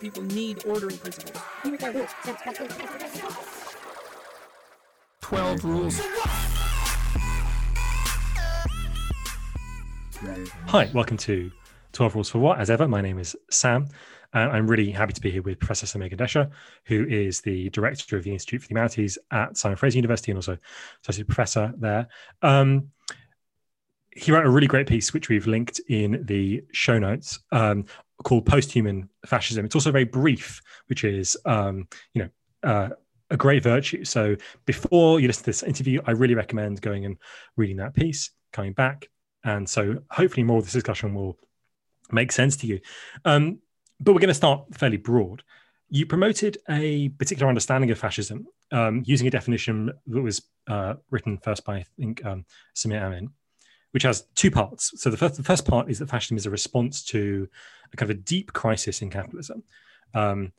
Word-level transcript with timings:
people 0.00 0.22
need 0.22 0.64
ordering 0.66 0.96
principles. 0.96 1.42
12 5.20 5.64
rules. 5.64 6.00
Hi, 10.68 10.90
welcome 10.94 11.16
to 11.18 11.50
12 11.92 12.14
Rules 12.14 12.30
for 12.30 12.38
What. 12.38 12.58
As 12.58 12.70
ever, 12.70 12.88
my 12.88 13.02
name 13.02 13.18
is 13.18 13.36
Sam. 13.50 13.88
And 14.32 14.50
I'm 14.50 14.66
really 14.66 14.90
happy 14.90 15.12
to 15.12 15.20
be 15.20 15.30
here 15.30 15.42
with 15.42 15.58
Professor 15.58 15.86
Samir 15.86 16.14
Gandesha, 16.14 16.50
who 16.84 17.04
is 17.06 17.40
the 17.40 17.68
director 17.70 18.16
of 18.16 18.24
the 18.24 18.32
Institute 18.32 18.62
for 18.62 18.68
the 18.68 18.72
Humanities 18.72 19.18
at 19.30 19.56
Simon 19.56 19.76
Fraser 19.76 19.98
University 19.98 20.30
and 20.30 20.38
also 20.38 20.56
associate 21.02 21.26
professor 21.26 21.74
there. 21.76 22.08
Um, 22.40 22.90
he 24.12 24.32
wrote 24.32 24.46
a 24.46 24.50
really 24.50 24.66
great 24.66 24.86
piece, 24.86 25.12
which 25.12 25.28
we've 25.28 25.46
linked 25.46 25.80
in 25.88 26.24
the 26.24 26.64
show 26.72 26.98
notes, 26.98 27.40
um, 27.52 27.84
called 28.22 28.46
"Posthuman 28.46 29.08
Fascism." 29.26 29.64
It's 29.64 29.74
also 29.74 29.92
very 29.92 30.04
brief, 30.04 30.60
which 30.86 31.04
is, 31.04 31.36
um, 31.44 31.88
you 32.14 32.22
know, 32.22 32.30
uh, 32.68 32.88
a 33.30 33.36
great 33.36 33.62
virtue. 33.62 34.04
So 34.04 34.36
before 34.66 35.20
you 35.20 35.26
listen 35.28 35.44
to 35.44 35.50
this 35.50 35.62
interview, 35.62 36.00
I 36.04 36.12
really 36.12 36.34
recommend 36.34 36.80
going 36.80 37.04
and 37.04 37.16
reading 37.56 37.76
that 37.76 37.94
piece, 37.94 38.30
coming 38.52 38.72
back, 38.72 39.08
and 39.44 39.68
so 39.68 40.02
hopefully 40.10 40.42
more 40.42 40.58
of 40.58 40.64
this 40.64 40.72
discussion 40.72 41.14
will 41.14 41.38
make 42.12 42.32
sense 42.32 42.56
to 42.58 42.66
you. 42.66 42.80
Um, 43.24 43.58
but 44.00 44.12
we're 44.12 44.20
going 44.20 44.28
to 44.28 44.34
start 44.34 44.74
fairly 44.74 44.96
broad. 44.96 45.42
You 45.88 46.06
promoted 46.06 46.58
a 46.68 47.08
particular 47.10 47.48
understanding 47.48 47.90
of 47.90 47.98
fascism 47.98 48.46
um, 48.72 49.02
using 49.04 49.26
a 49.26 49.30
definition 49.30 49.90
that 50.06 50.22
was 50.22 50.42
uh, 50.68 50.94
written 51.10 51.38
first 51.38 51.64
by, 51.64 51.76
I 51.76 51.84
think, 51.98 52.24
um, 52.24 52.44
Samir 52.74 53.02
Amin, 53.02 53.30
which 53.92 54.02
has 54.04 54.26
two 54.34 54.50
parts. 54.50 54.92
So 54.96 55.10
the 55.10 55.16
first, 55.16 55.36
the 55.36 55.42
first 55.42 55.66
part 55.66 55.90
is 55.90 55.98
that 55.98 56.08
fascism 56.08 56.36
is 56.36 56.46
a 56.46 56.50
response 56.50 57.02
to 57.06 57.48
a 57.92 57.96
kind 57.96 58.10
of 58.10 58.16
a 58.16 58.20
deep 58.20 58.52
crisis 58.52 59.02
in 59.02 59.10
capitalism. 59.10 59.62
Um, 60.14 60.52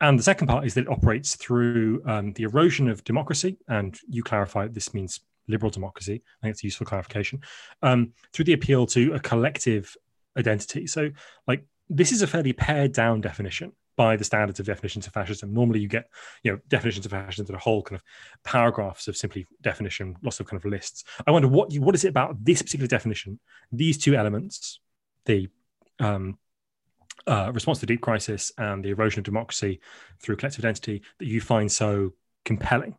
and 0.00 0.18
the 0.18 0.22
second 0.22 0.48
part 0.48 0.66
is 0.66 0.74
that 0.74 0.82
it 0.82 0.90
operates 0.90 1.36
through 1.36 2.02
um, 2.06 2.32
the 2.32 2.42
erosion 2.42 2.88
of 2.88 3.04
democracy. 3.04 3.56
And 3.68 3.98
you 4.08 4.22
clarify 4.22 4.68
this 4.68 4.92
means 4.92 5.20
liberal 5.48 5.70
democracy. 5.70 6.22
I 6.40 6.46
think 6.46 6.52
it's 6.52 6.64
a 6.64 6.66
useful 6.66 6.86
clarification. 6.86 7.40
Um, 7.82 8.12
through 8.32 8.46
the 8.46 8.52
appeal 8.52 8.86
to 8.86 9.12
a 9.14 9.20
collective 9.20 9.96
identity. 10.36 10.86
So, 10.86 11.10
like, 11.46 11.64
this 11.88 12.12
is 12.12 12.22
a 12.22 12.26
fairly 12.26 12.52
pared 12.52 12.92
down 12.92 13.20
definition 13.20 13.72
by 13.96 14.16
the 14.16 14.24
standards 14.24 14.60
of 14.60 14.66
definitions 14.66 15.06
of 15.06 15.12
fascism. 15.12 15.52
Normally, 15.52 15.80
you 15.80 15.88
get 15.88 16.08
you 16.42 16.52
know 16.52 16.58
definitions 16.68 17.06
of 17.06 17.12
fascism 17.12 17.46
that 17.46 17.54
are 17.54 17.58
whole 17.58 17.82
kind 17.82 17.96
of 17.96 18.02
paragraphs 18.44 19.08
of 19.08 19.16
simply 19.16 19.46
definition, 19.62 20.16
lots 20.22 20.40
of 20.40 20.46
kind 20.46 20.58
of 20.58 20.70
lists. 20.70 21.04
I 21.26 21.30
wonder 21.30 21.48
what 21.48 21.72
you, 21.72 21.80
what 21.80 21.94
is 21.94 22.04
it 22.04 22.08
about 22.08 22.44
this 22.44 22.62
particular 22.62 22.88
definition, 22.88 23.38
these 23.72 23.98
two 23.98 24.14
elements, 24.14 24.80
the 25.26 25.48
um, 26.00 26.38
uh, 27.26 27.50
response 27.54 27.80
to 27.80 27.86
deep 27.86 28.00
crisis 28.00 28.52
and 28.58 28.84
the 28.84 28.90
erosion 28.90 29.20
of 29.20 29.24
democracy 29.24 29.80
through 30.20 30.36
collective 30.36 30.64
identity 30.64 31.02
that 31.18 31.26
you 31.26 31.40
find 31.40 31.70
so 31.70 32.12
compelling? 32.44 32.96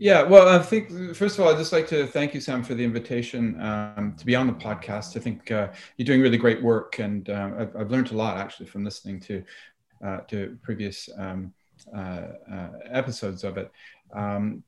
Yeah, 0.00 0.22
well, 0.22 0.48
I 0.48 0.62
think 0.62 1.16
first 1.16 1.38
of 1.38 1.44
all, 1.44 1.52
I'd 1.52 1.58
just 1.58 1.72
like 1.72 1.88
to 1.88 2.06
thank 2.06 2.32
you, 2.32 2.40
Sam, 2.40 2.62
for 2.62 2.74
the 2.74 2.84
invitation 2.84 3.60
um, 3.60 4.14
to 4.16 4.24
be 4.24 4.36
on 4.36 4.46
the 4.46 4.52
podcast. 4.52 5.16
I 5.16 5.20
think 5.20 5.50
uh, 5.50 5.68
you're 5.96 6.06
doing 6.06 6.20
really 6.20 6.36
great 6.36 6.62
work, 6.62 7.00
and 7.00 7.28
uh, 7.28 7.50
I've, 7.58 7.76
I've, 7.76 7.90
learned 7.90 8.12
a 8.12 8.16
lot 8.16 8.36
actually 8.36 8.66
from 8.66 8.84
listening 8.84 9.18
to 9.20 9.42
uh, 10.04 10.18
to 10.28 10.56
previous 10.62 11.08
um, 11.18 11.52
uh, 11.92 12.26
uh, 12.52 12.68
episodes 12.88 13.42
of 13.42 13.58
it. 13.58 13.72
Um, 14.14 14.62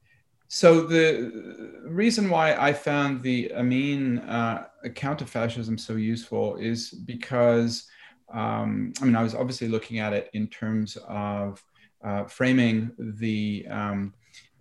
so 0.49 0.81
the 0.81 1.81
reason 1.85 2.29
why 2.29 2.57
I 2.57 2.73
found 2.73 3.23
the 3.23 3.55
Amin 3.55 4.19
uh, 4.21 4.67
account 4.83 5.23
of 5.23 5.31
fascism 5.31 5.79
so 5.79 5.95
useful 5.95 6.57
is 6.57 6.91
because 6.91 7.87
um, 8.35 8.93
I 9.01 9.05
mean 9.05 9.15
I 9.15 9.23
was 9.23 9.37
obviously 9.37 9.69
looking 9.69 10.01
at 10.01 10.13
it 10.13 10.29
in 10.33 10.49
terms 10.49 10.99
of 11.07 11.63
framing 12.27 12.91
the 12.99 13.67
um, 13.71 14.13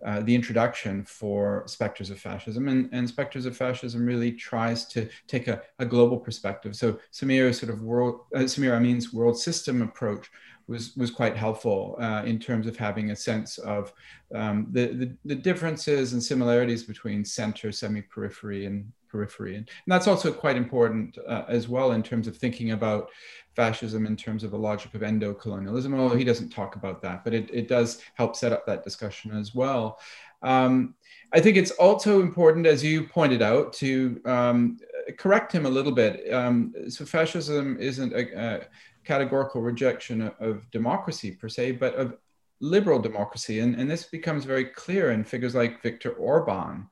uh, 0.04 0.20
the 0.20 0.34
introduction 0.34 1.04
for 1.04 1.64
Spectres 1.66 2.10
of 2.10 2.18
Fascism. 2.18 2.68
And, 2.68 2.88
and 2.92 3.08
Spectres 3.08 3.46
of 3.46 3.56
Fascism 3.56 4.04
really 4.04 4.32
tries 4.32 4.86
to 4.86 5.08
take 5.26 5.48
a, 5.48 5.62
a 5.78 5.84
global 5.84 6.18
perspective. 6.18 6.74
So 6.76 6.98
Samir's 7.12 7.58
sort 7.58 7.72
of 7.72 7.82
world, 7.82 8.20
uh, 8.34 8.40
Samir 8.40 8.76
Amin's 8.76 9.12
world 9.12 9.38
system 9.38 9.82
approach 9.82 10.30
was, 10.66 10.96
was 10.96 11.10
quite 11.10 11.36
helpful 11.36 11.96
uh, 12.00 12.22
in 12.24 12.38
terms 12.38 12.66
of 12.66 12.76
having 12.76 13.10
a 13.10 13.16
sense 13.16 13.58
of 13.58 13.92
um, 14.34 14.68
the, 14.70 14.86
the, 14.86 15.16
the, 15.24 15.34
differences 15.34 16.12
and 16.12 16.22
similarities 16.22 16.84
between 16.84 17.24
center, 17.24 17.72
semi-periphery, 17.72 18.66
and 18.66 18.90
periphery. 19.10 19.56
And, 19.56 19.68
and 19.68 19.92
that's 19.92 20.06
also 20.06 20.32
quite 20.32 20.56
important 20.56 21.18
uh, 21.26 21.44
as 21.48 21.68
well 21.68 21.92
in 21.92 22.02
terms 22.02 22.26
of 22.26 22.36
thinking 22.36 22.72
about 22.72 23.10
fascism 23.56 24.06
in 24.06 24.16
terms 24.16 24.44
of 24.44 24.52
a 24.52 24.56
logic 24.56 24.94
of 24.94 25.02
endo-colonialism, 25.02 25.92
although 25.94 26.16
he 26.16 26.24
doesn't 26.24 26.50
talk 26.50 26.76
about 26.76 27.02
that, 27.02 27.24
but 27.24 27.34
it, 27.34 27.50
it 27.52 27.68
does 27.68 28.00
help 28.14 28.36
set 28.36 28.52
up 28.52 28.64
that 28.66 28.84
discussion 28.84 29.36
as 29.36 29.54
well. 29.54 29.98
Um, 30.42 30.94
I 31.32 31.40
think 31.40 31.56
it's 31.56 31.72
also 31.72 32.20
important, 32.20 32.66
as 32.66 32.82
you 32.82 33.04
pointed 33.04 33.42
out, 33.42 33.72
to 33.74 34.20
um, 34.24 34.78
correct 35.18 35.52
him 35.52 35.66
a 35.66 35.70
little 35.70 35.92
bit. 35.92 36.32
Um, 36.32 36.74
so 36.88 37.04
fascism 37.04 37.76
isn't 37.78 38.12
a, 38.12 38.38
a 38.38 38.60
categorical 39.04 39.60
rejection 39.60 40.22
of, 40.22 40.34
of, 40.40 40.70
democracy 40.70 41.32
per 41.32 41.48
se, 41.48 41.72
but 41.72 41.94
of 41.94 42.16
liberal 42.60 42.98
democracy. 42.98 43.60
And, 43.60 43.74
and 43.74 43.90
this 43.90 44.04
becomes 44.04 44.44
very 44.44 44.64
clear 44.64 45.12
in 45.12 45.24
figures 45.24 45.54
like 45.54 45.82
Viktor 45.82 46.12
Orban, 46.12 46.86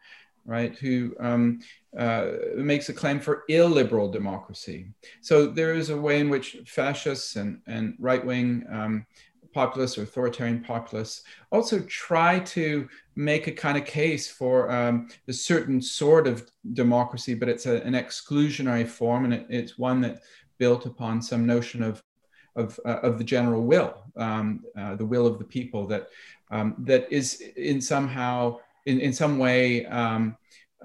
right, 0.44 0.76
who 0.76 1.14
um, 1.20 1.60
uh, 1.96 2.32
makes 2.56 2.88
a 2.88 2.92
claim 2.92 3.18
for 3.18 3.44
illiberal 3.48 4.10
democracy. 4.10 4.92
So 5.20 5.46
there 5.46 5.74
is 5.74 5.90
a 5.90 5.96
way 5.96 6.20
in 6.20 6.28
which 6.28 6.58
fascists 6.66 7.36
and, 7.36 7.60
and 7.66 7.94
right 7.98 8.24
wing 8.24 8.64
um, 8.70 9.06
populists 9.54 9.96
or 9.96 10.02
authoritarian 10.02 10.62
populists 10.62 11.22
also 11.50 11.80
try 11.88 12.38
to 12.40 12.86
make 13.16 13.46
a 13.46 13.52
kind 13.52 13.78
of 13.78 13.84
case 13.84 14.30
for 14.30 14.70
um, 14.70 15.08
a 15.26 15.32
certain 15.32 15.80
sort 15.80 16.26
of 16.26 16.50
democracy, 16.74 17.34
but 17.34 17.48
it's 17.48 17.66
a, 17.66 17.82
an 17.82 17.94
exclusionary 17.94 18.86
form 18.86 19.24
and 19.24 19.34
it, 19.34 19.46
it's 19.48 19.78
one 19.78 20.00
that 20.02 20.20
built 20.58 20.86
upon 20.86 21.22
some 21.22 21.46
notion 21.46 21.82
of 21.82 22.02
of, 22.56 22.78
uh, 22.84 22.98
of 23.02 23.18
the 23.18 23.24
general 23.24 23.62
will, 23.62 24.02
um, 24.16 24.64
uh, 24.76 24.96
the 24.96 25.06
will 25.06 25.28
of 25.28 25.38
the 25.38 25.44
people 25.44 25.86
that 25.86 26.08
um, 26.50 26.74
that 26.78 27.06
is 27.10 27.40
in 27.56 27.80
somehow 27.80 28.58
in, 28.86 29.00
in 29.00 29.12
some 29.12 29.38
way 29.38 29.86
um, 29.86 30.36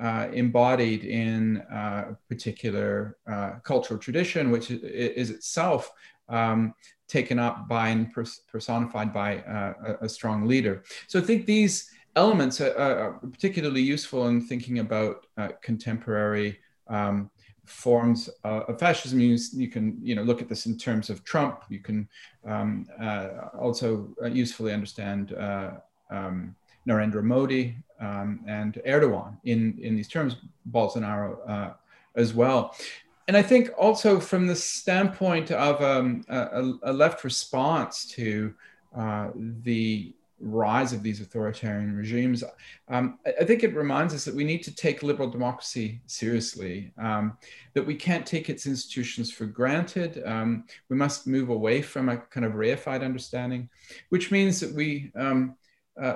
uh, 0.01 0.27
embodied 0.33 1.03
in 1.03 1.57
uh, 1.71 2.11
a 2.11 2.17
particular 2.27 3.17
uh, 3.29 3.51
cultural 3.63 3.99
tradition, 3.99 4.49
which 4.51 4.71
is, 4.71 5.29
itself 5.29 5.91
um, 6.29 6.73
taken 7.07 7.37
up 7.37 7.67
by 7.67 7.89
and 7.89 8.11
personified 8.51 9.13
by 9.13 9.39
uh, 9.39 9.73
a, 10.01 10.05
a, 10.05 10.09
strong 10.09 10.47
leader. 10.47 10.83
So 11.07 11.19
I 11.19 11.21
think 11.21 11.45
these 11.45 11.91
elements 12.15 12.59
are, 12.59 12.75
are 12.75 13.19
particularly 13.31 13.81
useful 13.81 14.27
in 14.29 14.41
thinking 14.41 14.79
about 14.79 15.27
uh, 15.37 15.49
contemporary 15.61 16.59
um, 16.87 17.29
forms 17.65 18.29
of 18.43 18.79
fascism. 18.79 19.19
You, 19.19 19.37
you, 19.53 19.67
can 19.67 19.97
you 20.01 20.15
know 20.15 20.23
look 20.23 20.41
at 20.41 20.49
this 20.49 20.65
in 20.65 20.77
terms 20.77 21.09
of 21.09 21.23
Trump. 21.23 21.63
You 21.69 21.79
can 21.79 22.09
um, 22.45 22.87
also 23.57 24.09
usefully 24.31 24.73
understand. 24.73 25.35
Um, 26.09 26.55
Narendra 26.87 27.23
Modi 27.23 27.75
um, 27.99 28.41
and 28.47 28.81
Erdogan 28.85 29.37
in, 29.45 29.77
in 29.81 29.95
these 29.95 30.07
terms, 30.07 30.37
Bolsonaro 30.71 31.37
uh, 31.49 31.73
as 32.15 32.33
well. 32.33 32.75
And 33.27 33.37
I 33.37 33.41
think 33.41 33.69
also 33.77 34.19
from 34.19 34.47
the 34.47 34.55
standpoint 34.55 35.51
of 35.51 35.81
um, 35.81 36.25
a, 36.27 36.73
a, 36.83 36.93
left 36.93 37.23
response 37.23 38.05
to 38.07 38.53
uh, 38.95 39.29
the 39.35 40.13
rise 40.41 40.91
of 40.91 41.03
these 41.03 41.21
authoritarian 41.21 41.95
regimes, 41.95 42.43
um, 42.89 43.17
I 43.25 43.45
think 43.45 43.63
it 43.63 43.73
reminds 43.75 44.13
us 44.13 44.25
that 44.25 44.35
we 44.35 44.43
need 44.43 44.61
to 44.63 44.75
take 44.75 45.03
liberal 45.03 45.29
democracy 45.29 46.01
seriously, 46.05 46.91
um, 46.97 47.37
that 47.73 47.85
we 47.85 47.95
can't 47.95 48.25
take 48.25 48.49
its 48.49 48.67
institutions 48.67 49.31
for 49.31 49.45
granted. 49.45 50.21
Um, 50.25 50.65
we 50.89 50.97
must 50.97 51.25
move 51.25 51.47
away 51.47 51.81
from 51.81 52.09
a 52.09 52.17
kind 52.17 52.45
of 52.45 52.53
reified 52.53 53.05
understanding, 53.05 53.69
which 54.09 54.31
means 54.31 54.59
that 54.59 54.73
we 54.73 55.13
um, 55.15 55.55
uh, 56.01 56.15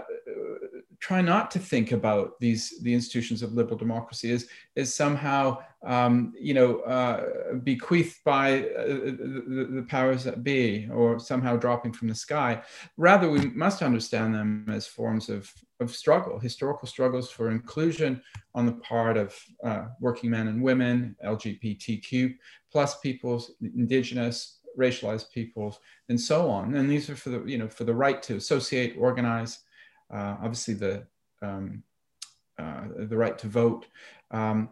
try 0.99 1.21
not 1.21 1.51
to 1.51 1.59
think 1.59 1.91
about 1.91 2.39
these 2.39 2.79
the 2.81 2.93
institutions 2.93 3.43
of 3.43 3.53
liberal 3.53 3.77
democracy 3.77 4.31
as 4.31 4.47
as 4.75 4.93
somehow 4.93 5.57
um, 5.85 6.33
you 6.39 6.53
know 6.53 6.79
uh, 6.79 7.53
bequeathed 7.63 8.17
by 8.25 8.63
uh, 8.63 8.87
the, 8.87 9.67
the, 9.71 9.85
powers 9.87 10.23
that 10.23 10.43
be 10.43 10.89
or 10.91 11.19
somehow 11.19 11.55
dropping 11.55 11.93
from 11.93 12.07
the 12.07 12.15
sky. 12.15 12.61
Rather, 12.97 13.29
we 13.29 13.49
must 13.51 13.83
understand 13.83 14.33
them 14.33 14.65
as 14.69 14.87
forms 14.87 15.29
of 15.29 15.51
of 15.79 15.95
struggle, 15.95 16.39
historical 16.39 16.87
struggles 16.87 17.29
for 17.29 17.51
inclusion 17.51 18.19
on 18.55 18.65
the 18.65 18.73
part 18.73 19.15
of 19.15 19.35
uh, 19.63 19.85
working 19.99 20.31
men 20.31 20.47
and 20.47 20.61
women, 20.61 21.15
LGBTQ 21.23 22.35
plus 22.71 22.99
peoples, 22.99 23.51
indigenous, 23.61 24.57
racialized 24.77 25.31
peoples, 25.31 25.79
and 26.09 26.19
so 26.19 26.49
on. 26.49 26.75
And 26.75 26.89
these 26.89 27.09
are 27.09 27.15
for 27.15 27.29
the 27.29 27.43
you 27.45 27.59
know 27.59 27.67
for 27.67 27.83
the 27.83 27.93
right 27.93 28.21
to 28.23 28.35
associate, 28.37 28.95
organize 28.97 29.59
uh, 30.11 30.37
obviously 30.41 30.73
the 30.73 31.05
um, 31.41 31.83
uh, 32.59 32.85
the 32.97 33.15
right 33.15 33.37
to 33.37 33.47
vote, 33.47 33.85
um, 34.31 34.69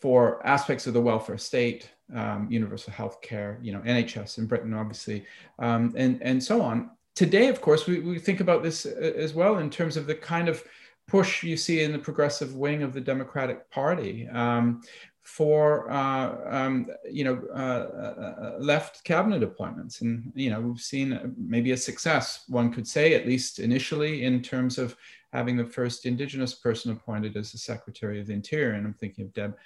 for 0.00 0.44
aspects 0.46 0.86
of 0.86 0.94
the 0.94 1.00
welfare 1.00 1.38
state, 1.38 1.90
um, 2.14 2.48
universal 2.50 2.92
health 2.92 3.20
care, 3.22 3.58
you 3.62 3.72
know, 3.72 3.80
NHS 3.80 4.38
in 4.38 4.46
Britain, 4.46 4.74
obviously, 4.74 5.24
um, 5.58 5.94
and, 5.96 6.20
and 6.22 6.42
so 6.42 6.62
on. 6.62 6.90
Today, 7.14 7.48
of 7.48 7.60
course, 7.60 7.86
we, 7.86 8.00
we 8.00 8.18
think 8.18 8.40
about 8.40 8.62
this 8.62 8.86
uh, 8.86 9.12
as 9.16 9.34
well 9.34 9.58
in 9.58 9.70
terms 9.70 9.96
of 9.96 10.06
the 10.06 10.14
kind 10.14 10.48
of 10.48 10.62
push 11.08 11.42
you 11.42 11.56
see 11.56 11.82
in 11.82 11.92
the 11.92 11.98
progressive 11.98 12.56
wing 12.56 12.82
of 12.82 12.92
the 12.92 13.00
Democratic 13.00 13.70
Party 13.70 14.28
um, 14.28 14.82
for 15.26 15.90
uh, 15.90 16.36
um, 16.46 16.86
you 17.10 17.24
know 17.24 17.42
uh, 17.52 17.56
uh, 17.58 18.56
left 18.60 19.02
cabinet 19.02 19.42
appointments, 19.42 20.00
and 20.00 20.32
you 20.36 20.50
know 20.50 20.60
we've 20.60 20.80
seen 20.80 21.34
maybe 21.36 21.72
a 21.72 21.76
success, 21.76 22.44
one 22.46 22.72
could 22.72 22.86
say, 22.86 23.14
at 23.14 23.26
least 23.26 23.58
initially, 23.58 24.22
in 24.22 24.40
terms 24.40 24.78
of 24.78 24.96
having 25.32 25.56
the 25.56 25.64
first 25.64 26.06
Indigenous 26.06 26.54
person 26.54 26.92
appointed 26.92 27.36
as 27.36 27.50
the 27.50 27.58
Secretary 27.58 28.20
of 28.20 28.28
the 28.28 28.32
Interior, 28.32 28.74
and 28.74 28.86
I'm 28.86 28.94
thinking 28.94 29.24
of 29.24 29.34
Deb 29.34 29.56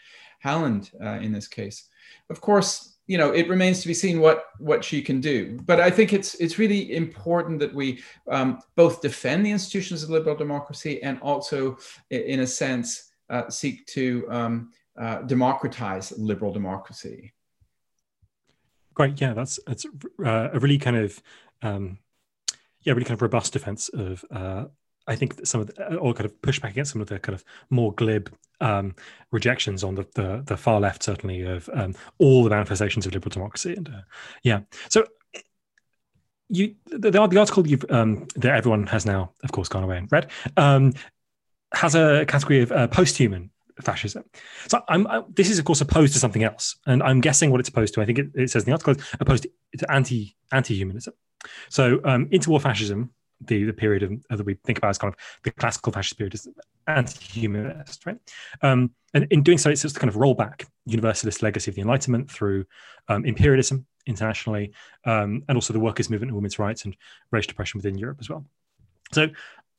Haaland 0.42 0.90
uh, 1.04 1.20
in 1.20 1.30
this 1.30 1.46
case. 1.46 1.88
Of 2.30 2.40
course, 2.40 2.96
you 3.06 3.18
know 3.18 3.30
it 3.32 3.46
remains 3.46 3.82
to 3.82 3.88
be 3.88 3.94
seen 3.94 4.18
what 4.18 4.46
what 4.60 4.82
she 4.82 5.02
can 5.02 5.20
do. 5.20 5.58
But 5.66 5.78
i 5.78 5.90
think 5.90 6.14
it's 6.14 6.36
it's 6.36 6.58
really 6.58 6.96
important 6.96 7.58
that 7.60 7.74
we 7.74 8.02
um, 8.28 8.60
both 8.76 9.02
defend 9.02 9.44
the 9.44 9.50
institutions 9.50 10.02
of 10.02 10.08
liberal 10.08 10.36
democracy 10.36 11.02
and 11.02 11.20
also 11.20 11.76
in 12.08 12.40
a 12.40 12.46
sense 12.46 13.10
uh, 13.28 13.48
seek 13.48 13.86
to 13.86 14.26
um, 14.30 14.70
uh, 15.00 15.22
democratize 15.22 16.12
liberal 16.18 16.52
democracy. 16.52 17.32
Great. 18.94 19.20
Yeah 19.20 19.32
that's 19.32 19.58
that's 19.66 19.86
uh, 20.24 20.50
a 20.52 20.58
really 20.58 20.78
kind 20.78 20.96
of 20.96 21.22
um, 21.62 21.98
yeah 22.82 22.92
really 22.92 23.04
kind 23.04 23.16
of 23.16 23.22
robust 23.22 23.52
defense 23.52 23.88
of 23.88 24.24
uh, 24.30 24.64
I 25.06 25.16
think 25.16 25.44
some 25.44 25.62
of 25.62 25.68
the, 25.68 25.96
or 25.96 26.14
kind 26.14 26.26
of 26.26 26.40
push 26.42 26.60
back 26.60 26.72
against 26.72 26.92
some 26.92 27.00
of 27.00 27.08
the 27.08 27.18
kind 27.18 27.34
of 27.34 27.44
more 27.70 27.92
glib 27.94 28.32
um, 28.60 28.94
rejections 29.32 29.82
on 29.82 29.94
the, 29.94 30.06
the, 30.14 30.42
the 30.46 30.56
far 30.56 30.78
left, 30.80 31.02
certainly 31.02 31.42
of 31.42 31.68
um, 31.72 31.94
all 32.18 32.44
the 32.44 32.50
manifestations 32.50 33.06
of 33.06 33.14
liberal 33.14 33.30
democracy. 33.30 33.74
And 33.74 33.88
uh, 33.88 34.02
yeah, 34.42 34.60
so 34.88 35.04
you 36.48 36.74
the, 36.86 37.10
the 37.10 37.38
article 37.38 37.66
you've 37.66 37.84
um, 37.90 38.26
that 38.36 38.54
everyone 38.54 38.86
has 38.88 39.06
now, 39.06 39.32
of 39.42 39.52
course, 39.52 39.68
gone 39.68 39.84
away 39.84 39.96
and 39.96 40.12
read 40.12 40.30
um, 40.56 40.92
has 41.72 41.94
a 41.94 42.24
category 42.26 42.60
of 42.60 42.72
uh, 42.72 42.88
post-human 42.88 43.50
fascism. 43.80 44.24
So 44.68 44.82
I'm, 44.88 45.06
I, 45.06 45.22
this 45.28 45.50
is 45.50 45.58
of 45.58 45.64
course 45.64 45.80
opposed 45.80 46.12
to 46.14 46.18
something 46.18 46.42
else, 46.42 46.76
and 46.86 47.02
I'm 47.02 47.20
guessing 47.20 47.50
what 47.50 47.60
it's 47.60 47.68
opposed 47.68 47.94
to. 47.94 48.02
I 48.02 48.06
think 48.06 48.18
it, 48.18 48.30
it 48.34 48.50
says 48.50 48.62
in 48.62 48.66
the 48.66 48.72
article 48.72 48.94
opposed 49.20 49.46
to, 49.78 49.90
anti 49.90 50.36
anti-humanism. 50.52 51.14
So 51.68 52.00
um, 52.04 52.26
interwar 52.26 52.60
fascism 52.60 53.10
the, 53.40 53.64
the 53.64 53.72
period 53.72 54.02
of, 54.02 54.12
that 54.28 54.44
we 54.44 54.54
think 54.64 54.78
about 54.78 54.90
as 54.90 54.98
kind 54.98 55.12
of 55.12 55.18
the 55.42 55.50
classical 55.50 55.92
fascist 55.92 56.18
period 56.18 56.34
is 56.34 56.48
anti-humanist, 56.86 58.06
right? 58.06 58.18
Um, 58.62 58.90
and 59.14 59.26
in 59.30 59.42
doing 59.42 59.58
so, 59.58 59.70
it's 59.70 59.82
just 59.82 59.94
to 59.94 60.00
kind 60.00 60.08
of 60.08 60.16
roll 60.16 60.34
back 60.34 60.66
universalist 60.86 61.42
legacy 61.42 61.70
of 61.70 61.74
the 61.74 61.80
Enlightenment 61.80 62.30
through 62.30 62.66
um, 63.08 63.24
imperialism 63.24 63.86
internationally, 64.06 64.72
um, 65.04 65.42
and 65.48 65.56
also 65.56 65.72
the 65.72 65.80
workers' 65.80 66.10
movement 66.10 66.30
and 66.30 66.36
women's 66.36 66.58
rights 66.58 66.84
and 66.84 66.96
racial 67.30 67.52
oppression 67.52 67.78
within 67.78 67.98
Europe 67.98 68.18
as 68.20 68.28
well. 68.28 68.44
So, 69.12 69.28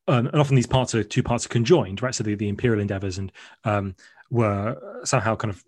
um, 0.08 0.28
and 0.28 0.40
often 0.40 0.56
these 0.56 0.68
parts 0.68 0.96
are 0.96 1.04
two 1.04 1.24
parts 1.24 1.46
are 1.46 1.50
conjoined, 1.50 2.02
right? 2.02 2.14
So 2.16 2.24
the, 2.24 2.36
the 2.36 2.50
imperial 2.50 2.82
endeavors 2.82 3.18
and 3.18 3.32
um, 3.64 3.96
were 4.30 5.02
somehow 5.04 5.36
kind 5.36 5.54
of 5.54 5.64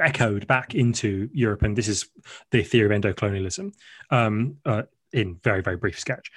echoed 0.00 0.46
back 0.46 0.74
into 0.74 1.28
Europe, 1.32 1.62
and 1.62 1.76
this 1.76 1.88
is 1.88 2.08
the 2.50 2.62
theory 2.62 2.94
of 2.94 3.02
endocolonialism 3.02 3.72
um, 4.10 4.56
uh, 4.64 4.82
in 5.12 5.40
very 5.42 5.62
very 5.62 5.76
brief 5.76 5.98
sketch 5.98 6.30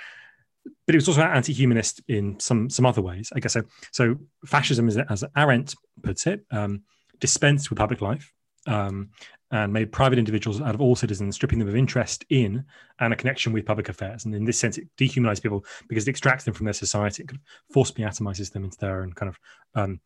but 0.85 0.95
it 0.95 0.97
was 0.97 1.07
also 1.07 1.21
anti-humanist 1.21 2.01
in 2.07 2.39
some 2.39 2.69
some 2.69 2.85
other 2.85 3.01
ways, 3.01 3.31
I 3.35 3.39
guess. 3.39 3.53
So, 3.53 3.63
so 3.91 4.17
fascism, 4.45 4.87
is, 4.87 4.97
as 4.97 5.23
Arendt 5.35 5.75
puts 6.03 6.27
it, 6.27 6.45
um, 6.51 6.83
dispensed 7.19 7.69
with 7.69 7.79
public 7.79 8.01
life 8.01 8.31
um, 8.67 9.09
and 9.51 9.73
made 9.73 9.91
private 9.91 10.17
individuals 10.17 10.61
out 10.61 10.73
of 10.73 10.81
all 10.81 10.95
citizens, 10.95 11.35
stripping 11.35 11.59
them 11.59 11.67
of 11.67 11.75
interest 11.75 12.25
in 12.29 12.63
and 12.99 13.13
a 13.13 13.17
connection 13.17 13.51
with 13.51 13.65
public 13.65 13.89
affairs. 13.89 14.25
And 14.25 14.33
in 14.33 14.45
this 14.45 14.57
sense, 14.57 14.77
it 14.77 14.87
dehumanized 14.97 15.43
people 15.43 15.65
because 15.89 16.07
it 16.07 16.09
extracts 16.09 16.45
them 16.45 16.53
from 16.53 16.65
their 16.65 16.73
society. 16.73 17.23
It 17.23 17.27
kind 17.27 17.39
of 17.39 17.73
forcibly 17.73 18.05
atomizes 18.05 18.51
them 18.51 18.63
into 18.63 18.77
their 18.77 19.01
own 19.01 19.13
kind 19.13 19.29
of 19.29 19.39
um, 19.75 19.99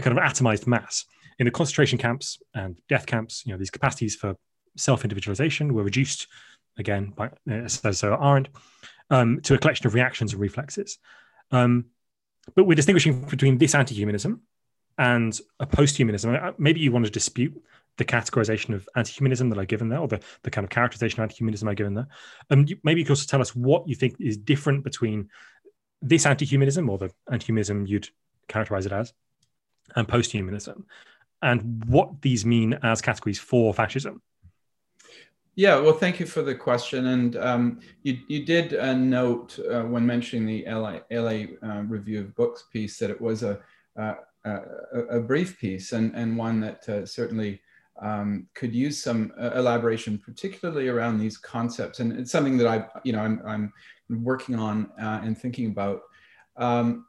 kind 0.00 0.16
of 0.16 0.22
atomized 0.22 0.66
mass. 0.66 1.04
In 1.38 1.44
the 1.44 1.50
concentration 1.50 1.98
camps 1.98 2.38
and 2.54 2.80
death 2.88 3.06
camps, 3.06 3.44
you 3.44 3.52
know, 3.52 3.58
these 3.58 3.70
capacities 3.70 4.14
for 4.14 4.36
self-individualization 4.76 5.74
were 5.74 5.82
reduced 5.82 6.28
again 6.78 7.12
by 7.16 7.30
uh, 7.50 7.68
so 7.68 8.14
Arendt 8.14 8.48
um, 9.10 9.40
to 9.42 9.54
a 9.54 9.58
collection 9.58 9.86
of 9.86 9.94
reactions 9.94 10.32
and 10.32 10.40
reflexes. 10.40 10.98
Um, 11.50 11.86
but 12.54 12.64
we're 12.64 12.74
distinguishing 12.74 13.22
between 13.22 13.58
this 13.58 13.74
anti-humanism 13.74 14.42
and 14.98 15.38
a 15.58 15.66
post-humanism. 15.66 16.54
Maybe 16.58 16.80
you 16.80 16.92
want 16.92 17.04
to 17.04 17.10
dispute 17.10 17.60
the 17.96 18.04
categorization 18.04 18.74
of 18.74 18.88
anti-humanism 18.96 19.48
that 19.50 19.58
I've 19.58 19.68
given 19.68 19.88
there, 19.88 20.00
or 20.00 20.08
the, 20.08 20.20
the 20.42 20.50
kind 20.50 20.64
of 20.64 20.70
characterization 20.70 21.20
of 21.20 21.24
anti-humanism 21.24 21.68
I've 21.68 21.76
given 21.76 21.94
there. 21.94 22.08
Um, 22.50 22.66
you, 22.66 22.78
maybe 22.84 23.00
you 23.00 23.06
could 23.06 23.12
also 23.12 23.26
tell 23.26 23.40
us 23.40 23.54
what 23.54 23.88
you 23.88 23.94
think 23.94 24.16
is 24.20 24.36
different 24.36 24.84
between 24.84 25.30
this 26.02 26.26
anti-humanism, 26.26 26.88
or 26.88 26.98
the 26.98 27.10
anti-humanism 27.30 27.86
you'd 27.86 28.08
characterize 28.48 28.86
it 28.86 28.92
as, 28.92 29.12
and 29.94 30.06
post-humanism, 30.06 30.86
and 31.42 31.84
what 31.86 32.20
these 32.22 32.44
mean 32.44 32.78
as 32.82 33.00
categories 33.00 33.38
for 33.38 33.72
fascism. 33.72 34.22
Yeah, 35.54 35.80
well, 35.80 35.94
thank 35.94 36.20
you 36.20 36.26
for 36.26 36.42
the 36.42 36.54
question. 36.54 37.06
And 37.06 37.36
um, 37.36 37.80
you, 38.02 38.18
you 38.28 38.44
did 38.44 38.74
uh, 38.74 38.92
note 38.92 39.58
uh, 39.58 39.84
when 39.84 40.04
mentioning 40.04 40.46
the 40.46 40.66
LA, 40.70 40.98
LA 41.10 41.46
uh, 41.66 41.80
Review 41.84 42.20
of 42.20 42.34
Books 42.34 42.64
piece 42.70 42.98
that 42.98 43.08
it 43.08 43.18
was 43.18 43.42
a, 43.42 43.58
a, 43.96 44.16
a 45.10 45.20
brief 45.20 45.58
piece 45.58 45.92
and, 45.92 46.14
and 46.14 46.36
one 46.36 46.60
that 46.60 46.86
uh, 46.90 47.06
certainly 47.06 47.62
um, 48.00 48.46
could 48.54 48.74
use 48.74 49.02
some 49.02 49.32
uh, 49.40 49.50
elaboration, 49.54 50.18
particularly 50.18 50.88
around 50.88 51.18
these 51.18 51.38
concepts. 51.38 52.00
And 52.00 52.12
it's 52.12 52.30
something 52.30 52.58
that 52.58 52.66
I, 52.66 52.86
you 53.04 53.12
know, 53.12 53.20
I'm, 53.20 53.40
I'm 53.46 53.72
working 54.24 54.56
on 54.56 54.90
uh, 55.00 55.20
and 55.22 55.36
thinking 55.36 55.66
about. 55.66 56.02
Um, 56.56 57.06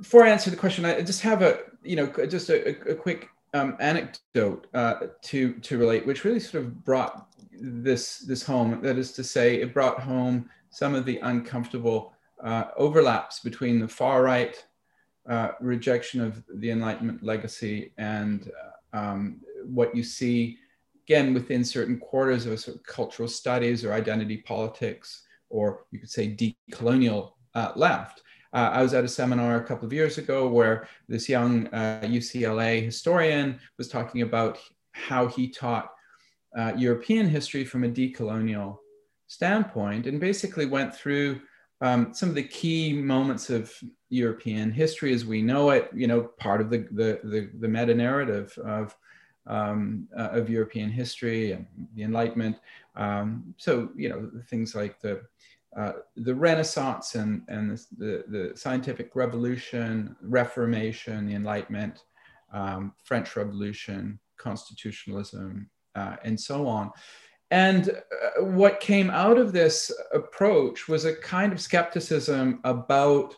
before 0.00 0.24
I 0.24 0.30
answer 0.30 0.50
the 0.50 0.56
question, 0.56 0.84
I 0.84 1.02
just 1.02 1.20
have 1.22 1.42
a, 1.42 1.58
you 1.82 1.96
know, 1.96 2.06
just 2.26 2.48
a, 2.48 2.90
a 2.90 2.94
quick 2.94 3.28
um, 3.52 3.76
anecdote 3.80 4.66
uh, 4.74 4.94
to 5.22 5.54
to 5.54 5.78
relate, 5.78 6.06
which 6.06 6.24
really 6.24 6.40
sort 6.40 6.64
of 6.64 6.84
brought 6.84 7.28
this 7.52 8.18
this 8.18 8.42
home. 8.42 8.80
That 8.82 8.98
is 8.98 9.12
to 9.12 9.24
say, 9.24 9.60
it 9.60 9.74
brought 9.74 10.00
home 10.00 10.48
some 10.70 10.94
of 10.94 11.04
the 11.04 11.18
uncomfortable 11.18 12.12
uh, 12.42 12.64
overlaps 12.76 13.40
between 13.40 13.78
the 13.78 13.88
far 13.88 14.22
right 14.22 14.64
uh, 15.28 15.50
rejection 15.60 16.20
of 16.20 16.42
the 16.56 16.70
Enlightenment 16.70 17.22
legacy 17.22 17.92
and 17.96 18.48
uh, 18.48 18.70
um, 18.94 19.40
what 19.64 19.94
you 19.94 20.02
see 20.02 20.56
again 21.04 21.34
within 21.34 21.64
certain 21.64 21.98
quarters 21.98 22.46
of 22.46 22.58
sort 22.58 22.78
of 22.78 22.82
cultural 22.84 23.28
studies 23.28 23.84
or 23.84 23.92
identity 23.92 24.38
politics, 24.38 25.26
or 25.50 25.84
you 25.90 25.98
could 25.98 26.10
say 26.10 26.34
decolonial 26.34 27.32
uh, 27.54 27.72
left. 27.76 28.22
Uh, 28.54 28.70
I 28.72 28.82
was 28.82 28.94
at 28.94 29.04
a 29.04 29.08
seminar 29.08 29.56
a 29.56 29.64
couple 29.64 29.84
of 29.84 29.92
years 29.92 30.16
ago 30.16 30.48
where 30.48 30.88
this 31.08 31.28
young 31.28 31.66
uh, 31.68 32.00
UCLA 32.04 32.82
historian 32.82 33.58
was 33.78 33.88
talking 33.88 34.22
about 34.22 34.58
how 34.92 35.26
he 35.26 35.48
taught 35.48 35.90
uh, 36.56 36.72
European 36.76 37.28
history 37.28 37.64
from 37.64 37.82
a 37.82 37.88
decolonial 37.88 38.78
standpoint 39.26 40.06
and 40.06 40.20
basically 40.20 40.66
went 40.66 40.94
through 40.94 41.40
um, 41.84 42.14
some 42.14 42.30
of 42.30 42.34
the 42.34 42.42
key 42.42 42.94
moments 42.94 43.50
of 43.50 43.70
European 44.08 44.72
history 44.72 45.12
as 45.12 45.26
we 45.26 45.42
know 45.42 45.68
it, 45.68 45.90
you 45.94 46.06
know, 46.06 46.22
part 46.38 46.62
of 46.62 46.70
the, 46.70 46.78
the, 46.92 47.20
the, 47.24 47.50
the 47.60 47.68
meta 47.68 47.94
narrative 47.94 48.56
of, 48.64 48.96
um, 49.46 50.08
uh, 50.16 50.30
of 50.32 50.48
European 50.48 50.88
history 50.88 51.52
and 51.52 51.66
the 51.94 52.02
Enlightenment. 52.02 52.56
Um, 52.96 53.54
so, 53.58 53.90
you 53.94 54.08
know, 54.08 54.30
things 54.48 54.74
like 54.74 54.98
the 55.00 55.22
uh, 55.76 55.92
the 56.16 56.34
Renaissance 56.34 57.16
and, 57.16 57.42
and 57.48 57.76
the, 57.98 58.24
the, 58.28 58.52
scientific 58.54 59.16
revolution, 59.16 60.14
Reformation, 60.22 61.26
the 61.26 61.34
Enlightenment, 61.34 62.04
um, 62.52 62.92
French 63.02 63.34
Revolution, 63.34 64.20
constitutionalism, 64.36 65.68
uh, 65.96 66.14
and 66.22 66.40
so 66.40 66.68
on. 66.68 66.92
And 67.54 67.90
uh, 67.90 68.42
what 68.42 68.80
came 68.80 69.10
out 69.10 69.38
of 69.38 69.52
this 69.52 69.92
approach 70.12 70.88
was 70.88 71.04
a 71.04 71.14
kind 71.14 71.52
of 71.52 71.60
skepticism 71.60 72.58
about 72.64 73.36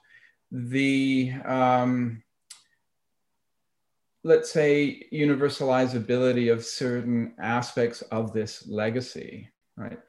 the, 0.50 1.34
um, 1.44 2.22
let's 4.24 4.50
say, 4.50 5.02
universalizability 5.12 6.50
of 6.50 6.64
certain 6.64 7.34
aspects 7.38 8.00
of 8.00 8.32
this 8.32 8.66
legacy, 8.66 9.50
right? 9.76 10.00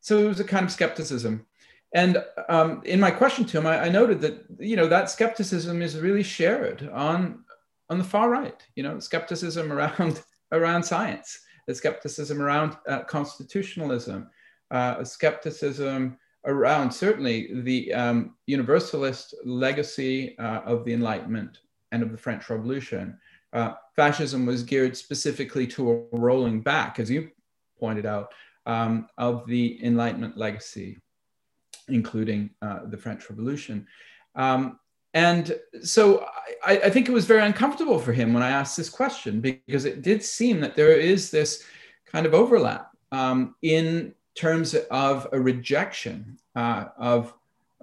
So 0.00 0.18
it 0.18 0.26
was 0.26 0.40
a 0.40 0.44
kind 0.44 0.64
of 0.64 0.72
skepticism 0.72 1.46
and 1.94 2.24
um, 2.48 2.82
in 2.84 2.98
my 2.98 3.12
question 3.12 3.44
to 3.44 3.58
him, 3.58 3.66
I, 3.66 3.84
I, 3.84 3.88
noted 3.90 4.22
that 4.22 4.46
you 4.58 4.76
know 4.76 4.88
that 4.88 5.10
skepticism 5.10 5.82
is 5.82 5.98
really 5.98 6.22
shared 6.22 6.88
on 6.88 7.44
on 7.90 7.98
the 7.98 8.04
far 8.04 8.30
right. 8.30 8.66
You 8.76 8.82
know, 8.82 8.98
skepticism 8.98 9.70
around 9.76 10.22
around 10.52 10.84
science, 10.84 11.38
the 11.66 11.74
skepticism 11.74 12.40
around 12.40 12.76
uh, 12.88 13.00
constitutionalism, 13.04 14.28
uh, 14.70 15.04
skepticism 15.04 16.18
around 16.44 16.90
certainly 16.90 17.62
the 17.62 17.92
um, 17.94 18.34
universalist 18.46 19.34
legacy 19.44 20.36
uh, 20.38 20.60
of 20.60 20.84
the 20.84 20.92
Enlightenment 20.92 21.58
and 21.92 22.02
of 22.02 22.10
the 22.10 22.18
French 22.18 22.50
Revolution. 22.50 23.16
Uh, 23.52 23.74
fascism 23.94 24.46
was 24.46 24.62
geared 24.62 24.96
specifically 24.96 25.66
to 25.66 25.90
a 25.90 26.16
rolling 26.16 26.60
back, 26.60 26.98
as 26.98 27.10
you 27.10 27.30
pointed 27.78 28.06
out, 28.06 28.32
um, 28.66 29.06
of 29.18 29.46
the 29.46 29.84
Enlightenment 29.84 30.36
legacy, 30.36 30.98
including 31.88 32.50
uh, 32.62 32.80
the 32.86 32.96
French 32.96 33.28
Revolution. 33.28 33.86
Um, 34.34 34.78
and 35.14 35.58
so 35.82 36.26
I, 36.64 36.78
I, 36.78 36.90
think 36.90 37.08
it 37.08 37.12
was 37.12 37.26
very 37.26 37.42
uncomfortable 37.42 37.98
for 37.98 38.12
him 38.12 38.32
when 38.32 38.42
I 38.42 38.50
asked 38.50 38.76
this 38.76 38.88
question 38.88 39.40
because 39.40 39.84
it 39.84 40.02
did 40.02 40.22
seem 40.22 40.60
that 40.60 40.74
there 40.74 40.92
is 40.92 41.30
this 41.30 41.64
kind 42.06 42.24
of 42.24 42.32
overlap 42.32 42.90
um, 43.10 43.54
in 43.62 44.14
terms 44.34 44.74
of 44.74 45.28
a 45.32 45.40
rejection 45.40 46.38
uh, 46.56 46.86
of, 46.96 47.34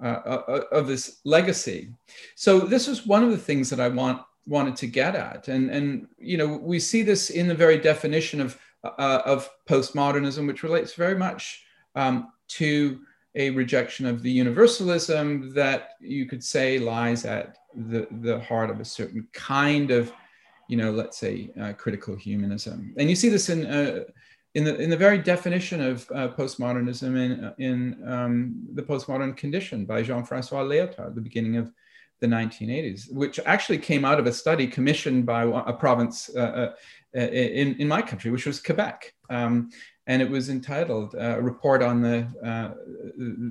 uh, 0.02 0.06
uh 0.06 0.64
of 0.72 0.88
this 0.88 1.20
legacy. 1.24 1.92
So 2.34 2.60
this 2.60 2.88
was 2.88 3.06
one 3.06 3.22
of 3.22 3.30
the 3.30 3.38
things 3.38 3.70
that 3.70 3.80
I 3.80 3.88
want 3.88 4.22
wanted 4.46 4.74
to 4.74 4.86
get 4.86 5.14
at, 5.14 5.48
and 5.48 5.70
and 5.70 6.08
you 6.18 6.36
know 6.36 6.46
we 6.56 6.80
see 6.80 7.02
this 7.02 7.30
in 7.30 7.46
the 7.46 7.54
very 7.54 7.78
definition 7.78 8.40
of 8.40 8.58
uh, 8.82 9.22
of 9.24 9.48
postmodernism, 9.68 10.46
which 10.46 10.62
relates 10.62 10.94
very 10.94 11.16
much 11.16 11.62
um, 11.94 12.32
to 12.48 13.00
a 13.34 13.50
rejection 13.50 14.06
of 14.06 14.22
the 14.22 14.30
universalism 14.30 15.52
that 15.54 15.90
you 16.00 16.26
could 16.26 16.42
say 16.42 16.78
lies 16.78 17.24
at 17.24 17.58
the, 17.74 18.06
the 18.22 18.40
heart 18.40 18.70
of 18.70 18.80
a 18.80 18.84
certain 18.84 19.26
kind 19.32 19.90
of, 19.90 20.12
you 20.68 20.76
know, 20.76 20.90
let's 20.90 21.18
say 21.18 21.50
uh, 21.60 21.72
critical 21.72 22.16
humanism. 22.16 22.94
And 22.96 23.08
you 23.08 23.16
see 23.16 23.28
this 23.28 23.48
in, 23.48 23.66
uh, 23.66 24.04
in, 24.54 24.64
the, 24.64 24.76
in 24.80 24.90
the 24.90 24.96
very 24.96 25.18
definition 25.18 25.80
of 25.80 26.10
uh, 26.12 26.28
postmodernism 26.28 27.16
in, 27.16 27.52
in 27.64 28.08
um, 28.08 28.66
The 28.74 28.82
Postmodern 28.82 29.36
Condition 29.36 29.84
by 29.84 30.02
Jean-Francois 30.02 30.64
Lyotard, 30.64 31.06
at 31.06 31.14
the 31.14 31.20
beginning 31.20 31.56
of 31.56 31.72
the 32.20 32.26
1980s, 32.26 33.12
which 33.12 33.40
actually 33.46 33.78
came 33.78 34.04
out 34.04 34.18
of 34.18 34.26
a 34.26 34.32
study 34.32 34.66
commissioned 34.66 35.24
by 35.24 35.42
a 35.44 35.72
province 35.72 36.30
uh, 36.36 36.72
uh, 37.16 37.20
in, 37.20 37.76
in 37.76 37.88
my 37.88 38.02
country, 38.02 38.30
which 38.30 38.46
was 38.46 38.60
Quebec. 38.60 39.14
Um, 39.30 39.70
and 40.06 40.20
it 40.22 40.30
was 40.30 40.48
entitled 40.48 41.14
uh, 41.14 41.36
"A 41.38 41.40
Report 41.40 41.82
on 41.82 42.02
the, 42.02 42.26
uh, 42.44 42.74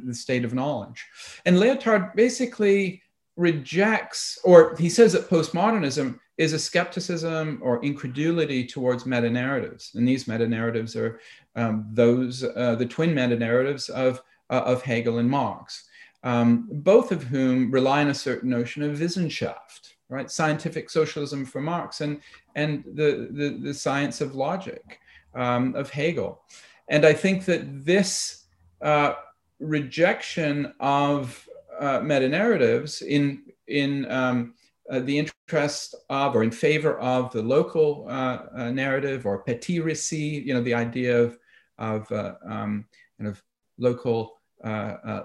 the 0.05 0.13
State 0.13 0.45
of 0.45 0.53
Knowledge." 0.53 1.05
And 1.45 1.57
Lyotard 1.57 2.15
basically 2.15 3.01
rejects, 3.35 4.37
or 4.43 4.75
he 4.77 4.89
says 4.89 5.13
that 5.13 5.29
postmodernism 5.29 6.19
is 6.37 6.53
a 6.53 6.59
skepticism 6.59 7.59
or 7.61 7.83
incredulity 7.83 8.65
towards 8.65 9.05
meta 9.05 9.29
narratives, 9.29 9.91
and 9.95 10.07
these 10.07 10.27
meta 10.27 10.47
narratives 10.47 10.95
are 10.95 11.19
um, 11.55 11.85
those 11.91 12.43
uh, 12.43 12.75
the 12.75 12.85
twin 12.85 13.13
meta 13.13 13.37
narratives 13.37 13.89
of 13.89 14.21
uh, 14.49 14.63
of 14.65 14.81
Hegel 14.81 15.19
and 15.19 15.29
Marx, 15.29 15.85
um, 16.23 16.67
both 16.69 17.11
of 17.11 17.23
whom 17.23 17.71
rely 17.71 18.01
on 18.01 18.09
a 18.09 18.13
certain 18.13 18.49
notion 18.49 18.83
of 18.83 18.97
Wissenschaft, 18.97 19.93
right? 20.09 20.29
Scientific 20.29 20.89
socialism 20.89 21.45
for 21.45 21.61
Marx 21.61 22.01
and 22.01 22.19
and 22.55 22.83
the 22.93 23.29
the, 23.31 23.59
the 23.61 23.73
science 23.73 24.21
of 24.21 24.35
logic 24.35 24.99
um, 25.35 25.75
of 25.75 25.89
Hegel. 25.89 26.41
And 26.89 27.05
I 27.05 27.13
think 27.13 27.45
that 27.45 27.85
this 27.85 28.45
uh, 28.81 29.13
rejection 29.59 30.73
of 30.79 31.47
uh, 31.79 31.99
meta 32.01 32.27
narratives 32.27 33.01
in, 33.01 33.43
in 33.67 34.09
um, 34.11 34.53
uh, 34.89 34.99
the 34.99 35.19
interest 35.19 35.95
of 36.09 36.35
or 36.35 36.43
in 36.43 36.51
favor 36.51 36.99
of 36.99 37.31
the 37.31 37.41
local 37.41 38.07
uh, 38.09 38.39
uh, 38.55 38.71
narrative 38.71 39.25
or 39.25 39.43
petit 39.43 39.79
récit, 39.79 40.45
you 40.45 40.53
know, 40.53 40.63
the 40.63 40.73
idea 40.73 41.21
of, 41.21 41.37
of 41.77 42.11
uh, 42.11 42.33
um, 42.45 42.85
kind 43.17 43.29
of 43.29 43.41
local 43.77 44.39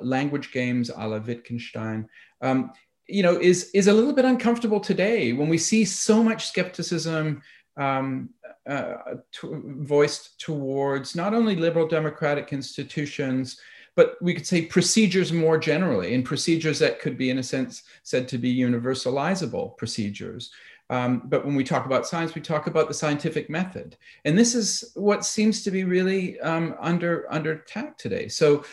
language 0.01 0.53
games 0.53 0.91
a 0.91 1.09
la 1.09 1.19
Wittgenstein, 1.19 2.07
um, 2.43 2.71
you 3.09 3.23
know, 3.23 3.37
is, 3.41 3.71
is 3.75 3.89
a 3.89 3.93
little 3.93 4.13
bit 4.13 4.25
uncomfortable 4.25 4.81
today 4.81 5.33
when 5.33 5.49
we 5.49 5.59
see 5.59 5.85
so 5.85 6.23
much 6.23 6.47
skepticism 6.47 7.43
um, 7.77 8.31
uh, 8.69 8.95
to, 9.33 9.63
voiced 9.79 10.41
towards 10.41 11.15
not 11.15 11.35
only 11.35 11.57
liberal 11.57 11.87
democratic 11.87 12.53
institutions, 12.53 13.61
but 13.97 14.17
we 14.21 14.35
could 14.35 14.47
say 14.47 14.63
procedures 14.63 15.33
more 15.33 15.59
generally, 15.59 16.15
and 16.15 16.25
procedures 16.25 16.79
that 16.81 17.01
could 17.01 17.17
be, 17.17 17.31
in 17.31 17.39
a 17.39 17.43
sense, 17.43 17.85
said 18.03 18.27
to 18.29 18.39
be 18.39 18.55
universalizable 18.55 19.77
procedures. 19.77 20.51
Um, 20.91 21.23
but 21.27 21.45
when 21.45 21.55
we 21.55 21.65
talk 21.65 21.87
about 21.87 22.07
science, 22.07 22.35
we 22.35 22.41
talk 22.41 22.67
about 22.67 22.89
the 22.89 22.95
scientific 22.95 23.49
method, 23.49 23.97
and 24.25 24.37
this 24.37 24.55
is 24.55 24.93
what 24.95 25.25
seems 25.25 25.63
to 25.63 25.71
be 25.71 25.85
really 25.85 26.39
um, 26.41 26.75
under 26.79 27.27
under 27.33 27.53
attack 27.53 27.97
today. 27.97 28.29
So, 28.29 28.65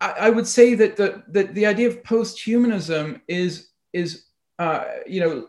I, 0.00 0.14
I 0.20 0.30
would 0.30 0.48
say 0.48 0.74
that 0.74 0.96
the, 0.96 1.22
the 1.28 1.44
the 1.44 1.66
idea 1.66 1.88
of 1.88 2.02
post-humanism 2.02 3.22
is 3.28 3.68
is 3.92 4.24
uh, 4.58 4.84
you 5.06 5.20
know 5.20 5.46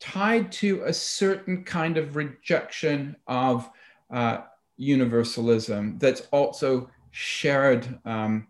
tied 0.00 0.50
to 0.50 0.82
a 0.84 0.92
certain 0.92 1.62
kind 1.64 1.96
of 1.96 2.16
rejection 2.16 3.14
of 3.26 3.70
uh, 4.10 4.38
universalism 4.76 5.98
that's 5.98 6.22
also 6.32 6.90
shared 7.10 7.98
um, 8.04 8.46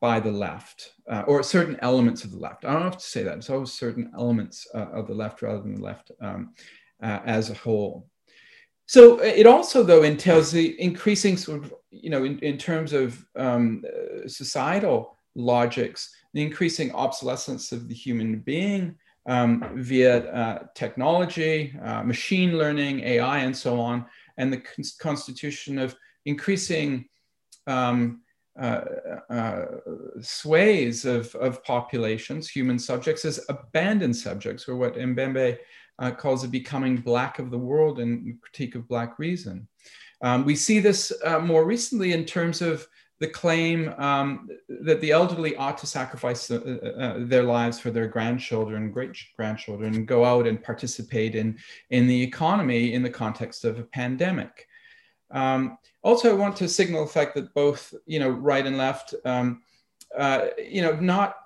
by 0.00 0.18
the 0.18 0.30
left 0.30 0.94
uh, 1.08 1.22
or 1.26 1.42
certain 1.42 1.78
elements 1.80 2.24
of 2.24 2.32
the 2.32 2.38
left. 2.38 2.64
I 2.64 2.72
don't 2.72 2.82
have 2.82 2.96
to 2.96 3.04
say 3.04 3.22
that. 3.22 3.36
It's 3.36 3.50
always 3.50 3.72
certain 3.72 4.10
elements 4.16 4.66
uh, 4.74 4.86
of 4.92 5.06
the 5.06 5.14
left 5.14 5.42
rather 5.42 5.60
than 5.60 5.76
the 5.76 5.82
left 5.82 6.10
um, 6.20 6.54
uh, 7.02 7.20
as 7.24 7.50
a 7.50 7.54
whole. 7.54 8.08
So 8.86 9.18
it 9.20 9.46
also, 9.46 9.82
though, 9.82 10.04
entails 10.04 10.50
the 10.50 10.80
increasing 10.80 11.36
sort 11.36 11.64
of, 11.64 11.74
you 11.90 12.08
know, 12.08 12.24
in, 12.24 12.38
in 12.38 12.56
terms 12.56 12.92
of 12.92 13.24
um, 13.34 13.84
societal 14.26 15.16
logics, 15.34 16.14
the 16.32 16.42
increasing 16.42 16.92
obsolescence 16.92 17.72
of 17.72 17.88
the 17.88 17.94
human 17.94 18.38
being, 18.38 18.96
um, 19.26 19.64
via 19.74 20.32
uh, 20.32 20.66
technology, 20.74 21.74
uh, 21.82 22.02
machine 22.02 22.56
learning, 22.56 23.00
AI, 23.00 23.38
and 23.38 23.56
so 23.56 23.80
on, 23.80 24.06
and 24.36 24.52
the 24.52 24.58
con- 24.58 24.84
constitution 25.00 25.78
of 25.78 25.96
increasing 26.24 27.08
um, 27.66 28.22
uh, 28.58 28.84
uh, 29.28 29.64
sways 30.20 31.04
of, 31.04 31.34
of 31.34 31.62
populations, 31.64 32.48
human 32.48 32.78
subjects, 32.78 33.24
as 33.24 33.44
abandoned 33.48 34.16
subjects, 34.16 34.68
or 34.68 34.76
what 34.76 34.94
Mbembe 34.94 35.58
uh, 35.98 36.10
calls 36.10 36.42
the 36.42 36.48
becoming 36.48 36.96
black 36.96 37.38
of 37.38 37.50
the 37.50 37.58
world 37.58 38.00
and 38.00 38.40
critique 38.40 38.74
of 38.74 38.88
black 38.88 39.18
reason. 39.18 39.66
Um, 40.22 40.44
we 40.44 40.56
see 40.56 40.78
this 40.78 41.12
uh, 41.24 41.38
more 41.40 41.64
recently 41.64 42.12
in 42.12 42.24
terms 42.24 42.62
of 42.62 42.86
the 43.18 43.28
claim 43.28 43.94
um, 43.96 44.48
that 44.68 45.00
the 45.00 45.10
elderly 45.10 45.56
ought 45.56 45.78
to 45.78 45.86
sacrifice 45.86 46.50
uh, 46.50 46.56
uh, 46.56 47.00
uh, 47.00 47.14
their 47.20 47.42
lives 47.42 47.78
for 47.78 47.90
their 47.90 48.06
grandchildren, 48.06 48.90
great 48.90 49.16
grandchildren, 49.36 50.04
go 50.04 50.24
out 50.24 50.46
and 50.46 50.62
participate 50.62 51.34
in, 51.34 51.58
in 51.90 52.06
the 52.06 52.22
economy 52.22 52.92
in 52.92 53.02
the 53.02 53.10
context 53.10 53.64
of 53.64 53.78
a 53.78 53.84
pandemic. 53.84 54.66
Um, 55.30 55.78
also, 56.02 56.30
I 56.30 56.34
want 56.34 56.56
to 56.56 56.68
signal 56.68 57.04
the 57.04 57.10
fact 57.10 57.34
that 57.34 57.54
both, 57.54 57.94
you 58.04 58.20
know, 58.20 58.30
right 58.30 58.66
and 58.66 58.76
left, 58.76 59.14
um, 59.24 59.62
uh, 60.16 60.48
you 60.58 60.82
know, 60.82 60.94
not 60.96 61.36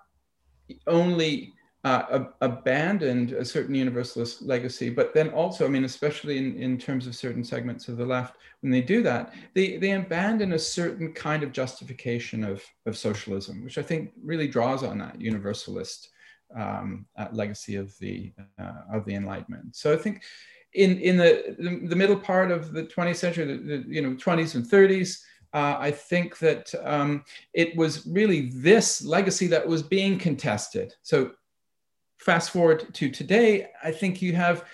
only 0.86 1.52
uh, 1.84 2.24
abandoned 2.42 3.32
a 3.32 3.44
certain 3.44 3.74
universalist 3.74 4.42
legacy, 4.42 4.90
but 4.90 5.14
then 5.14 5.30
also, 5.30 5.64
I 5.64 5.68
mean, 5.68 5.84
especially 5.84 6.36
in, 6.36 6.54
in 6.56 6.76
terms 6.76 7.06
of 7.06 7.16
certain 7.16 7.42
segments 7.42 7.88
of 7.88 7.96
the 7.96 8.04
left, 8.04 8.36
when 8.60 8.70
they 8.70 8.82
do 8.82 9.02
that, 9.02 9.32
they, 9.54 9.78
they 9.78 9.92
abandon 9.92 10.52
a 10.52 10.58
certain 10.58 11.14
kind 11.14 11.42
of 11.42 11.52
justification 11.52 12.44
of, 12.44 12.62
of 12.84 12.98
socialism, 12.98 13.64
which 13.64 13.78
I 13.78 13.82
think 13.82 14.12
really 14.22 14.46
draws 14.46 14.82
on 14.82 14.98
that 14.98 15.18
universalist 15.18 16.10
um, 16.54 17.06
uh, 17.16 17.28
legacy 17.32 17.76
of 17.76 17.96
the, 17.98 18.32
uh, 18.58 18.82
of 18.92 19.06
the 19.06 19.14
Enlightenment. 19.14 19.74
So 19.74 19.94
I 19.94 19.96
think 19.96 20.22
in, 20.74 20.98
in 20.98 21.16
the, 21.16 21.56
the, 21.58 21.86
the 21.86 21.96
middle 21.96 22.18
part 22.18 22.50
of 22.50 22.72
the 22.72 22.84
20th 22.84 23.16
century, 23.16 23.44
the, 23.46 23.56
the 23.56 23.84
you 23.88 24.02
know, 24.02 24.10
20s 24.16 24.54
and 24.54 24.66
30s, 24.66 25.22
uh, 25.52 25.76
I 25.80 25.90
think 25.90 26.38
that 26.38 26.72
um, 26.84 27.24
it 27.54 27.74
was 27.74 28.06
really 28.06 28.50
this 28.50 29.02
legacy 29.02 29.46
that 29.48 29.66
was 29.66 29.82
being 29.82 30.18
contested. 30.18 30.94
So 31.02 31.32
fast 32.20 32.50
forward 32.50 32.92
to 32.94 33.10
today, 33.10 33.68
I 33.82 33.90
think 33.90 34.20
you 34.20 34.34
have 34.34 34.64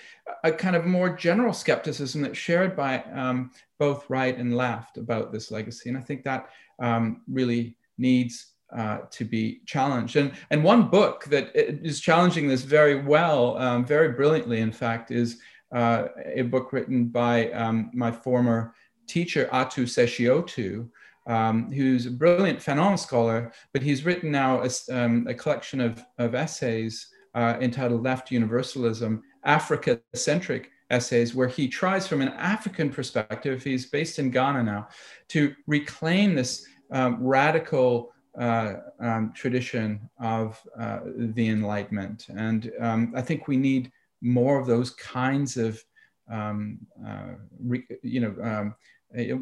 a 0.42 0.50
kind 0.50 0.74
of 0.74 0.84
more 0.84 1.08
general 1.08 1.52
skepticism 1.52 2.22
that's 2.22 2.38
shared 2.38 2.76
by 2.76 3.02
um, 3.14 3.52
both 3.78 4.08
right 4.10 4.36
and 4.36 4.56
left 4.56 4.98
about 4.98 5.32
this 5.32 5.50
legacy. 5.50 5.88
And 5.88 5.96
I 5.96 6.00
think 6.00 6.24
that 6.24 6.48
um, 6.80 7.22
really 7.28 7.76
needs 7.98 8.52
uh, 8.76 8.98
to 9.10 9.24
be 9.24 9.60
challenged. 9.64 10.16
And, 10.16 10.32
and 10.50 10.64
one 10.64 10.88
book 10.88 11.24
that 11.26 11.52
is 11.54 12.00
challenging 12.00 12.48
this 12.48 12.62
very 12.62 13.00
well, 13.00 13.56
um, 13.58 13.86
very 13.86 14.10
brilliantly, 14.10 14.60
in 14.60 14.72
fact, 14.72 15.12
is 15.12 15.38
uh, 15.72 16.08
a 16.34 16.42
book 16.42 16.72
written 16.72 17.06
by 17.06 17.50
um, 17.52 17.90
my 17.94 18.10
former 18.10 18.74
teacher, 19.06 19.48
Ato 19.52 19.82
Sekyi-Otu, 19.82 20.88
um, 21.28 21.70
who's 21.72 22.06
a 22.06 22.10
brilliant 22.10 22.58
Fanon 22.58 22.98
scholar, 22.98 23.52
but 23.72 23.82
he's 23.82 24.04
written 24.04 24.32
now 24.32 24.62
a, 24.62 24.70
um, 24.92 25.26
a 25.28 25.34
collection 25.34 25.80
of, 25.80 26.04
of 26.18 26.34
essays 26.34 27.08
uh, 27.36 27.58
entitled 27.60 28.02
Left 28.02 28.32
Universalism, 28.32 29.22
Africa 29.44 30.00
centric 30.14 30.70
essays, 30.90 31.34
where 31.34 31.48
he 31.48 31.68
tries 31.68 32.08
from 32.08 32.22
an 32.22 32.28
African 32.28 32.90
perspective, 32.90 33.62
he's 33.62 33.86
based 33.86 34.18
in 34.18 34.30
Ghana 34.30 34.62
now, 34.62 34.88
to 35.28 35.54
reclaim 35.66 36.34
this 36.34 36.66
um, 36.90 37.18
radical 37.20 38.12
uh, 38.40 38.74
um, 39.00 39.32
tradition 39.34 40.08
of 40.20 40.60
uh, 40.80 41.00
the 41.16 41.48
Enlightenment. 41.48 42.26
And 42.34 42.72
um, 42.80 43.12
I 43.14 43.22
think 43.22 43.46
we 43.46 43.56
need 43.56 43.92
more 44.22 44.58
of 44.58 44.66
those 44.66 44.90
kinds 44.90 45.56
of 45.56 45.82
um, 46.30 46.78
uh, 47.06 47.34
re, 47.60 47.84
you 48.02 48.20
know, 48.20 48.34
um, 48.42 48.74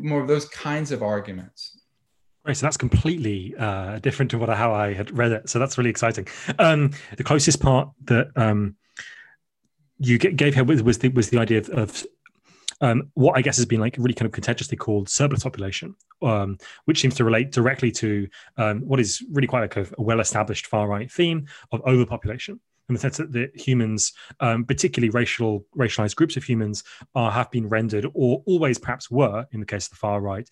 more 0.02 0.20
of 0.20 0.28
those 0.28 0.48
kinds 0.48 0.92
of 0.92 1.02
arguments. 1.02 1.80
Right, 2.46 2.54
so 2.54 2.66
that's 2.66 2.76
completely 2.76 3.54
uh, 3.58 3.98
different 4.00 4.30
to 4.32 4.38
what 4.38 4.50
how 4.50 4.74
I 4.74 4.92
had 4.92 5.16
read 5.16 5.32
it. 5.32 5.48
So 5.48 5.58
that's 5.58 5.78
really 5.78 5.88
exciting. 5.88 6.28
Um, 6.58 6.90
the 7.16 7.24
closest 7.24 7.60
part 7.60 7.88
that 8.04 8.28
um, 8.36 8.76
you 9.98 10.18
gave 10.18 10.54
here 10.54 10.64
was 10.64 10.98
the 10.98 11.08
was 11.08 11.30
the 11.30 11.38
idea 11.38 11.58
of, 11.58 11.70
of 11.70 12.06
um, 12.82 13.10
what 13.14 13.38
I 13.38 13.40
guess 13.40 13.56
has 13.56 13.64
been 13.64 13.80
like 13.80 13.96
really 13.96 14.12
kind 14.12 14.26
of 14.26 14.32
contentiously 14.32 14.76
called 14.76 15.08
surplus 15.08 15.42
population, 15.42 15.94
um, 16.20 16.58
which 16.84 17.00
seems 17.00 17.14
to 17.14 17.24
relate 17.24 17.50
directly 17.50 17.90
to 17.92 18.28
um, 18.58 18.80
what 18.80 19.00
is 19.00 19.24
really 19.32 19.48
quite 19.48 19.60
like 19.60 19.76
a, 19.76 19.86
a 19.96 20.02
well-established 20.02 20.66
far-right 20.66 21.10
theme 21.10 21.46
of 21.72 21.80
overpopulation 21.86 22.60
in 22.88 22.94
the 22.94 23.00
sense 23.00 23.16
that 23.16 23.32
the 23.32 23.48
humans, 23.54 24.12
um, 24.40 24.64
particularly 24.64 25.08
racial 25.10 25.64
racialized 25.76 26.16
groups 26.16 26.36
of 26.36 26.44
humans, 26.44 26.84
are 27.14 27.30
have 27.30 27.50
been 27.50 27.68
rendered, 27.68 28.06
or 28.12 28.42
always 28.46 28.78
perhaps 28.78 29.10
were, 29.10 29.46
in 29.52 29.60
the 29.60 29.66
case 29.66 29.86
of 29.86 29.90
the 29.90 29.96
far 29.96 30.20
right, 30.20 30.48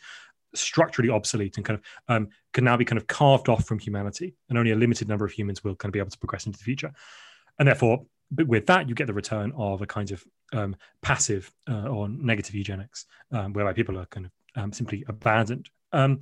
structurally 0.54 1.10
obsolete 1.10 1.56
and 1.56 1.64
kind 1.64 1.78
of 1.78 2.14
um, 2.14 2.28
can 2.52 2.64
now 2.64 2.76
be 2.76 2.84
kind 2.84 2.98
of 2.98 3.06
carved 3.06 3.48
off 3.48 3.64
from 3.64 3.78
humanity, 3.78 4.34
and 4.48 4.58
only 4.58 4.72
a 4.72 4.76
limited 4.76 5.08
number 5.08 5.24
of 5.24 5.32
humans 5.32 5.62
will 5.64 5.74
kind 5.76 5.90
of 5.90 5.92
be 5.92 5.98
able 5.98 6.10
to 6.10 6.18
progress 6.18 6.46
into 6.46 6.58
the 6.58 6.64
future, 6.64 6.92
and 7.58 7.66
therefore. 7.66 8.04
With 8.34 8.64
that, 8.68 8.88
you 8.88 8.94
get 8.94 9.06
the 9.06 9.12
return 9.12 9.52
of 9.58 9.82
a 9.82 9.86
kind 9.86 10.10
of 10.10 10.24
um, 10.54 10.74
passive 11.02 11.52
uh, 11.68 11.88
or 11.88 12.08
negative 12.08 12.54
eugenics, 12.54 13.04
um, 13.30 13.52
whereby 13.52 13.74
people 13.74 13.98
are 13.98 14.06
kind 14.06 14.24
of 14.24 14.32
um, 14.56 14.72
simply 14.72 15.04
abandoned. 15.06 15.68
Um, 15.92 16.20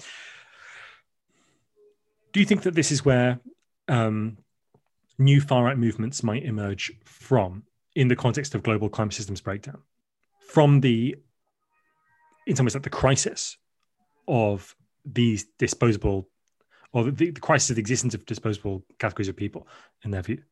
do 2.33 2.41
you 2.41 2.47
think 2.47 2.63
that 2.63 2.75
this 2.75 2.91
is 2.91 3.05
where 3.05 3.41
um, 3.89 4.39
new 5.19 5.41
far 5.41 5.65
right 5.65 5.79
movements 5.79 6.23
might 6.23 6.45
emerge 6.45 6.93
from 7.05 7.65
in 7.95 8.09
the 8.09 8.17
context 8.17 8.55
of 8.55 8.63
global 8.63 8.89
climate 8.89 9.15
systems 9.15 9.41
breakdown 9.41 9.83
from 10.49 10.81
the 10.81 11.17
in 12.47 12.57
some 12.57 12.65
ways 12.65 12.75
like 12.75 12.83
the 12.83 12.91
crisis 12.91 13.59
of 14.31 14.75
these 15.05 15.45
disposable 15.59 16.29
or 16.93 17.05
the, 17.05 17.31
the 17.31 17.41
crisis 17.41 17.71
of 17.71 17.77
the 17.77 17.81
existence 17.81 18.15
of 18.15 18.27
disposable 18.27 18.85
categories 18.99 19.29
of 19.29 19.37
people 19.37 19.67
in 20.05 20.11
their 20.11 20.23
view. 20.23 20.43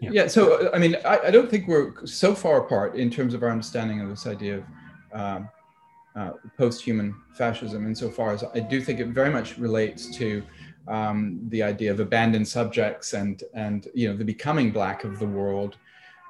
Yeah, 0.00 0.10
yeah 0.12 0.26
so 0.26 0.72
i 0.74 0.78
mean 0.78 0.96
I, 1.04 1.18
I, 1.26 1.30
don't 1.30 1.48
think 1.48 1.68
we're 1.68 2.04
so 2.04 2.34
far 2.34 2.64
apart 2.64 2.96
in 2.96 3.10
terms 3.10 3.32
of 3.32 3.44
our 3.44 3.50
understanding 3.50 4.00
of 4.00 4.08
this 4.08 4.26
idea 4.26 4.56
of 4.56 4.64
um, 5.20 5.48
uh, 6.16 6.32
post-human 6.58 7.14
fascism 7.38 7.86
insofar 7.86 8.32
as 8.32 8.42
i 8.54 8.58
do 8.58 8.80
think 8.80 8.98
it 8.98 9.08
very 9.08 9.30
much 9.30 9.56
relates 9.56 10.10
to 10.16 10.42
um, 10.88 11.40
the 11.48 11.62
idea 11.62 11.90
of 11.90 12.00
abandoned 12.00 12.46
subjects 12.46 13.12
and 13.12 13.42
and 13.54 13.88
you 13.94 14.08
know 14.08 14.16
the 14.16 14.24
becoming 14.24 14.70
black 14.70 15.04
of 15.04 15.18
the 15.18 15.26
world. 15.26 15.76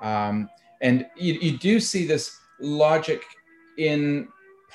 Um, 0.00 0.48
and 0.80 1.06
you, 1.16 1.34
you 1.34 1.58
do 1.58 1.80
see 1.80 2.06
this 2.06 2.38
logic 2.60 3.22
in 3.78 4.28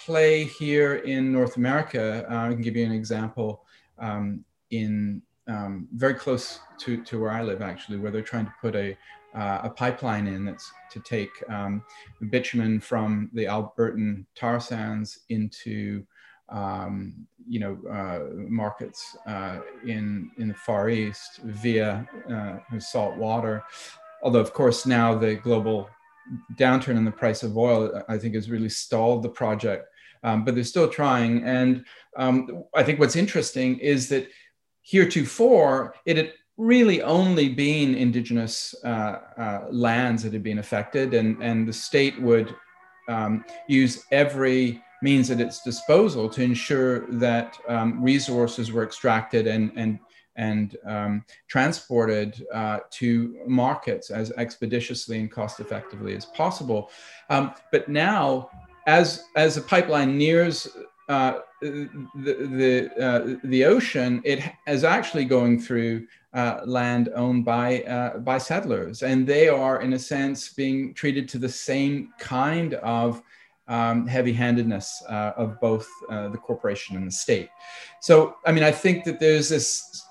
play 0.06 0.44
here 0.44 0.96
in 0.96 1.32
North 1.32 1.58
America. 1.58 2.26
Uh, 2.30 2.48
I 2.48 2.50
can 2.50 2.62
give 2.62 2.76
you 2.76 2.86
an 2.86 2.92
example 2.92 3.66
um, 3.98 4.44
in 4.72 5.22
um, 5.48 5.88
very 5.94 6.14
close 6.14 6.60
to, 6.80 7.04
to 7.04 7.20
where 7.20 7.32
I 7.32 7.42
live, 7.42 7.62
actually, 7.62 7.98
where 7.98 8.12
they're 8.12 8.22
trying 8.22 8.46
to 8.46 8.54
put 8.62 8.76
a, 8.76 8.98
uh, 9.34 9.62
a 9.64 9.70
pipeline 9.70 10.28
in 10.28 10.46
that's 10.46 10.72
to 10.92 11.00
take 11.00 11.30
um, 11.50 11.84
bitumen 12.30 12.80
from 12.80 13.30
the 13.34 13.46
Albertan 13.46 14.26
tar 14.36 14.60
sands 14.60 15.20
into 15.30 16.04
um, 16.50 17.28
you 17.48 17.60
know, 17.60 17.78
uh, 17.92 18.34
markets 18.48 19.16
uh, 19.28 19.60
in 19.86 20.32
in 20.38 20.48
the 20.48 20.54
Far 20.54 20.90
East 20.90 21.40
via 21.44 22.08
uh, 22.32 22.80
salt 22.80 23.16
water. 23.18 23.64
Although, 24.24 24.40
of 24.40 24.54
course, 24.54 24.86
now 24.86 25.16
the 25.16 25.36
global 25.36 25.90
downturn 26.56 26.98
in 26.98 27.06
the 27.06 27.12
price 27.12 27.44
of 27.44 27.58
oil, 27.58 28.04
I 28.08 28.18
think, 28.18 28.36
has 28.36 28.50
really 28.50 28.70
stalled 28.70 29.24
the 29.24 29.30
project. 29.30 29.89
Um, 30.24 30.44
but 30.44 30.56
they're 30.56 30.64
still 30.64 30.90
trying. 30.90 31.44
And 31.44 31.86
um, 32.18 32.64
I 32.76 32.84
think 32.84 33.00
what's 33.00 33.16
interesting 33.16 33.80
is 33.80 34.10
that 34.10 34.28
heretofore 34.82 35.96
it 36.06 36.18
had 36.18 36.34
really 36.58 37.02
only 37.02 37.48
been 37.48 37.96
indigenous 37.96 38.76
uh, 38.84 39.20
uh, 39.38 39.68
lands 39.72 40.24
that 40.24 40.34
had 40.34 40.44
been 40.44 40.60
affected, 40.60 41.14
and 41.14 41.42
and 41.42 41.68
the 41.68 41.74
state 41.74 42.22
would 42.22 42.54
um, 43.08 43.44
use 43.68 44.04
every 44.12 44.82
means 45.02 45.32
at 45.32 45.40
its 45.40 45.62
disposal 45.62 46.30
to 46.30 46.44
ensure 46.44 47.08
that 47.12 47.58
um, 47.68 48.02
resources 48.02 48.72
were 48.72 48.84
extracted 48.84 49.48
and, 49.48 49.72
and, 49.76 50.00
and 50.36 50.78
um, 50.86 51.26
transported 51.48 52.46
uh, 52.54 52.80
to 52.90 53.40
markets 53.48 54.10
as 54.10 54.32
expeditiously 54.32 55.20
and 55.20 55.32
cost 55.32 55.60
effectively 55.60 56.16
as 56.16 56.26
possible. 56.26 56.90
Um, 57.30 57.54
but 57.72 57.88
now, 57.90 58.50
as, 58.98 59.06
as 59.36 59.56
the 59.56 59.62
pipeline 59.62 60.18
nears 60.18 60.56
uh, 61.10 61.34
the, 61.62 61.90
the, 62.60 62.72
uh, 63.08 63.38
the 63.44 63.66
ocean, 63.66 64.22
it 64.24 64.40
is 64.68 64.84
actually 64.84 65.26
going 65.26 65.60
through 65.60 66.08
uh, 66.34 66.62
land 66.66 67.10
owned 67.16 67.44
by, 67.46 67.82
uh, 67.84 68.18
by 68.20 68.38
settlers. 68.38 69.04
And 69.04 69.28
they 69.28 69.48
are, 69.48 69.82
in 69.82 69.94
a 69.94 70.00
sense, 70.00 70.40
being 70.54 70.94
treated 70.94 71.28
to 71.30 71.38
the 71.38 71.50
same 71.50 71.96
kind 72.20 72.76
of 72.76 73.22
um, 73.68 74.08
heavy-handedness 74.08 75.04
uh, 75.08 75.32
of 75.44 75.60
both 75.60 75.88
uh, 76.10 76.30
the 76.30 76.38
corporation 76.38 76.96
and 76.98 77.06
the 77.06 77.12
state. 77.12 77.50
So, 78.02 78.36
I 78.48 78.52
mean, 78.52 78.64
I 78.64 78.72
think 78.72 79.04
that 79.06 79.20
there's 79.20 79.50
this, 79.50 80.06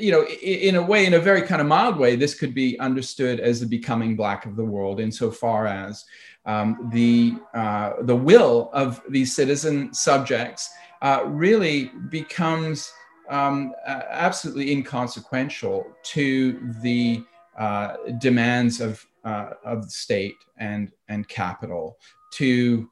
you 0.00 0.10
know, 0.10 0.24
in 0.24 0.76
a 0.76 0.82
way, 0.82 1.06
in 1.06 1.14
a 1.14 1.18
very 1.18 1.42
kind 1.42 1.60
of 1.60 1.66
mild 1.66 1.98
way, 1.98 2.16
this 2.16 2.34
could 2.34 2.54
be 2.54 2.78
understood 2.80 3.40
as 3.40 3.60
the 3.60 3.66
becoming 3.66 4.16
black 4.16 4.46
of 4.46 4.56
the 4.56 4.64
world, 4.64 5.00
insofar 5.00 5.66
as 5.66 6.04
um, 6.46 6.90
the 6.92 7.34
uh, 7.54 7.94
the 8.02 8.16
will 8.16 8.70
of 8.72 9.02
these 9.08 9.34
citizen 9.34 9.92
subjects 9.92 10.70
uh, 11.02 11.22
really 11.26 11.90
becomes 12.08 12.90
um, 13.28 13.74
absolutely 13.86 14.72
inconsequential 14.72 15.84
to 16.02 16.72
the 16.82 17.22
uh, 17.58 17.96
demands 18.18 18.80
of 18.80 19.04
uh, 19.24 19.50
of 19.64 19.84
the 19.84 19.90
state 19.90 20.36
and 20.58 20.92
and 21.08 21.28
capital 21.28 21.98
to 22.32 22.88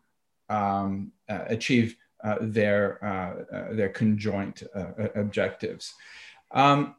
um, 0.50 1.12
uh, 1.28 1.44
achieve 1.46 1.96
uh, 2.24 2.36
their 2.40 2.98
their 3.72 3.90
conjoint 3.90 4.62
objectives. 5.14 5.94
Um, 6.54 6.94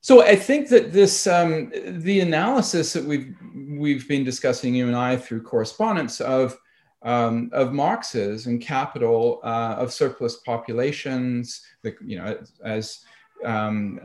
so 0.00 0.22
I 0.22 0.36
think 0.36 0.68
that 0.68 0.92
this 0.92 1.26
um, 1.26 1.72
the 1.86 2.20
analysis 2.20 2.92
that 2.92 3.04
we've 3.04 3.34
we've 3.54 4.06
been 4.08 4.24
discussing 4.24 4.74
you 4.74 4.86
and 4.86 4.96
I 4.96 5.16
through 5.16 5.42
correspondence 5.42 6.20
of 6.20 6.58
um, 7.02 7.50
of 7.52 7.72
Marx's 7.72 8.46
and 8.46 8.60
capital 8.60 9.40
uh, 9.44 9.76
of 9.78 9.92
surplus 9.92 10.36
populations, 10.38 11.62
the, 11.82 11.94
you 12.04 12.18
know, 12.18 12.38
as 12.64 13.04
um, 13.44 14.00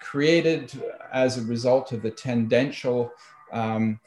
created 0.00 0.70
as 1.12 1.38
a 1.38 1.42
result 1.42 1.92
of 1.92 2.02
the 2.02 2.10
tendential 2.10 3.10
um, 3.52 3.98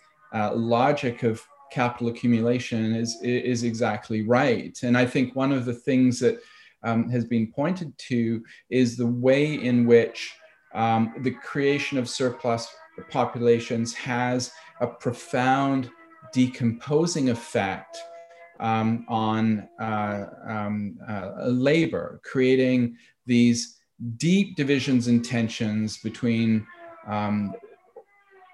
logic 0.53 1.23
of 1.23 1.43
capital 1.71 2.09
accumulation 2.09 2.93
is, 2.93 3.17
is 3.23 3.63
exactly 3.63 4.21
right. 4.21 4.77
And 4.83 4.97
I 4.97 5.05
think 5.05 5.35
one 5.35 5.51
of 5.51 5.65
the 5.65 5.73
things 5.73 6.19
that 6.19 6.41
um, 6.83 7.09
has 7.09 7.25
been 7.25 7.51
pointed 7.51 7.97
to 7.97 8.43
is 8.69 8.97
the 8.97 9.07
way 9.07 9.53
in 9.53 9.85
which 9.85 10.33
um, 10.73 11.13
the 11.19 11.31
creation 11.31 11.97
of 11.97 12.09
surplus 12.09 12.67
populations 13.09 13.93
has 13.93 14.51
a 14.79 14.87
profound 14.87 15.89
decomposing 16.33 17.29
effect 17.29 17.97
um, 18.59 19.05
on 19.09 19.67
uh, 19.79 20.25
um, 20.47 20.97
uh, 21.07 21.47
labor, 21.47 22.21
creating 22.23 22.95
these 23.25 23.79
deep 24.17 24.55
divisions 24.55 25.07
and 25.07 25.25
tensions 25.25 25.97
between 25.97 26.65
um, 27.07 27.53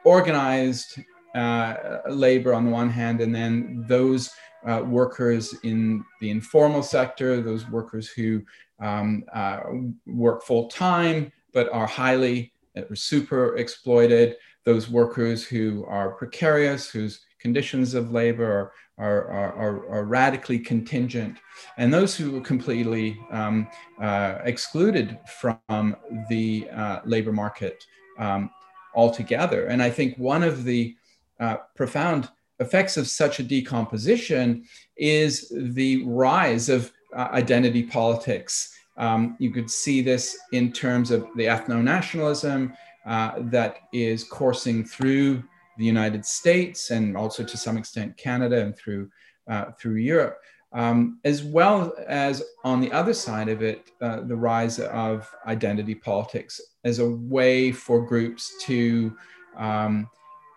organized 0.05 0.99
uh, 1.35 1.99
labor 2.09 2.53
on 2.53 2.65
the 2.65 2.71
one 2.71 2.89
hand, 2.89 3.21
and 3.21 3.35
then 3.35 3.85
those 3.87 4.31
uh, 4.67 4.82
workers 4.82 5.56
in 5.63 6.03
the 6.21 6.30
informal 6.30 6.84
sector, 6.84 7.41
those 7.41 7.67
workers 7.69 8.10
who 8.10 8.41
um, 8.80 9.23
uh, 9.34 9.60
work 10.06 10.43
full 10.43 10.67
time 10.67 11.32
but 11.53 11.71
are 11.71 11.88
highly 11.88 12.53
uh, 12.75 12.82
super 12.93 13.56
exploited, 13.58 14.36
those 14.65 14.89
workers 14.89 15.45
who 15.45 15.86
are 15.86 16.12
precarious, 16.12 16.89
whose 16.89 17.21
conditions 17.39 17.93
of 17.93 18.12
labor 18.12 18.73
are, 18.97 19.27
are, 19.32 19.53
are, 19.53 19.89
are 19.89 20.06
radically 20.06 20.60
contingent, 20.60 21.38
and 21.77 21.93
those 21.93 22.15
who 22.15 22.38
are 22.38 22.41
completely 22.41 23.17
um, 23.32 23.67
uh, 24.01 24.39
excluded 24.43 25.17
from 25.39 25.95
the 26.30 26.67
uh, 26.71 26.99
labor 27.06 27.32
market 27.32 27.84
um, 28.19 28.49
altogether. 28.93 29.67
And 29.67 29.82
I 29.82 29.89
think 29.89 30.17
one 30.17 30.43
of 30.43 30.63
the 30.63 30.95
uh, 31.39 31.58
profound 31.75 32.30
effects 32.59 32.97
of 32.97 33.07
such 33.07 33.39
a 33.39 33.43
decomposition 33.43 34.63
is 34.97 35.51
the 35.55 36.03
rise 36.05 36.69
of 36.69 36.91
uh, 37.15 37.27
identity 37.31 37.83
politics. 37.83 38.73
Um, 38.97 39.35
you 39.39 39.51
could 39.51 39.69
see 39.69 40.01
this 40.01 40.37
in 40.51 40.71
terms 40.71 41.11
of 41.11 41.27
the 41.35 41.45
ethno 41.45 41.83
nationalism 41.83 42.73
uh, 43.05 43.33
that 43.37 43.77
is 43.93 44.23
coursing 44.23 44.83
through 44.83 45.43
the 45.77 45.85
United 45.85 46.25
States 46.25 46.89
and 46.89 47.15
also 47.15 47.43
to 47.43 47.57
some 47.57 47.77
extent 47.77 48.17
Canada 48.17 48.61
and 48.61 48.75
through 48.75 49.09
uh, 49.47 49.71
through 49.79 49.95
Europe, 49.95 50.39
um, 50.73 51.19
as 51.23 51.41
well 51.41 51.93
as 52.07 52.43
on 52.65 52.81
the 52.81 52.91
other 52.91 53.13
side 53.13 53.47
of 53.47 53.61
it, 53.61 53.91
uh, 54.01 54.19
the 54.21 54.35
rise 54.35 54.79
of 54.79 55.33
identity 55.45 55.95
politics 55.95 56.59
as 56.83 56.99
a 56.99 57.09
way 57.09 57.71
for 57.71 58.05
groups 58.05 58.53
to 58.63 59.15
um, 59.55 60.09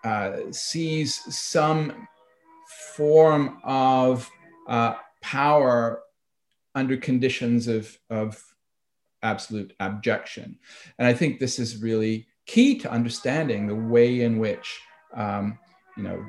uh, 0.05 0.37
seize 0.51 1.15
some 1.35 2.09
form 2.95 3.59
of 3.65 4.31
uh, 4.69 4.95
power 5.21 6.03
under 6.75 6.97
conditions 6.97 7.69
of, 7.69 7.99
of 8.09 8.43
absolute 9.23 9.75
abjection. 9.81 10.59
And 10.99 11.07
I 11.07 11.13
think 11.13 11.39
this 11.39 11.59
is 11.59 11.83
really 11.83 12.27
key 12.47 12.79
to 12.79 12.91
understanding 12.91 13.67
the 13.67 13.75
way 13.75 14.23
in 14.23 14.39
which 14.39 14.81
um, 15.15 15.59
you 15.97 16.03
know 16.03 16.25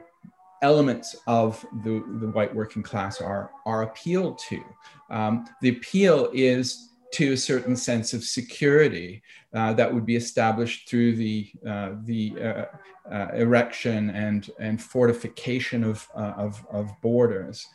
elements 0.61 1.15
of 1.27 1.65
the, 1.83 2.03
the 2.19 2.27
white 2.27 2.53
working 2.53 2.83
class 2.83 3.19
are, 3.19 3.51
are 3.65 3.83
appealed 3.83 4.37
to. 4.37 4.61
Um, 5.09 5.45
the 5.61 5.69
appeal 5.69 6.29
is 6.33 6.90
to 7.11 7.33
a 7.33 7.37
certain 7.37 7.75
sense 7.75 8.13
of 8.13 8.23
security 8.23 9.21
uh, 9.53 9.73
that 9.73 9.93
would 9.93 10.05
be 10.05 10.15
established 10.15 10.89
through 10.89 11.15
the, 11.15 11.51
uh, 11.67 11.91
the 12.05 12.33
uh, 12.41 12.65
uh 13.11 13.27
erection 13.33 14.11
and, 14.11 14.51
and 14.59 14.81
fortification 14.81 15.83
of, 15.83 16.07
uh, 16.15 16.33
of, 16.37 16.65
of, 16.71 16.89
borders. 17.01 17.67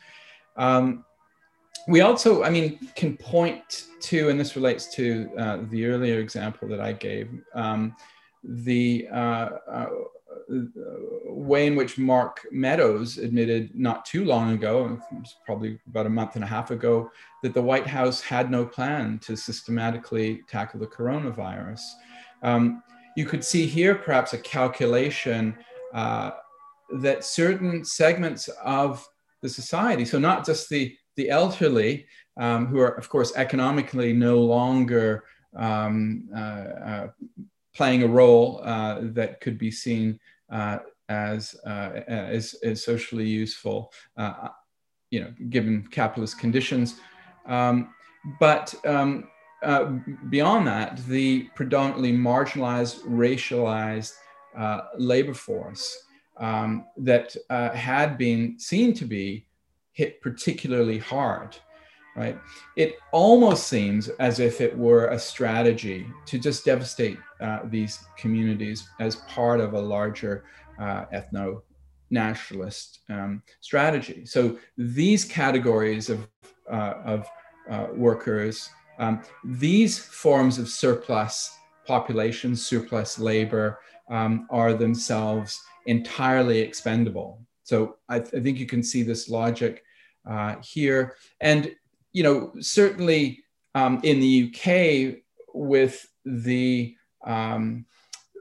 Um, 0.56 1.04
we 1.88 2.00
also, 2.00 2.42
I 2.42 2.50
mean, 2.50 2.78
can 2.96 3.16
point 3.16 3.86
to, 4.00 4.28
and 4.30 4.40
this 4.40 4.56
relates 4.56 4.94
to 4.94 5.30
uh, 5.38 5.58
the 5.70 5.86
earlier 5.86 6.20
example 6.20 6.68
that 6.68 6.80
I 6.80 6.92
gave, 6.92 7.30
um, 7.54 7.94
the 8.42 9.08
way 11.26 11.66
in 11.66 11.76
which 11.76 11.98
Mark 11.98 12.46
Meadows 12.50 13.18
admitted 13.18 13.74
not 13.74 14.04
too 14.04 14.24
long 14.24 14.52
ago, 14.52 15.00
probably 15.44 15.78
about 15.86 16.06
a 16.06 16.10
month 16.10 16.34
and 16.34 16.44
a 16.44 16.46
half 16.46 16.70
ago, 16.70 17.10
that 17.42 17.54
the 17.54 17.62
White 17.62 17.86
House 17.86 18.20
had 18.20 18.50
no 18.50 18.64
plan 18.64 19.18
to 19.20 19.36
systematically 19.36 20.42
tackle 20.48 20.80
the 20.80 20.86
coronavirus. 20.86 21.80
Um, 22.42 22.82
you 23.16 23.24
could 23.26 23.44
see 23.44 23.66
here 23.66 23.94
perhaps 23.94 24.32
a 24.32 24.38
calculation 24.38 25.56
uh, 25.94 26.32
that 27.00 27.24
certain 27.24 27.84
segments 27.84 28.48
of 28.62 29.06
the 29.42 29.48
society, 29.48 30.04
so 30.04 30.18
not 30.18 30.44
just 30.44 30.68
the, 30.68 30.96
the 31.16 31.30
elderly, 31.30 32.06
um, 32.36 32.66
who 32.66 32.78
are, 32.80 32.96
of 32.96 33.08
course, 33.08 33.32
economically 33.36 34.12
no 34.12 34.38
longer 34.38 35.24
um, 35.56 36.28
uh, 36.36 36.38
uh, 36.38 37.08
playing 37.76 38.02
a 38.02 38.08
role 38.08 38.60
uh, 38.64 38.98
that 39.02 39.40
could 39.40 39.58
be 39.58 39.70
seen 39.70 40.18
uh, 40.50 40.78
as, 41.08 41.54
uh, 41.66 42.00
as, 42.08 42.54
as 42.64 42.82
socially 42.82 43.28
useful, 43.28 43.92
uh, 44.16 44.48
you 45.10 45.20
know, 45.20 45.32
given 45.50 45.86
capitalist 45.90 46.38
conditions. 46.38 47.00
Um, 47.44 47.94
but 48.40 48.74
um, 48.86 49.28
uh, 49.62 49.84
beyond 50.30 50.66
that, 50.66 50.98
the 51.06 51.44
predominantly 51.54 52.12
marginalized, 52.12 53.02
racialized 53.02 54.14
labor 54.96 55.34
force 55.34 56.04
um, 56.38 56.86
that 56.96 57.36
had 57.50 58.16
been 58.16 58.58
seen 58.58 58.94
to 58.94 59.04
be 59.04 59.46
hit 59.92 60.20
particularly 60.22 60.98
hard 60.98 61.56
right? 62.16 62.38
It 62.76 62.96
almost 63.12 63.68
seems 63.68 64.08
as 64.08 64.40
if 64.40 64.60
it 64.60 64.76
were 64.76 65.08
a 65.08 65.18
strategy 65.18 66.06
to 66.26 66.38
just 66.38 66.64
devastate 66.64 67.18
uh, 67.40 67.60
these 67.64 67.98
communities 68.16 68.88
as 69.00 69.16
part 69.28 69.60
of 69.60 69.74
a 69.74 69.80
larger 69.80 70.44
uh, 70.80 71.04
ethno 71.12 71.60
nationalist 72.10 73.00
um, 73.10 73.42
strategy. 73.60 74.24
So 74.24 74.58
these 74.78 75.24
categories 75.24 76.08
of, 76.08 76.26
uh, 76.70 76.94
of 77.04 77.28
uh, 77.70 77.88
workers, 77.94 78.70
um, 78.98 79.22
these 79.44 79.98
forms 79.98 80.58
of 80.58 80.68
surplus 80.68 81.54
population, 81.86 82.56
surplus 82.56 83.18
labor, 83.18 83.80
um, 84.10 84.46
are 84.50 84.72
themselves 84.72 85.60
entirely 85.86 86.60
expendable. 86.60 87.42
So 87.64 87.96
I, 88.08 88.20
th- 88.20 88.34
I, 88.34 88.40
think 88.40 88.58
you 88.58 88.66
can 88.66 88.82
see 88.82 89.02
this 89.02 89.28
logic 89.28 89.82
uh, 90.28 90.56
here. 90.62 91.16
And 91.40 91.74
you 92.16 92.22
know, 92.22 92.50
certainly 92.60 93.44
um, 93.74 94.00
in 94.02 94.20
the 94.20 94.48
UK 94.48 95.22
with 95.52 96.10
the 96.24 96.96
um, 97.26 97.84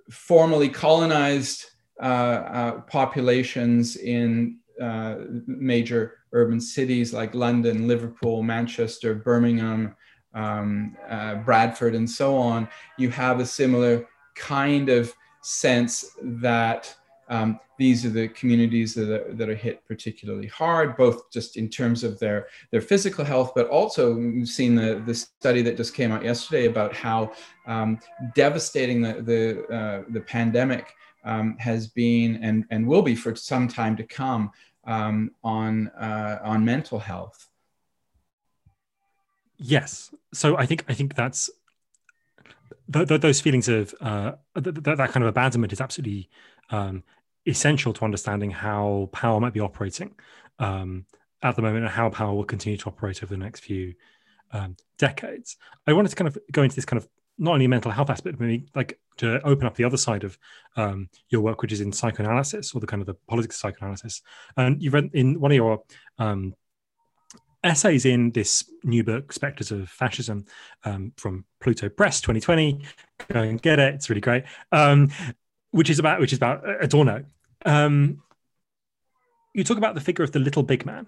formerly 0.10 0.70
colonized 0.70 1.66
uh, 2.02 2.06
uh, 2.06 2.72
populations 2.84 3.98
in 3.98 4.60
uh, 4.82 5.16
major 5.46 6.20
urban 6.32 6.62
cities 6.62 7.12
like 7.12 7.36
London, 7.36 7.86
Liverpool, 7.86 8.44
Manchester, 8.44 9.14
Birmingham, 9.14 9.94
um, 10.34 10.96
uh, 11.10 11.36
Bradford, 11.36 11.96
and 11.96 12.10
so 12.10 12.38
on, 12.38 12.70
you 12.98 13.10
have 13.10 13.42
a 13.42 13.46
similar 13.46 14.08
kind 14.36 14.88
of 14.88 15.14
sense 15.42 16.16
that 16.22 16.96
um, 17.28 17.60
these 17.78 18.06
are 18.06 18.10
the 18.10 18.28
communities 18.30 18.94
that 18.94 19.10
are, 19.10 19.34
that 19.34 19.50
are 19.50 19.56
hit 19.56 19.86
particularly 19.86 20.48
hard, 20.48 20.96
both 20.96 21.32
just 21.32 21.58
in 21.58 21.70
terms 21.70 22.04
of 22.04 22.20
their, 22.20 22.48
their 22.72 22.82
physical 22.82 23.26
health, 23.26 23.52
but 23.56 23.68
also 23.68 24.16
we've 24.16 24.48
seen 24.48 24.76
the, 24.76 25.02
the 25.06 25.14
study 25.16 25.62
that 25.62 25.78
just 25.78 25.94
came 25.94 26.12
out 26.12 26.24
yesterday 26.24 26.68
about 26.68 26.94
how 26.94 27.32
um, 27.68 28.00
devastating 28.36 29.02
the, 29.02 29.22
the, 29.22 29.76
uh, 29.76 30.04
the 30.10 30.22
pandemic 30.22 30.94
um, 31.24 31.58
has 31.58 31.88
been 31.88 32.38
and, 32.44 32.66
and 32.70 32.86
will 32.88 33.02
be 33.02 33.16
for 33.16 33.36
some 33.36 33.68
time 33.68 33.96
to 33.98 34.04
come 34.04 34.52
um, 34.86 35.32
on, 35.44 35.88
uh, 35.90 36.40
on 36.44 36.64
mental 36.64 37.00
health. 37.00 37.50
Yes. 39.58 40.12
So 40.34 40.58
I 40.58 40.66
think 40.66 40.84
I 40.90 40.94
think 40.94 41.16
that's 41.16 41.50
th- 42.92 43.08
th- 43.08 43.22
those 43.22 43.42
feelings 43.42 43.68
of 43.70 43.96
uh, 44.02 44.34
th- 44.62 44.76
that 44.76 45.12
kind 45.12 45.24
of 45.24 45.28
abandonment 45.28 45.72
is 45.72 45.82
absolutely 45.82 46.30
um, 46.70 47.04
essential 47.46 47.94
to 47.94 48.06
understanding 48.06 48.52
how 48.52 49.10
power 49.12 49.40
might 49.40 49.54
be 49.54 49.60
operating 49.60 50.14
um, 50.60 51.06
at 51.44 51.56
the 51.56 51.62
moment 51.62 51.84
and 51.84 51.94
how 51.94 52.10
power 52.10 52.34
will 52.34 52.44
continue 52.44 52.78
to 52.78 52.88
operate 52.88 53.24
over 53.24 53.34
the 53.34 53.44
next 53.44 53.62
few 53.62 53.94
um, 54.52 54.76
decades. 54.98 55.58
I 55.86 55.94
wanted 55.94 56.10
to 56.10 56.16
kind 56.16 56.28
of 56.28 56.38
go 56.52 56.64
into 56.64 56.76
this 56.76 56.86
kind 56.86 57.02
of 57.02 57.08
not 57.38 57.54
only 57.54 57.68
mental 57.68 57.92
health 57.92 58.10
aspect, 58.10 58.38
but 58.38 58.46
maybe 58.46 58.66
like 58.76 59.00
to 59.18 59.46
open 59.46 59.68
up 59.68 59.76
the 59.76 59.84
other 59.84 59.98
side 59.98 60.24
of 60.24 60.38
um, 60.76 61.10
your 61.30 61.42
work, 61.42 61.62
which 61.62 61.72
is 61.72 61.82
in 61.82 61.92
psychoanalysis 61.92 62.74
or 62.74 62.80
the 62.80 62.88
kind 62.88 63.02
of 63.02 63.08
the 63.08 63.16
politics 63.28 63.56
of 63.56 63.60
psychoanalysis. 63.60 64.22
And 64.58 64.82
you 64.82 64.90
read 64.90 65.10
in 65.14 65.40
one 65.40 65.52
of 65.52 65.56
your 65.56 65.84
um, 66.18 66.56
essays 67.64 68.06
in 68.06 68.32
this 68.32 68.70
new 68.84 69.04
book, 69.04 69.34
Spectres 69.34 69.72
of 69.72 69.90
Fascism, 69.90 70.46
um, 70.86 71.12
from 71.18 71.46
Pluto 71.60 71.90
Press 71.90 72.22
2020. 72.22 72.86
Go 73.30 73.42
and 73.42 73.62
get 73.62 73.80
it; 73.80 73.96
it's 73.96 74.10
really 74.10 74.22
great. 74.22 74.46
Which 75.76 75.90
is 75.90 76.00
about 76.00 76.22
which 76.22 76.32
is 76.32 76.38
about 76.38 76.64
Adorno. 76.82 77.26
Um, 77.66 78.22
you 79.54 79.66
talk 79.66 79.78
about 79.78 79.94
the 79.94 80.00
figure 80.00 80.24
of 80.24 80.32
the 80.32 80.40
little 80.40 80.64
big 80.64 80.86
man 80.86 81.08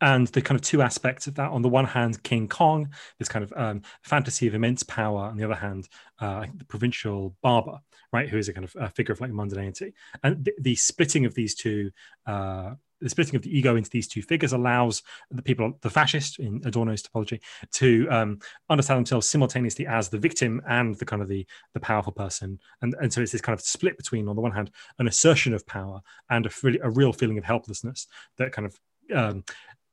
and 0.00 0.26
the 0.28 0.40
kind 0.40 0.58
of 0.58 0.62
two 0.62 0.80
aspects 0.80 1.26
of 1.26 1.34
that. 1.34 1.50
On 1.50 1.60
the 1.60 1.68
one 1.68 1.84
hand, 1.84 2.22
King 2.22 2.48
Kong, 2.48 2.88
this 3.18 3.28
kind 3.28 3.42
of 3.42 3.52
um, 3.54 3.82
fantasy 4.02 4.46
of 4.46 4.54
immense 4.54 4.82
power. 4.82 5.24
On 5.24 5.36
the 5.36 5.44
other 5.44 5.54
hand, 5.54 5.90
uh, 6.20 6.46
the 6.56 6.64
provincial 6.64 7.36
barber, 7.42 7.80
right, 8.10 8.30
who 8.30 8.38
is 8.38 8.48
a 8.48 8.54
kind 8.54 8.64
of 8.64 8.74
a 8.80 8.88
figure 8.88 9.12
of 9.12 9.20
like 9.20 9.30
mundanity. 9.30 9.92
And 10.22 10.42
the, 10.42 10.54
the 10.58 10.74
splitting 10.74 11.26
of 11.26 11.34
these 11.34 11.54
two 11.54 11.90
uh, 12.24 12.76
the 13.00 13.08
splitting 13.08 13.36
of 13.36 13.42
the 13.42 13.56
ego 13.56 13.76
into 13.76 13.90
these 13.90 14.08
two 14.08 14.22
figures 14.22 14.52
allows 14.52 15.02
the 15.30 15.42
people, 15.42 15.72
the 15.82 15.90
fascist 15.90 16.38
in 16.38 16.60
Adorno's 16.64 17.02
topology, 17.02 17.40
to 17.72 18.08
um, 18.10 18.38
understand 18.70 18.98
themselves 18.98 19.28
simultaneously 19.28 19.86
as 19.86 20.08
the 20.08 20.18
victim 20.18 20.60
and 20.68 20.94
the 20.96 21.04
kind 21.04 21.22
of 21.22 21.28
the 21.28 21.46
the 21.74 21.80
powerful 21.80 22.12
person, 22.12 22.58
and 22.82 22.94
and 23.00 23.12
so 23.12 23.20
it's 23.20 23.32
this 23.32 23.40
kind 23.40 23.58
of 23.58 23.64
split 23.64 23.96
between, 23.96 24.28
on 24.28 24.36
the 24.36 24.42
one 24.42 24.52
hand, 24.52 24.70
an 24.98 25.08
assertion 25.08 25.54
of 25.54 25.66
power 25.66 26.00
and 26.30 26.46
a, 26.46 26.50
really, 26.62 26.80
a 26.82 26.90
real 26.90 27.12
feeling 27.12 27.38
of 27.38 27.44
helplessness 27.44 28.06
that 28.36 28.52
kind 28.52 28.66
of 28.66 28.80
um, 29.14 29.44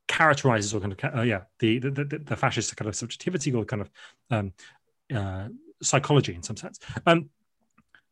characterizes 0.07 0.73
or 0.73 0.79
kind 0.79 0.93
of 0.93 1.17
uh, 1.17 1.21
yeah 1.21 1.41
the, 1.59 1.79
the 1.79 1.89
the, 1.89 2.19
the 2.19 2.35
fascist 2.35 2.75
kind 2.75 2.87
of 2.87 2.95
subjectivity 2.95 3.53
or 3.53 3.65
kind 3.65 3.81
of 3.81 3.91
um, 4.31 4.53
uh, 5.13 5.47
psychology 5.81 6.33
in 6.33 6.43
some 6.43 6.57
sense. 6.57 6.79
Um, 7.05 7.29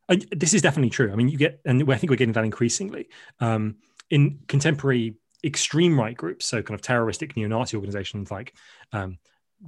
and 0.09 0.25
this 0.31 0.53
is 0.53 0.61
definitely 0.61 0.89
true. 0.89 1.11
I 1.11 1.15
mean, 1.15 1.29
you 1.29 1.37
get, 1.37 1.61
and 1.65 1.89
I 1.91 1.95
think 1.95 2.09
we're 2.09 2.17
getting 2.17 2.33
that 2.33 2.43
increasingly. 2.43 3.07
Um, 3.39 3.77
in 4.13 4.39
contemporary 4.47 5.15
extreme 5.43 5.99
right 5.99 6.15
groups, 6.15 6.45
so 6.45 6.61
kind 6.61 6.75
of 6.75 6.83
terroristic 6.83 7.35
neo-Nazi 7.35 7.75
organizations 7.75 8.29
like 8.29 8.53
um, 8.91 9.17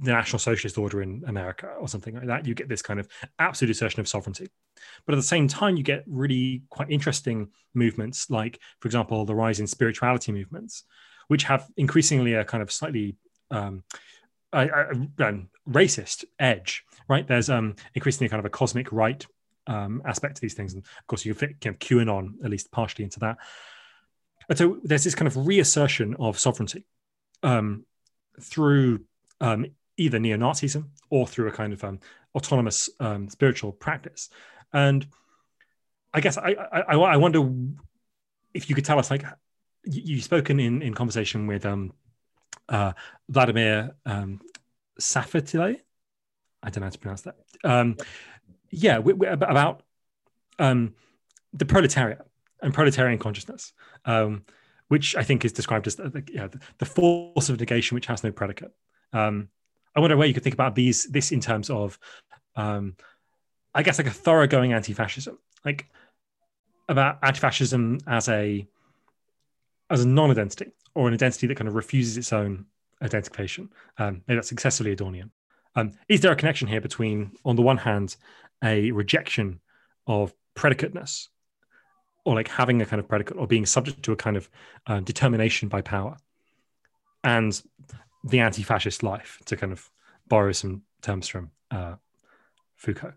the 0.00 0.12
National 0.12 0.38
Socialist 0.38 0.78
Order 0.78 1.02
in 1.02 1.24
America 1.26 1.66
or 1.80 1.88
something 1.88 2.14
like 2.14 2.26
that, 2.26 2.46
you 2.46 2.54
get 2.54 2.68
this 2.68 2.80
kind 2.80 3.00
of 3.00 3.08
absolute 3.38 3.72
assertion 3.72 4.00
of 4.00 4.06
sovereignty. 4.06 4.48
But 5.04 5.14
at 5.14 5.16
the 5.16 5.32
same 5.34 5.48
time, 5.48 5.76
you 5.76 5.82
get 5.82 6.04
really 6.06 6.62
quite 6.70 6.90
interesting 6.90 7.48
movements, 7.74 8.30
like, 8.30 8.60
for 8.80 8.86
example, 8.86 9.24
the 9.24 9.34
rise 9.34 9.58
in 9.58 9.66
spirituality 9.66 10.30
movements, 10.32 10.84
which 11.26 11.44
have 11.44 11.66
increasingly 11.76 12.34
a 12.34 12.44
kind 12.44 12.62
of 12.62 12.70
slightly 12.70 13.16
um, 13.50 13.82
a, 14.52 14.68
a, 14.68 15.24
a 15.24 15.32
racist 15.68 16.24
edge, 16.38 16.84
right? 17.08 17.26
There's 17.26 17.50
um, 17.50 17.74
increasingly 17.94 18.28
kind 18.28 18.38
of 18.38 18.46
a 18.46 18.50
cosmic 18.50 18.92
right 18.92 19.26
um, 19.66 20.02
aspect 20.04 20.36
to 20.36 20.40
these 20.40 20.54
things. 20.54 20.74
And 20.74 20.84
of 20.84 21.06
course, 21.08 21.24
you 21.24 21.34
can 21.34 21.48
fit 21.48 21.60
kind 21.60 21.74
of 21.74 21.80
QAnon 21.80 22.44
at 22.44 22.50
least 22.50 22.70
partially 22.70 23.04
into 23.04 23.20
that. 23.20 23.38
And 24.48 24.58
so 24.58 24.78
there's 24.82 25.04
this 25.04 25.14
kind 25.14 25.26
of 25.26 25.46
reassertion 25.46 26.16
of 26.18 26.38
sovereignty 26.38 26.86
um, 27.42 27.84
through 28.40 29.00
um, 29.40 29.66
either 29.96 30.18
neo-Nazism 30.18 30.88
or 31.10 31.26
through 31.26 31.48
a 31.48 31.52
kind 31.52 31.72
of 31.72 31.82
um, 31.82 32.00
autonomous 32.34 32.88
um, 33.00 33.28
spiritual 33.28 33.72
practice. 33.72 34.30
And 34.72 35.06
I 36.12 36.20
guess 36.20 36.38
I, 36.38 36.54
I, 36.72 36.94
I 36.94 37.16
wonder 37.16 37.48
if 38.54 38.68
you 38.68 38.74
could 38.74 38.84
tell 38.84 38.98
us, 38.98 39.10
like, 39.10 39.24
you, 39.84 40.16
have 40.16 40.24
spoken 40.24 40.60
in, 40.60 40.82
in 40.82 40.94
conversation 40.94 41.46
with 41.46 41.64
um, 41.66 41.92
uh, 42.68 42.92
Vladimir 43.28 43.94
um, 44.04 44.40
Safatle. 45.00 45.76
I 46.62 46.70
don't 46.70 46.80
know 46.80 46.86
how 46.86 46.90
to 46.90 46.98
pronounce 46.98 47.22
that. 47.22 47.36
Um, 47.64 47.96
yeah, 48.70 48.98
we, 48.98 49.12
we, 49.12 49.26
about 49.26 49.82
the 50.58 51.64
proletariat 51.66 52.26
and 52.62 52.74
proletarian 52.74 53.18
consciousness, 53.18 53.72
um, 54.04 54.44
which 54.88 55.16
I 55.16 55.22
think 55.22 55.44
is 55.44 55.52
described 55.52 55.86
as 55.86 55.96
the, 55.96 56.22
yeah, 56.32 56.48
the, 56.78 56.86
force 56.86 57.48
of 57.48 57.58
negation 57.58 57.94
which 57.94 58.06
has 58.06 58.24
no 58.24 58.32
predicate. 58.32 58.72
Um, 59.12 59.48
I 59.94 60.00
wonder 60.00 60.16
where 60.16 60.26
you 60.26 60.34
could 60.34 60.42
think 60.42 60.54
about 60.54 60.74
these 60.74 61.04
this 61.04 61.32
in 61.32 61.40
terms 61.40 61.70
of, 61.70 61.98
um, 62.54 62.96
I 63.74 63.82
guess, 63.82 63.98
like 63.98 64.06
a 64.06 64.10
thoroughgoing 64.10 64.72
anti-fascism, 64.72 65.38
like 65.64 65.88
about 66.88 67.18
anti-fascism 67.22 68.00
as 68.06 68.28
a 68.28 68.66
as 69.90 70.04
a 70.04 70.08
non-identity 70.08 70.72
or 70.94 71.08
an 71.08 71.14
identity 71.14 71.46
that 71.46 71.56
kind 71.56 71.68
of 71.68 71.74
refuses 71.74 72.16
its 72.16 72.32
own 72.32 72.66
identification. 73.02 73.70
Um, 73.98 74.22
maybe 74.26 74.36
that's 74.36 74.48
successfully 74.48 74.94
Adornian. 74.94 75.30
Um, 75.74 75.92
is 76.08 76.22
there 76.22 76.32
a 76.32 76.36
connection 76.36 76.68
here 76.68 76.80
between, 76.80 77.32
on 77.44 77.56
the 77.56 77.62
one 77.62 77.76
hand, 77.76 78.16
a 78.64 78.90
rejection 78.92 79.60
of 80.06 80.32
predicateness, 80.56 81.28
or 82.26 82.34
like 82.34 82.48
having 82.48 82.82
a 82.82 82.86
kind 82.86 82.98
of 82.98 83.08
predicate, 83.08 83.36
or 83.36 83.46
being 83.46 83.64
subject 83.64 84.02
to 84.02 84.12
a 84.12 84.16
kind 84.16 84.36
of 84.36 84.50
uh, 84.88 84.98
determination 85.00 85.68
by 85.68 85.80
power, 85.80 86.16
and 87.22 87.62
the 88.24 88.40
anti-fascist 88.40 89.04
life, 89.04 89.38
to 89.46 89.56
kind 89.56 89.72
of 89.72 89.88
borrow 90.26 90.50
some 90.50 90.82
terms 91.02 91.28
from 91.28 91.52
uh, 91.70 91.94
Foucault? 92.74 93.12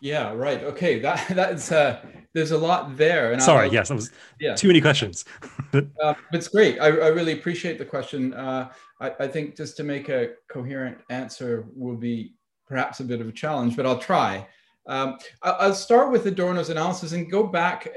Yeah, 0.00 0.32
right. 0.32 0.62
Okay, 0.62 1.00
that 1.00 1.28
that's 1.34 1.70
uh, 1.70 2.00
there's 2.32 2.52
a 2.52 2.58
lot 2.58 2.96
there. 2.96 3.32
And 3.32 3.42
Sorry, 3.42 3.66
I'll, 3.66 3.74
yes, 3.74 3.88
that 3.88 3.94
was 3.94 4.10
yeah. 4.40 4.54
too 4.54 4.68
many 4.68 4.80
questions. 4.80 5.26
uh, 5.74 6.14
it's 6.32 6.48
great. 6.48 6.80
I, 6.80 6.86
I 6.86 7.08
really 7.08 7.32
appreciate 7.32 7.78
the 7.78 7.84
question. 7.84 8.32
Uh, 8.32 8.70
I, 9.02 9.12
I 9.20 9.28
think 9.28 9.54
just 9.54 9.76
to 9.76 9.84
make 9.84 10.08
a 10.08 10.30
coherent 10.50 10.96
answer 11.10 11.66
will 11.76 11.96
be 11.96 12.32
perhaps 12.66 13.00
a 13.00 13.04
bit 13.04 13.20
of 13.20 13.28
a 13.28 13.32
challenge, 13.32 13.76
but 13.76 13.84
I'll 13.84 13.98
try. 13.98 14.46
Um, 14.88 15.18
I'll 15.42 15.74
start 15.74 16.10
with 16.10 16.26
Adorno's 16.26 16.70
analysis 16.70 17.12
and 17.12 17.30
go 17.30 17.46
back 17.46 17.88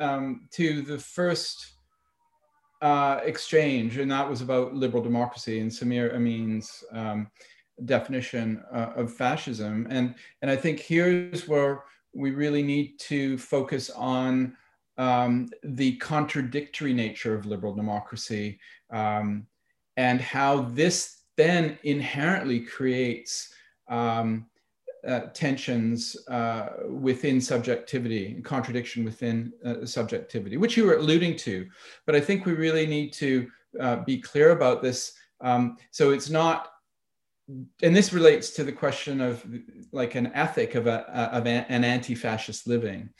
uh, 0.00 0.02
um, 0.02 0.48
to 0.52 0.80
the 0.82 0.98
first 0.98 1.72
uh, 2.80 3.20
exchange, 3.22 3.98
and 3.98 4.10
that 4.10 4.28
was 4.28 4.40
about 4.40 4.74
liberal 4.74 5.02
democracy 5.02 5.60
and 5.60 5.70
Samir 5.70 6.14
Amin's 6.14 6.82
um, 6.92 7.30
definition 7.84 8.62
uh, 8.72 8.92
of 8.96 9.12
fascism. 9.12 9.86
And, 9.90 10.14
and 10.40 10.50
I 10.50 10.56
think 10.56 10.80
here's 10.80 11.46
where 11.46 11.84
we 12.14 12.30
really 12.30 12.62
need 12.62 12.98
to 13.00 13.36
focus 13.38 13.90
on 13.90 14.56
um, 14.98 15.50
the 15.62 15.96
contradictory 15.96 16.92
nature 16.92 17.34
of 17.34 17.46
liberal 17.46 17.74
democracy 17.74 18.58
um, 18.90 19.46
and 19.96 20.20
how 20.20 20.62
this 20.62 21.22
then 21.36 21.78
inherently 21.82 22.60
creates 22.60 23.52
um, 23.88 24.46
uh, 25.06 25.20
tensions 25.34 26.16
uh, 26.28 26.68
within 26.88 27.40
subjectivity, 27.40 28.40
contradiction 28.42 29.04
within 29.04 29.52
uh, 29.64 29.84
subjectivity, 29.84 30.56
which 30.56 30.76
you 30.76 30.84
were 30.86 30.96
alluding 30.96 31.36
to. 31.36 31.68
But 32.06 32.14
I 32.14 32.20
think 32.20 32.46
we 32.46 32.52
really 32.52 32.86
need 32.86 33.12
to 33.14 33.50
uh, 33.80 33.96
be 33.96 34.18
clear 34.18 34.50
about 34.50 34.82
this. 34.82 35.14
Um, 35.40 35.76
so 35.90 36.10
it's 36.10 36.30
not 36.30 36.68
and 37.82 37.94
this 37.94 38.12
relates 38.12 38.50
to 38.50 38.64
the 38.64 38.72
question 38.72 39.20
of 39.20 39.44
like 39.90 40.14
an 40.14 40.30
ethic 40.34 40.74
of, 40.74 40.86
a, 40.86 41.00
of 41.32 41.46
an 41.46 41.84
anti-fascist 41.84 42.66
living. 42.66 43.10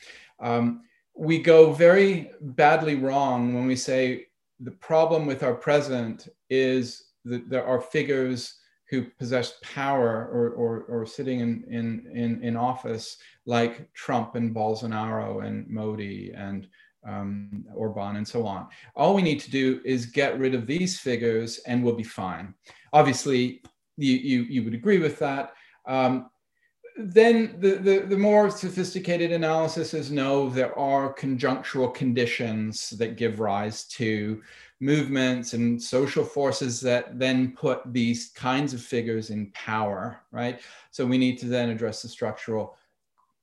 Um, 0.41 0.83
we 1.15 1.39
go 1.39 1.73
very 1.73 2.31
badly 2.41 2.95
wrong 2.95 3.55
when 3.55 3.67
we 3.67 3.77
say 3.77 4.27
the 4.61 4.71
problem 4.71 5.27
with 5.27 5.43
our 5.43 5.55
present 5.55 6.29
is 6.49 7.05
that 7.25 7.51
there 7.51 7.65
are 7.65 7.81
figures 7.81 8.61
who 8.93 9.07
possess 9.19 9.55
power 9.63 10.29
or, 10.31 10.51
or, 10.51 10.83
or 10.83 11.07
sitting 11.07 11.41
in, 11.41 11.65
in, 11.67 12.07
in, 12.15 12.45
in 12.45 12.57
office 12.59 13.17
like 13.47 13.91
Trump 13.95 14.35
and 14.35 14.55
Bolsonaro 14.55 15.47
and 15.47 15.67
Modi 15.67 16.31
and 16.37 16.69
um, 17.09 17.65
Orban 17.75 18.17
and 18.17 18.29
so 18.29 18.47
on. 18.47 18.69
All 18.95 19.15
we 19.15 19.23
need 19.23 19.41
to 19.41 19.51
do 19.51 19.81
is 19.83 20.05
get 20.05 20.39
rid 20.39 20.55
of 20.55 20.67
these 20.67 20.99
figures 20.99 21.59
and 21.67 21.83
we'll 21.83 21.95
be 21.95 22.03
fine. 22.03 22.53
Obviously, 22.93 23.63
you, 23.97 24.13
you, 24.13 24.43
you 24.43 24.63
would 24.63 24.75
agree 24.75 24.99
with 24.99 25.19
that. 25.21 25.55
Um, 25.87 26.29
then 26.99 27.57
the, 27.61 27.77
the, 27.77 27.99
the, 28.01 28.19
more 28.19 28.51
sophisticated 28.51 29.33
analysis 29.33 29.95
is 29.95 30.13
no, 30.13 30.51
there 30.51 30.79
are 30.79 31.15
conjunctural 31.15 31.95
conditions 31.95 32.91
that 32.91 33.17
give 33.17 33.41
rise 33.41 33.85
to 33.85 34.43
movements 34.83 35.53
and 35.53 35.81
social 35.81 36.25
forces 36.25 36.81
that 36.81 37.17
then 37.17 37.53
put 37.53 37.81
these 37.93 38.31
kinds 38.35 38.75
of 38.75 38.83
figures 38.83 39.31
in 39.31 39.51
power, 39.53 40.21
right? 40.33 40.61
So 40.91 41.07
we 41.07 41.19
need 41.19 41.39
to 41.39 41.47
then 41.47 41.71
address 41.71 42.03
the 42.03 42.09
structural 42.09 42.77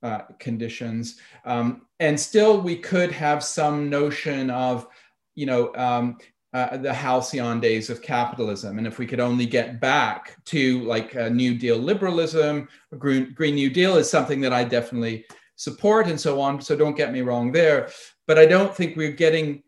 uh, 0.04 0.24
conditions. 0.38 1.20
Um, 1.46 1.88
and 2.02 2.20
still, 2.20 2.60
we 2.60 2.76
could 2.76 3.12
have 3.14 3.42
some 3.42 3.90
notion 3.90 4.50
of, 4.50 4.88
you 5.36 5.46
know, 5.46 5.74
um, 5.76 6.18
uh, 6.54 6.76
the 6.76 6.94
halcyon 6.94 7.62
days 7.62 7.90
of 7.90 8.02
capitalism. 8.02 8.78
And 8.78 8.86
if 8.86 9.00
we 9.00 9.08
could 9.08 9.20
only 9.22 9.46
get 9.46 9.80
back 9.80 10.44
to 10.46 10.82
like 10.84 11.16
New 11.32 11.58
Deal 11.58 11.78
liberalism, 11.78 12.68
Green, 12.98 13.34
Green 13.34 13.56
New 13.56 13.70
Deal 13.70 13.96
is 13.96 14.10
something 14.10 14.42
that 14.42 14.52
I 14.52 14.66
definitely 14.66 15.26
support 15.56 16.08
and 16.08 16.20
so 16.20 16.42
on. 16.42 16.60
So 16.60 16.76
don't 16.76 16.98
get 16.98 17.14
me 17.14 17.22
wrong 17.22 17.52
there. 17.52 17.90
But 18.28 18.38
I 18.40 18.46
don't 18.46 18.76
think 18.76 18.98
we're 18.98 19.12
getting 19.12 19.64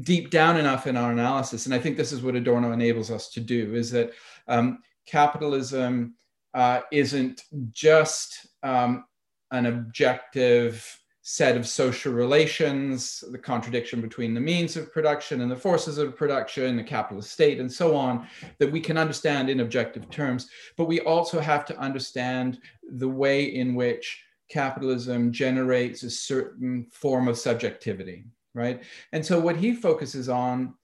deep 0.00 0.30
down 0.30 0.56
enough 0.56 0.86
in 0.86 0.96
our 0.96 1.12
analysis. 1.12 1.66
And 1.66 1.74
I 1.74 1.78
think 1.78 1.96
this 1.96 2.12
is 2.12 2.22
what 2.22 2.34
Adorno 2.34 2.72
enables 2.72 3.10
us 3.10 3.30
to 3.30 3.40
do 3.40 3.74
is 3.74 3.90
that 3.92 4.12
um, 4.48 4.78
capitalism 5.06 6.14
uh, 6.52 6.80
isn't 6.90 7.42
just 7.70 8.46
um, 8.62 9.04
an 9.50 9.66
objective 9.66 11.00
set 11.26 11.56
of 11.56 11.66
social 11.66 12.12
relations, 12.12 13.24
the 13.32 13.38
contradiction 13.38 14.02
between 14.02 14.34
the 14.34 14.40
means 14.40 14.76
of 14.76 14.92
production 14.92 15.40
and 15.40 15.50
the 15.50 15.56
forces 15.56 15.96
of 15.96 16.14
production, 16.14 16.76
the 16.76 16.84
capitalist 16.84 17.32
state, 17.32 17.60
and 17.60 17.72
so 17.72 17.96
on, 17.96 18.26
that 18.58 18.70
we 18.70 18.78
can 18.78 18.98
understand 18.98 19.48
in 19.48 19.60
objective 19.60 20.10
terms. 20.10 20.50
But 20.76 20.84
we 20.84 21.00
also 21.00 21.40
have 21.40 21.64
to 21.66 21.78
understand 21.78 22.58
the 22.92 23.08
way 23.08 23.44
in 23.44 23.74
which 23.74 24.22
capitalism 24.50 25.32
generates 25.32 26.02
a 26.02 26.10
certain 26.10 26.86
form 26.92 27.26
of 27.26 27.38
subjectivity, 27.38 28.24
right? 28.54 28.82
And 29.12 29.24
so 29.24 29.38
what 29.38 29.56
he 29.56 29.74
focuses 29.74 30.28
on 30.28 30.74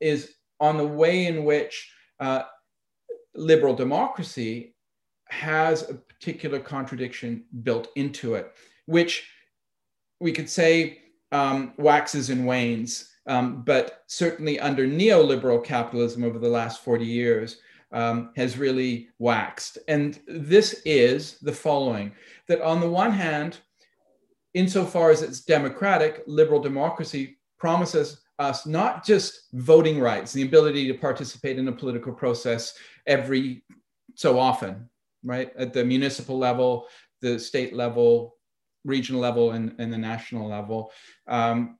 is 0.00 0.34
on 0.58 0.76
the 0.76 0.86
way 0.86 1.26
in 1.26 1.44
which 1.44 1.92
uh, 2.18 2.42
liberal 3.34 3.74
democracy 3.74 4.74
has 5.28 5.88
a 5.88 5.94
particular 5.94 6.58
contradiction 6.58 7.44
built 7.62 7.88
into 7.96 8.34
it, 8.34 8.52
which 8.86 9.28
we 10.20 10.32
could 10.32 10.50
say 10.50 10.98
um, 11.32 11.72
waxes 11.78 12.30
and 12.30 12.46
wanes, 12.46 13.10
um, 13.26 13.62
but 13.62 14.02
certainly 14.06 14.58
under 14.58 14.86
neoliberal 14.86 15.62
capitalism 15.62 16.24
over 16.24 16.38
the 16.38 16.48
last 16.48 16.82
40 16.82 17.04
years 17.04 17.58
um, 17.92 18.30
has 18.36 18.58
really 18.58 19.08
waxed. 19.18 19.78
And 19.88 20.18
this 20.26 20.82
is 20.84 21.38
the 21.38 21.52
following 21.52 22.12
that 22.48 22.60
on 22.60 22.80
the 22.80 22.90
one 22.90 23.12
hand, 23.12 23.58
insofar 24.54 25.10
as 25.10 25.22
it's 25.22 25.40
democratic, 25.40 26.22
liberal 26.26 26.60
democracy 26.60 27.38
promises 27.58 28.22
us 28.38 28.66
not 28.66 29.04
just 29.04 29.52
voting 29.52 30.00
rights, 30.00 30.32
the 30.32 30.42
ability 30.42 30.86
to 30.86 30.94
participate 30.98 31.58
in 31.58 31.68
a 31.68 31.72
political 31.72 32.12
process 32.12 32.74
every 33.06 33.62
so 34.14 34.38
often, 34.38 34.88
right? 35.22 35.52
At 35.56 35.72
the 35.72 35.84
municipal 35.84 36.38
level, 36.38 36.86
the 37.20 37.38
state 37.38 37.74
level, 37.74 38.36
regional 38.84 39.20
level 39.20 39.52
and, 39.52 39.74
and 39.78 39.92
the 39.92 39.98
national 39.98 40.48
level. 40.48 40.90
Um, 41.26 41.78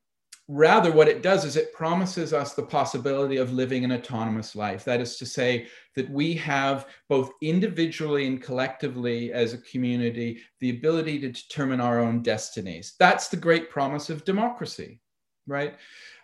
rather, 0.52 0.90
what 0.90 1.06
it 1.06 1.22
does 1.22 1.44
is 1.44 1.54
it 1.54 1.72
promises 1.72 2.32
us 2.32 2.54
the 2.54 2.62
possibility 2.62 3.36
of 3.36 3.52
living 3.52 3.84
an 3.84 3.92
autonomous 3.92 4.56
life. 4.56 4.84
That 4.84 5.00
is 5.00 5.16
to 5.18 5.26
say, 5.26 5.68
that 5.94 6.10
we 6.10 6.34
have 6.34 6.86
both 7.08 7.30
individually 7.40 8.26
and 8.26 8.42
collectively 8.42 9.32
as 9.32 9.52
a 9.52 9.58
community 9.58 10.40
the 10.58 10.70
ability 10.70 11.20
to 11.20 11.30
determine 11.30 11.80
our 11.80 12.00
own 12.00 12.22
destinies. 12.22 12.94
That's 12.98 13.28
the 13.28 13.36
great 13.36 13.70
promise 13.70 14.10
of 14.10 14.24
democracy, 14.24 15.00
right? 15.46 15.76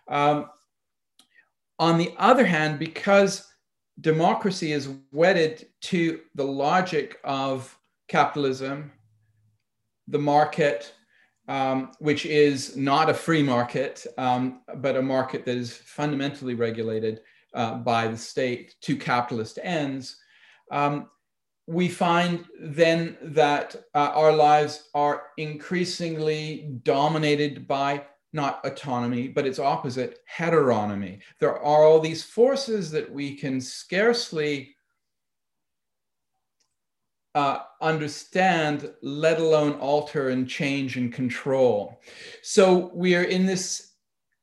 Um, 0.09 0.49
on 1.79 1.97
the 1.97 2.13
other 2.17 2.45
hand, 2.45 2.79
because 2.79 3.47
democracy 4.01 4.73
is 4.73 4.89
wedded 5.11 5.67
to 5.81 6.19
the 6.35 6.45
logic 6.45 7.19
of 7.23 7.77
capitalism 8.09 8.91
the 10.07 10.19
market 10.19 10.93
um, 11.47 11.91
which 11.99 12.25
is 12.25 12.75
not 12.75 13.09
a 13.09 13.13
free 13.13 13.43
market, 13.43 14.05
um, 14.17 14.61
but 14.77 14.97
a 14.97 15.01
market 15.01 15.45
that 15.45 15.57
is 15.57 15.75
fundamentally 15.75 16.55
regulated 16.55 17.21
uh, 17.53 17.75
by 17.75 18.07
the 18.07 18.17
state 18.17 18.75
to 18.81 18.97
capitalist 18.97 19.59
ends, 19.63 20.17
um, 20.71 21.09
we 21.67 21.89
find 21.89 22.45
then 22.61 23.17
that 23.21 23.75
uh, 23.93 24.11
our 24.13 24.31
lives 24.31 24.89
are 24.93 25.23
increasingly 25.37 26.69
dominated 26.83 27.67
by 27.67 28.03
not 28.33 28.65
autonomy, 28.65 29.27
but 29.27 29.45
its 29.45 29.59
opposite, 29.59 30.19
heteronomy. 30.31 31.19
There 31.39 31.51
are 31.51 31.59
all 31.59 31.99
these 31.99 32.23
forces 32.23 32.91
that 32.91 33.11
we 33.11 33.35
can 33.35 33.59
scarcely 33.59 34.75
uh, 37.37 37.61
understand, 37.81 38.91
let 39.03 39.39
alone 39.39 39.73
alter 39.73 40.29
and 40.29 40.49
change 40.49 40.97
and 40.97 41.13
control. 41.13 42.01
So 42.41 42.89
we 42.95 43.15
are 43.15 43.27
in 43.35 43.45
this 43.45 43.93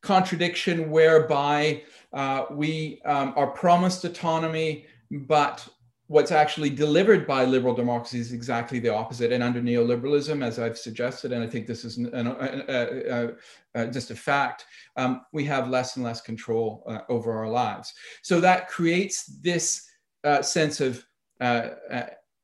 contradiction 0.01 0.91
whereby 0.93 1.83
uh, 2.13 2.45
we 2.53 3.03
um, 3.05 3.33
are 3.35 3.49
promised 3.49 4.05
autonomy, 4.05 4.87
but 5.11 5.69
what's 6.07 6.31
actually 6.31 6.71
delivered 6.71 7.27
by 7.27 7.45
liberal 7.45 7.75
democracy 7.75 8.21
is 8.21 8.33
exactly 8.33 8.79
the 8.79 8.95
opposite. 8.95 9.33
And 9.33 9.43
under 9.43 9.61
neoliberalism, 9.61 10.45
as 10.45 10.61
I've 10.61 10.79
suggested, 10.79 11.33
and 11.33 11.43
I 11.43 11.49
think 11.49 11.67
this 11.67 11.85
is 11.85 11.97
an, 11.97 12.15
an, 12.15 13.93
just 13.93 14.13
a 14.13 14.15
fact, 14.31 14.67
um, 14.97 15.23
we 15.33 15.45
have 15.47 15.69
less 15.69 15.97
and 15.97 16.05
less 16.05 16.21
control 16.21 16.85
uh, 16.87 17.01
over 17.09 17.33
our 17.33 17.49
lives. 17.49 17.93
So 18.23 18.41
that 18.41 18.69
creates 18.69 19.25
this 19.43 19.85
uh, 20.23 20.43
sense 20.43 20.81
of 20.81 21.05
uh, 21.41 21.71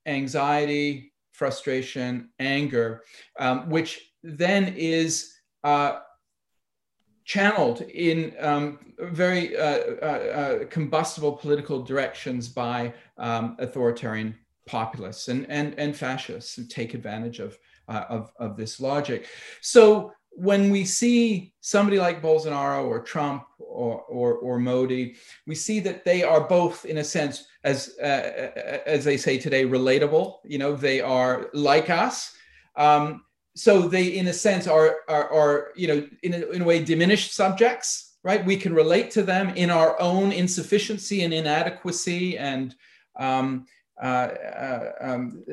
anxiety, 0.07 1.13
frustration, 1.33 2.31
anger, 2.39 3.03
um, 3.39 3.69
which 3.71 4.13
then 4.23 4.75
is 4.77 5.33
channeled 7.31 7.83
in 7.83 8.35
um, 8.41 8.79
very 8.99 9.57
uh, 9.57 9.79
uh, 10.03 10.05
uh, 10.05 10.65
combustible 10.67 11.33
political 11.33 11.81
directions 11.81 12.49
by 12.49 12.93
um, 13.19 13.55
authoritarian 13.61 14.37
populists 14.67 15.29
and, 15.29 15.49
and, 15.49 15.79
and 15.79 15.95
fascists 15.97 16.57
who 16.57 16.65
take 16.65 16.93
advantage 16.93 17.39
of, 17.39 17.57
uh, 17.89 18.05
of, 18.09 18.33
of 18.41 18.57
this 18.57 18.81
logic. 18.81 19.29
So 19.61 20.13
when 20.31 20.71
we 20.71 20.85
see 20.85 21.53
somebody 21.61 21.99
like 21.99 22.23
Bolsonaro 22.23 22.87
or 22.87 23.01
Trump 23.01 23.45
or, 23.59 24.03
or, 24.03 24.35
or 24.35 24.59
Modi, 24.59 25.17
we 25.47 25.55
see 25.55 25.81
that 25.81 26.05
they 26.05 26.23
are 26.23 26.41
both, 26.41 26.85
in 26.85 26.99
a 26.99 27.05
sense, 27.05 27.47
as, 27.65 27.97
uh, 28.03 28.51
uh, 28.57 28.79
as 28.87 29.05
they 29.05 29.17
say 29.17 29.39
today, 29.39 29.65
relatable. 29.65 30.39
You 30.45 30.59
know, 30.59 30.75
they 30.75 31.01
are 31.01 31.51
like 31.53 31.91
us. 31.91 32.35
Um, 32.77 33.23
so 33.55 33.89
they 33.89 34.07
in 34.17 34.29
a 34.29 34.33
sense 34.33 34.67
are 34.67 35.01
are, 35.09 35.31
are 35.33 35.73
you 35.77 35.89
know 35.89 36.09
in 36.23 36.35
a, 36.35 36.47
in 36.51 36.63
a 36.63 36.65
way 36.65 36.83
diminished 36.83 37.35
subjects 37.35 38.17
right 38.23 38.45
we 38.47 38.57
can 38.57 38.73
relate 38.73 39.11
to 39.11 39.23
them 39.23 39.51
in 39.51 39.71
our 39.71 40.01
own 40.01 40.33
insufficiency 40.33 41.25
and 41.25 41.35
inadequacy 41.35 42.39
and 42.39 42.75
um, 43.19 43.67
uh, 44.03 44.07
uh, 44.07 44.93
um, 45.01 45.45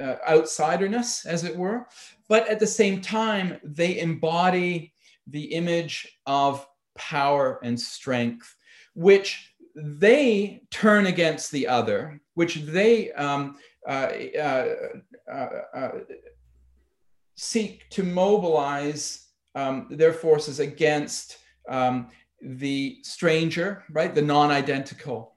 uh, 0.00 0.16
outsiderness 0.28 1.26
as 1.26 1.44
it 1.44 1.54
were 1.56 1.86
but 2.30 2.48
at 2.48 2.58
the 2.58 2.66
same 2.66 3.02
time 3.02 3.60
they 3.62 3.98
embody 3.98 4.94
the 5.26 5.52
image 5.52 6.18
of 6.26 6.66
power 6.96 7.60
and 7.62 7.78
strength 7.78 8.56
which 8.94 9.52
they 9.76 10.62
turn 10.70 11.06
against 11.06 11.52
the 11.52 11.66
other 11.68 12.20
which 12.34 12.54
they 12.78 13.12
um, 13.12 13.58
uh, 13.86 14.08
uh, 14.38 14.66
uh, 15.74 15.90
seek 17.36 17.88
to 17.90 18.02
mobilize 18.02 19.28
um, 19.54 19.86
their 19.90 20.12
forces 20.12 20.60
against 20.60 21.38
um, 21.68 22.08
the 22.42 22.98
stranger, 23.02 23.84
right, 23.90 24.14
the 24.14 24.22
non 24.22 24.50
identical, 24.50 25.34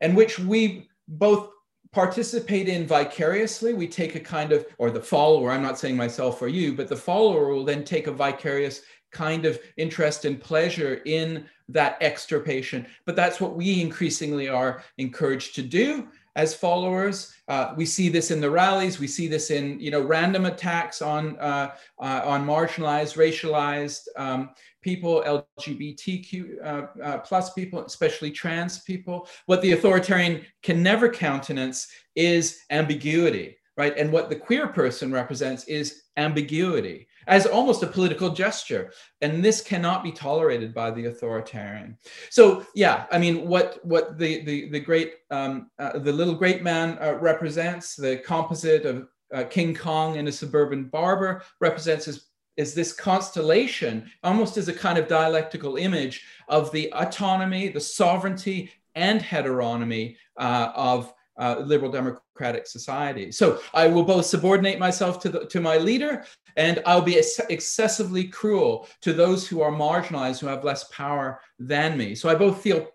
and 0.00 0.16
which 0.16 0.38
we 0.38 0.88
both 1.08 1.50
participate 1.92 2.68
in 2.68 2.86
vicariously. 2.86 3.74
We 3.74 3.88
take 3.88 4.14
a 4.14 4.20
kind 4.20 4.52
of, 4.52 4.66
or 4.78 4.90
the 4.90 5.02
follower, 5.02 5.50
I'm 5.50 5.62
not 5.62 5.78
saying 5.78 5.96
myself 5.96 6.40
or 6.40 6.48
you, 6.48 6.74
but 6.74 6.88
the 6.88 6.96
follower 6.96 7.48
will 7.48 7.64
then 7.64 7.84
take 7.84 8.06
a 8.06 8.12
vicarious 8.12 8.82
kind 9.10 9.44
of 9.44 9.58
interest 9.76 10.24
and 10.24 10.40
pleasure 10.40 11.02
in 11.04 11.46
that 11.68 11.98
extirpation. 12.00 12.86
But 13.06 13.16
that's 13.16 13.40
what 13.40 13.56
we 13.56 13.80
increasingly 13.80 14.48
are 14.48 14.82
encouraged 14.98 15.54
to 15.56 15.62
do 15.62 16.08
as 16.36 16.54
followers. 16.54 17.34
Uh, 17.48 17.74
we 17.76 17.84
see 17.84 18.08
this 18.08 18.30
in 18.30 18.40
the 18.40 18.50
rallies. 18.50 19.00
We 19.00 19.08
see 19.08 19.26
this 19.26 19.50
in 19.50 19.80
you 19.80 19.90
know 19.90 20.00
random 20.00 20.46
attacks 20.46 21.02
on 21.02 21.36
uh, 21.38 21.72
uh, 21.98 22.22
on 22.24 22.46
marginalized, 22.46 23.16
racialized 23.16 24.06
um, 24.16 24.50
people, 24.82 25.22
LGBTQ 25.60 26.64
uh, 26.64 26.86
uh, 27.02 27.18
plus 27.18 27.52
people, 27.52 27.84
especially 27.84 28.30
trans 28.30 28.80
people. 28.80 29.28
What 29.46 29.62
the 29.62 29.72
authoritarian 29.72 30.44
can 30.62 30.82
never 30.82 31.08
countenance 31.08 31.88
is 32.14 32.60
ambiguity, 32.70 33.56
right? 33.76 33.96
And 33.96 34.12
what 34.12 34.28
the 34.28 34.36
queer 34.36 34.68
person 34.68 35.12
represents 35.12 35.64
is 35.64 36.02
ambiguity 36.16 37.08
as 37.26 37.46
almost 37.46 37.82
a 37.82 37.86
political 37.86 38.30
gesture 38.30 38.92
and 39.20 39.44
this 39.44 39.60
cannot 39.60 40.02
be 40.02 40.12
tolerated 40.12 40.74
by 40.74 40.90
the 40.90 41.06
authoritarian 41.06 41.96
so 42.30 42.66
yeah 42.74 43.06
i 43.10 43.18
mean 43.18 43.46
what 43.46 43.78
what 43.82 44.18
the 44.18 44.44
the, 44.44 44.68
the 44.70 44.80
great 44.80 45.14
um, 45.30 45.70
uh, 45.78 45.98
the 45.98 46.12
little 46.12 46.34
great 46.34 46.62
man 46.62 46.98
uh, 47.00 47.14
represents 47.14 47.94
the 47.94 48.16
composite 48.18 48.84
of 48.84 49.06
uh, 49.34 49.44
king 49.44 49.74
kong 49.74 50.16
and 50.16 50.28
a 50.28 50.32
suburban 50.32 50.84
barber 50.84 51.42
represents 51.60 52.08
as 52.08 52.29
is 52.56 52.74
this 52.74 52.92
constellation 52.92 54.10
almost 54.22 54.56
as 54.56 54.68
a 54.68 54.72
kind 54.72 54.98
of 54.98 55.08
dialectical 55.08 55.76
image 55.76 56.24
of 56.48 56.70
the 56.72 56.92
autonomy 56.92 57.68
the 57.68 57.80
sovereignty 57.80 58.70
and 58.94 59.20
heteronomy 59.20 60.16
uh, 60.36 60.72
of 60.74 61.12
uh, 61.38 61.58
liberal 61.60 61.90
democratic 61.90 62.66
society. 62.66 63.32
So 63.32 63.60
I 63.72 63.86
will 63.86 64.02
both 64.02 64.26
subordinate 64.26 64.78
myself 64.78 65.20
to, 65.20 65.28
the, 65.30 65.46
to 65.46 65.60
my 65.60 65.78
leader 65.78 66.24
and 66.56 66.82
I'll 66.84 67.00
be 67.00 67.18
ex- 67.18 67.40
excessively 67.48 68.24
cruel 68.24 68.86
to 69.00 69.12
those 69.12 69.48
who 69.48 69.62
are 69.62 69.72
marginalized, 69.72 70.40
who 70.40 70.48
have 70.48 70.64
less 70.64 70.84
power 70.84 71.40
than 71.58 71.96
me. 71.96 72.14
So 72.14 72.28
I 72.28 72.34
both 72.34 72.60
feel 72.60 72.88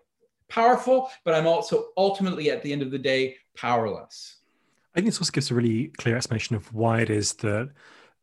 powerful, 0.48 1.10
but 1.24 1.34
I'm 1.34 1.46
also 1.46 1.88
ultimately 1.96 2.50
at 2.50 2.62
the 2.62 2.72
end 2.72 2.82
of 2.82 2.90
the 2.90 2.98
day 2.98 3.36
powerless. 3.56 4.36
I 4.94 5.00
think 5.00 5.06
this 5.06 5.18
also 5.18 5.32
gives 5.32 5.50
a 5.50 5.54
really 5.54 5.88
clear 5.98 6.16
explanation 6.16 6.54
of 6.56 6.72
why 6.72 7.00
it 7.00 7.10
is 7.10 7.32
that 7.34 7.70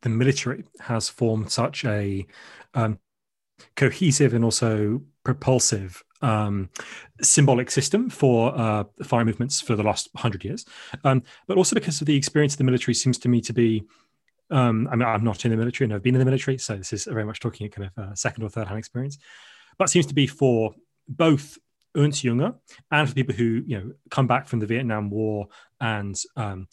the 0.03 0.09
military 0.09 0.63
has 0.79 1.09
formed 1.09 1.51
such 1.51 1.83
a 1.85 2.25
um, 2.73 2.99
cohesive 3.75 4.33
and 4.33 4.43
also 4.43 5.01
propulsive 5.23 6.03
um, 6.21 6.69
symbolic 7.21 7.71
system 7.71 8.09
for 8.09 8.57
uh, 8.57 8.83
fire 9.03 9.25
movements 9.25 9.59
for 9.59 9.75
the 9.75 9.83
last 9.83 10.09
hundred 10.15 10.43
years, 10.43 10.65
um, 11.03 11.23
but 11.47 11.57
also 11.57 11.75
because 11.75 11.99
of 11.99 12.07
the 12.07 12.15
experience 12.15 12.53
of 12.53 12.59
the 12.59 12.63
military 12.63 12.93
seems 12.93 13.17
to 13.17 13.29
me 13.29 13.41
to 13.41 13.53
be. 13.53 13.83
Um, 14.51 14.87
I 14.91 14.95
mean, 14.95 15.07
I'm 15.07 15.23
not 15.23 15.45
in 15.45 15.51
the 15.51 15.57
military 15.57 15.85
and 15.85 15.93
I've 15.93 16.03
been 16.03 16.13
in 16.13 16.19
the 16.19 16.25
military, 16.25 16.59
so 16.59 16.75
this 16.75 16.93
is 16.93 17.05
very 17.05 17.25
much 17.25 17.39
talking 17.39 17.67
kind 17.69 17.89
of 17.95 18.11
a 18.11 18.15
second 18.15 18.43
or 18.43 18.49
third 18.49 18.67
hand 18.67 18.77
experience, 18.77 19.17
but 19.79 19.89
seems 19.89 20.05
to 20.07 20.13
be 20.13 20.27
for 20.27 20.75
both 21.07 21.57
Ernst 21.95 22.23
Jünger 22.23 22.55
and 22.91 23.07
for 23.07 23.15
people 23.15 23.33
who 23.33 23.63
you 23.65 23.79
know 23.79 23.91
come 24.11 24.27
back 24.27 24.47
from 24.47 24.59
the 24.59 24.65
Vietnam 24.65 25.09
War 25.09 25.47
and 25.81 26.19
um, 26.35 26.67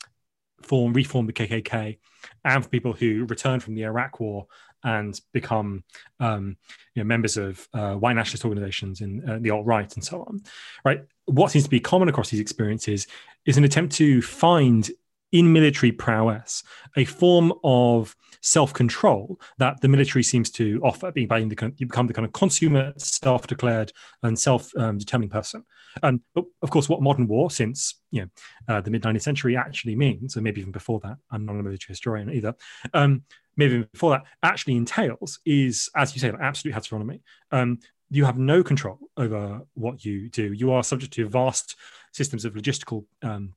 form 0.62 0.92
reform 0.92 1.27
the 1.27 1.33
KKK, 1.33 1.99
and 2.44 2.64
for 2.64 2.70
people 2.70 2.92
who 2.92 3.25
return 3.27 3.61
from 3.61 3.75
the 3.75 3.85
Iraq 3.85 4.20
War 4.20 4.46
and 4.83 5.20
become 5.33 5.85
um, 6.20 6.57
you 6.94 7.03
know, 7.03 7.07
members 7.07 7.37
of 7.37 7.68
uh, 7.75 7.94
white 7.94 8.14
nationalist 8.14 8.44
organizations 8.44 9.01
in 9.01 9.29
uh, 9.29 9.38
the 9.40 9.51
alt 9.51 9.66
right 9.66 9.94
and 9.94 10.05
so 10.05 10.23
on. 10.23 10.42
Right. 10.85 11.05
What 11.27 11.51
seems 11.51 11.64
to 11.64 11.70
be 11.70 11.81
common 11.81 12.09
across 12.09 12.31
these 12.31 12.40
experiences 12.40 13.07
is 13.46 13.59
an 13.59 13.64
attempt 13.64 13.94
to 13.96 14.23
find 14.23 14.90
in 15.33 15.53
military 15.53 15.92
prowess 15.92 16.62
a 16.96 17.05
form 17.05 17.53
of 17.62 18.16
self-control 18.42 19.38
that 19.59 19.81
the 19.81 19.88
military 19.88 20.22
seems 20.22 20.50
to 20.50 20.81
offer 20.83 21.12
being 21.12 21.26
by 21.26 21.40
the, 21.40 21.72
you 21.76 21.87
become 21.87 22.07
the 22.07 22.14
kind 22.14 22.24
of 22.24 22.33
consummate 22.33 23.00
self-declared 23.00 23.93
and 24.22 24.38
self-determining 24.38 25.30
person. 25.30 25.64
Um, 26.03 26.22
but 26.34 26.45
of 26.62 26.70
course 26.70 26.88
what 26.88 27.03
modern 27.03 27.26
war 27.26 27.51
since 27.51 28.01
you 28.12 28.22
know 28.22 28.28
uh, 28.68 28.80
the 28.80 28.91
mid-19th 28.91 29.22
century 29.22 29.57
actually 29.57 29.97
means 29.97 30.36
and 30.36 30.45
maybe 30.45 30.61
even 30.61 30.70
before 30.70 31.01
that 31.01 31.16
i'm 31.32 31.45
not 31.45 31.57
a 31.57 31.62
military 31.64 31.88
historian 31.88 32.30
either 32.30 32.55
um, 32.95 33.24
maybe 33.57 33.74
even 33.74 33.88
before 33.93 34.11
that 34.11 34.22
actually 34.43 34.76
entails 34.76 35.38
is 35.45 35.91
as 35.95 36.14
you 36.14 36.20
say 36.20 36.32
absolute 36.41 36.74
heteronomy. 36.74 37.20
Um, 37.53 37.78
you 38.11 38.24
have 38.24 38.38
no 38.38 38.64
control 38.64 38.99
over 39.16 39.61
what 39.74 40.05
you 40.05 40.28
do. 40.30 40.53
You 40.53 40.72
are 40.72 40.82
subject 40.82 41.12
to 41.14 41.28
vast 41.28 41.76
systems 42.12 42.45
of 42.45 42.55
logistical 42.55 43.05
um, 43.22 43.55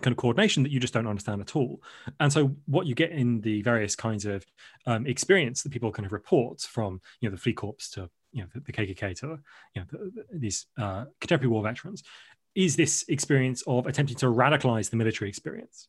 kind 0.00 0.12
of 0.12 0.16
coordination 0.16 0.62
that 0.62 0.72
you 0.72 0.80
just 0.80 0.94
don't 0.94 1.06
understand 1.06 1.40
at 1.40 1.56
all. 1.56 1.82
And 2.20 2.32
so 2.32 2.56
what 2.66 2.86
you 2.86 2.94
get 2.94 3.10
in 3.10 3.40
the 3.40 3.62
various 3.62 3.96
kinds 3.96 4.24
of 4.24 4.44
um, 4.86 5.06
experience 5.06 5.62
that 5.62 5.72
people 5.72 5.92
kind 5.92 6.06
of 6.06 6.12
report 6.12 6.60
from, 6.62 7.00
you 7.20 7.28
know, 7.28 7.36
the 7.36 7.40
Freikorps 7.40 7.90
to, 7.92 8.10
you 8.32 8.42
know, 8.42 8.48
the, 8.54 8.60
the 8.60 8.72
KKK 8.72 9.18
to, 9.20 9.38
you 9.74 9.82
know, 9.82 9.84
the, 9.90 9.98
the, 10.14 10.38
these 10.38 10.66
uh, 10.78 11.04
contemporary 11.20 11.50
war 11.50 11.62
veterans, 11.62 12.02
is 12.54 12.76
this 12.76 13.04
experience 13.08 13.62
of 13.66 13.86
attempting 13.86 14.16
to 14.16 14.26
radicalize 14.26 14.90
the 14.90 14.96
military 14.96 15.28
experience. 15.28 15.88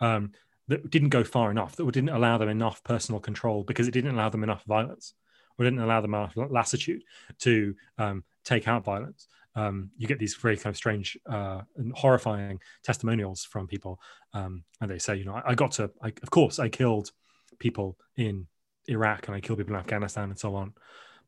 Um, 0.00 0.32
that 0.68 0.88
didn't 0.88 1.08
go 1.08 1.24
far 1.24 1.50
enough, 1.50 1.74
that 1.76 1.90
didn't 1.90 2.10
allow 2.10 2.38
them 2.38 2.48
enough 2.48 2.82
personal 2.84 3.20
control 3.20 3.64
because 3.64 3.88
it 3.88 3.90
didn't 3.90 4.14
allow 4.14 4.28
them 4.28 4.44
enough 4.44 4.62
violence 4.64 5.14
or 5.58 5.64
didn't 5.64 5.80
allow 5.80 6.00
them 6.00 6.14
enough 6.14 6.32
lassitude 6.36 7.02
to 7.40 7.74
um, 7.98 8.22
take 8.44 8.68
out 8.68 8.84
violence. 8.84 9.26
Um, 9.56 9.90
you 9.96 10.06
get 10.06 10.18
these 10.18 10.34
very 10.34 10.56
kind 10.56 10.72
of 10.72 10.76
strange 10.76 11.18
uh, 11.28 11.62
and 11.76 11.92
horrifying 11.92 12.60
testimonials 12.84 13.44
from 13.44 13.66
people, 13.66 14.00
um, 14.32 14.64
and 14.80 14.90
they 14.90 14.98
say, 14.98 15.16
you 15.16 15.24
know, 15.24 15.34
I, 15.34 15.50
I 15.50 15.54
got 15.54 15.72
to, 15.72 15.90
I, 16.02 16.08
of 16.22 16.30
course, 16.30 16.58
I 16.58 16.68
killed 16.68 17.10
people 17.58 17.98
in 18.16 18.46
Iraq 18.86 19.26
and 19.26 19.36
I 19.36 19.40
killed 19.40 19.58
people 19.58 19.74
in 19.74 19.80
Afghanistan 19.80 20.30
and 20.30 20.38
so 20.38 20.54
on, 20.54 20.72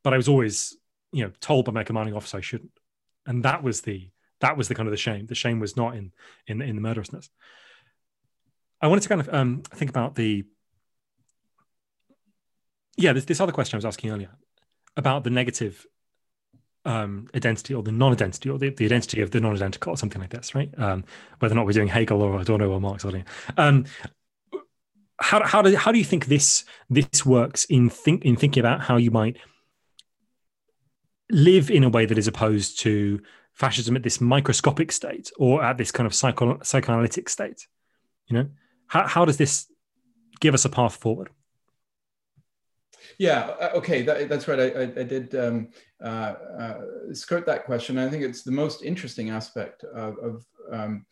but 0.03 0.15
I 0.15 0.17
was 0.17 0.29
always, 0.29 0.77
you 1.13 1.25
know, 1.25 1.33
told 1.41 1.65
by 1.65 1.73
my 1.73 1.85
commanding 1.85 2.15
officer 2.15 2.39
I 2.39 2.43
shouldn't, 2.43 2.71
and 3.27 3.45
that 3.45 3.63
was 3.63 3.83
the 3.83 4.11
that 4.41 4.57
was 4.57 4.69
the 4.69 4.75
kind 4.75 4.89
of 4.89 4.93
the 4.93 4.97
shame. 4.99 5.27
The 5.27 5.35
shame 5.35 5.61
was 5.61 5.77
not 5.77 5.97
in 5.97 6.13
in 6.47 6.61
in 6.63 6.77
the 6.77 6.83
murderousness. 6.83 7.29
I 8.81 8.89
wanted 8.89 9.03
to 9.03 9.09
kind 9.09 9.21
of 9.21 9.33
um, 9.33 9.63
think 9.75 9.91
about 9.91 10.17
the 10.17 10.45
yeah 12.97 13.13
this, 13.13 13.25
this 13.25 13.41
other 13.41 13.53
question 13.53 13.77
I 13.77 13.79
was 13.79 13.85
asking 13.85 14.11
earlier 14.11 14.31
about 14.97 15.25
the 15.25 15.31
negative 15.31 15.87
um, 16.85 17.29
identity 17.35 17.75
or 17.75 17.83
the 17.83 17.93
non-identity 17.93 18.51
or 18.51 18.59
the, 18.59 18.71
the 18.71 18.85
identity 18.85 19.21
of 19.21 19.31
the 19.31 19.41
non-identical 19.41 19.93
or 19.93 19.97
something 19.97 20.21
like 20.21 20.31
this, 20.31 20.55
right? 20.55 20.71
Um, 20.79 21.05
whether 21.39 21.55
or 21.55 21.57
not 21.57 21.67
we're 21.67 21.73
doing 21.73 21.89
Hegel 21.89 22.23
or 22.23 22.41
Adorno 22.41 22.71
or 22.71 22.81
Marx 22.81 23.05
or 23.05 23.25
um, 23.57 23.85
how 25.19 25.45
how 25.45 25.63
do 25.63 25.77
how 25.77 25.93
do 25.93 25.99
you 25.99 26.05
think 26.05 26.27
this 26.27 26.65
this 26.91 27.25
works 27.25 27.65
in 27.67 27.89
think 27.89 28.25
in 28.25 28.35
thinking 28.35 28.61
about 28.61 28.81
how 28.81 28.97
you 28.97 29.13
might 29.13 29.37
live 31.31 31.71
in 31.71 31.85
a 31.85 31.89
way 31.89 32.07
that 32.07 32.19
is 32.19 32.29
opposed 32.29 32.79
to 32.81 33.21
fascism 33.53 33.97
at 33.97 34.03
this 34.03 34.21
microscopic 34.21 34.93
state 34.93 35.31
or 35.39 35.63
at 35.63 35.79
this 35.79 35.91
kind 35.91 36.07
of 36.07 36.15
psycho, 36.15 36.59
psychoanalytic 36.63 37.29
state? 37.29 37.67
You 38.27 38.37
know, 38.37 38.49
how, 38.87 39.07
how 39.07 39.25
does 39.25 39.37
this 39.37 39.67
give 40.41 40.55
us 40.55 40.65
a 40.65 40.69
path 40.69 40.97
forward? 40.97 41.31
Yeah, 43.19 43.51
uh, 43.61 43.71
okay, 43.77 44.03
that, 44.03 44.29
that's 44.29 44.49
right. 44.49 44.59
I, 44.59 44.65
I, 44.65 44.83
I 44.83 45.03
did 45.03 45.35
um, 45.35 45.69
skirt 47.13 47.47
that 47.47 47.65
question. 47.65 47.99
I 47.99 48.09
think 48.09 48.25
it's 48.25 48.43
the 48.43 48.51
most 48.51 48.83
interesting 48.83 49.31
aspect 49.31 49.85
of, 49.85 50.17
of 50.19 50.47
um, 50.73 51.07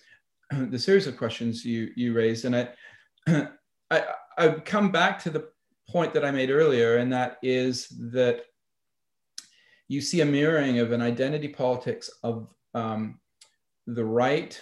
the 0.70 0.78
series 0.78 1.07
of 1.07 1.16
questions 1.16 1.64
you, 1.64 1.91
you 1.97 2.12
raised. 2.12 2.45
And 2.45 2.57
I, 2.57 2.68
I, 3.91 4.05
I 4.38 4.49
come 4.64 4.91
back 4.91 5.18
to 5.20 5.30
the 5.30 5.49
point 5.88 6.14
that 6.14 6.24
I 6.24 6.30
made 6.30 6.51
earlier, 6.51 6.99
and 6.99 7.12
that 7.12 7.38
is 7.43 7.88
that 8.12 8.45
you 9.88 10.01
see 10.01 10.20
a 10.20 10.26
mirroring 10.26 10.78
of 10.78 10.93
an 10.93 11.03
identity 11.03 11.49
politics 11.49 12.11
of 12.22 12.49
um, 12.74 13.18
the 13.86 14.05
right 14.05 14.61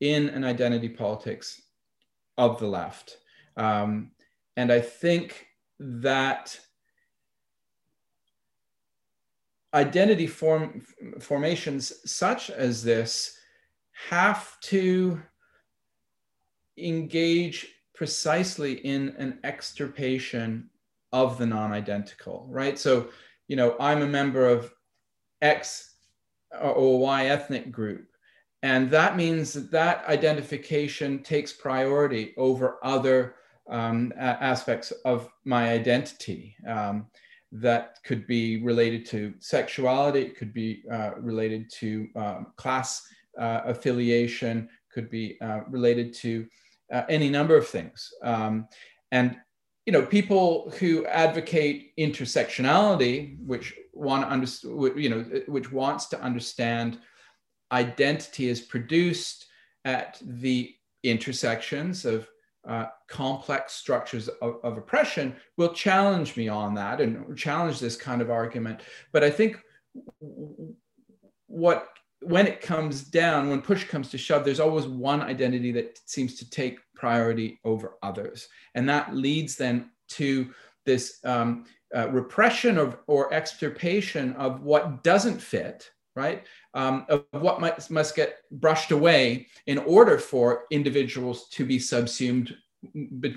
in 0.00 0.28
an 0.30 0.44
identity 0.44 0.88
politics 0.88 1.60
of 2.36 2.58
the 2.58 2.66
left. 2.66 3.18
Um, 3.56 4.12
and 4.56 4.72
I 4.72 4.80
think 4.80 5.46
that 5.78 6.58
identity 9.74 10.26
form, 10.26 10.84
formations 11.20 11.92
such 12.10 12.50
as 12.50 12.82
this 12.82 13.38
have 14.08 14.58
to 14.60 15.20
engage 16.78 17.68
precisely 17.94 18.72
in 18.72 19.14
an 19.18 19.38
extirpation 19.44 20.68
of 21.12 21.36
the 21.38 21.44
non-identical 21.44 22.46
right 22.48 22.78
so 22.78 23.08
you 23.48 23.56
know 23.56 23.76
i'm 23.78 24.00
a 24.00 24.06
member 24.06 24.48
of 24.48 24.72
x 25.42 25.96
or 26.62 26.98
y 26.98 27.26
ethnic 27.26 27.70
group 27.70 28.10
and 28.62 28.90
that 28.90 29.16
means 29.16 29.52
that 29.52 29.70
that 29.70 30.04
identification 30.06 31.22
takes 31.22 31.52
priority 31.52 32.34
over 32.36 32.78
other 32.82 33.36
um, 33.70 34.12
aspects 34.18 34.90
of 35.04 35.30
my 35.44 35.70
identity. 35.70 36.56
Um, 36.66 37.06
that 37.52 37.98
could 38.04 38.26
be 38.26 38.62
related 38.62 39.04
to 39.06 39.34
sexuality, 39.38 40.22
it 40.22 40.36
could 40.36 40.52
be 40.52 40.82
uh, 40.90 41.12
related 41.18 41.70
to 41.78 42.08
um, 42.16 42.46
class 42.56 43.02
uh, 43.38 43.62
affiliation, 43.64 44.68
could 44.92 45.10
be 45.10 45.40
uh, 45.40 45.60
related 45.68 46.14
to 46.14 46.46
uh, 46.92 47.02
any 47.08 47.28
number 47.28 47.56
of 47.56 47.66
things. 47.68 48.08
Um, 48.22 48.68
and 49.12 49.36
you 49.86 49.92
know, 49.92 50.02
people 50.02 50.72
who 50.78 51.06
advocate 51.06 51.96
intersectionality, 51.98 53.38
which 53.44 53.74
want 53.92 54.22
to 54.24 54.28
understand, 54.28 54.96
you 54.96 55.08
know, 55.08 55.20
which 55.46 55.72
wants 55.72 56.06
to 56.06 56.20
understand 56.20 56.98
identity 57.72 58.48
is 58.48 58.60
produced 58.60 59.46
at 59.84 60.20
the 60.22 60.74
intersections 61.02 62.04
of 62.04 62.28
uh, 62.68 62.86
complex 63.08 63.72
structures 63.72 64.28
of, 64.28 64.56
of, 64.62 64.76
oppression 64.76 65.34
will 65.56 65.72
challenge 65.72 66.36
me 66.36 66.46
on 66.48 66.74
that 66.74 67.00
and 67.00 67.36
challenge 67.36 67.80
this 67.80 67.96
kind 67.96 68.20
of 68.20 68.30
argument. 68.30 68.82
But 69.12 69.24
I 69.24 69.30
think 69.30 69.58
what 71.46 71.88
when 72.22 72.46
it 72.46 72.60
comes 72.60 73.02
down, 73.02 73.48
when 73.48 73.62
push 73.62 73.84
comes 73.84 74.10
to 74.10 74.18
shove, 74.18 74.44
there's 74.44 74.60
always 74.60 74.86
one 74.86 75.22
identity 75.22 75.72
that 75.72 75.98
seems 76.04 76.34
to 76.36 76.50
take 76.50 76.78
priority 76.94 77.58
over 77.64 77.94
others, 78.02 78.48
and 78.74 78.88
that 78.88 79.14
leads 79.14 79.56
then 79.56 79.90
to 80.08 80.50
this 80.84 81.18
um, 81.24 81.64
uh, 81.96 82.10
repression 82.10 82.78
of, 82.78 82.98
or 83.06 83.32
extirpation 83.32 84.34
of 84.34 84.62
what 84.62 85.02
doesn't 85.02 85.40
fit 85.40 85.90
right? 86.16 86.44
Um, 86.74 87.06
of 87.08 87.24
what 87.30 87.60
must, 87.60 87.90
must 87.90 88.16
get 88.16 88.38
brushed 88.50 88.90
away 88.90 89.46
in 89.66 89.78
order 89.78 90.18
for 90.18 90.64
individuals 90.70 91.48
to 91.50 91.64
be 91.64 91.78
subsumed 91.78 92.56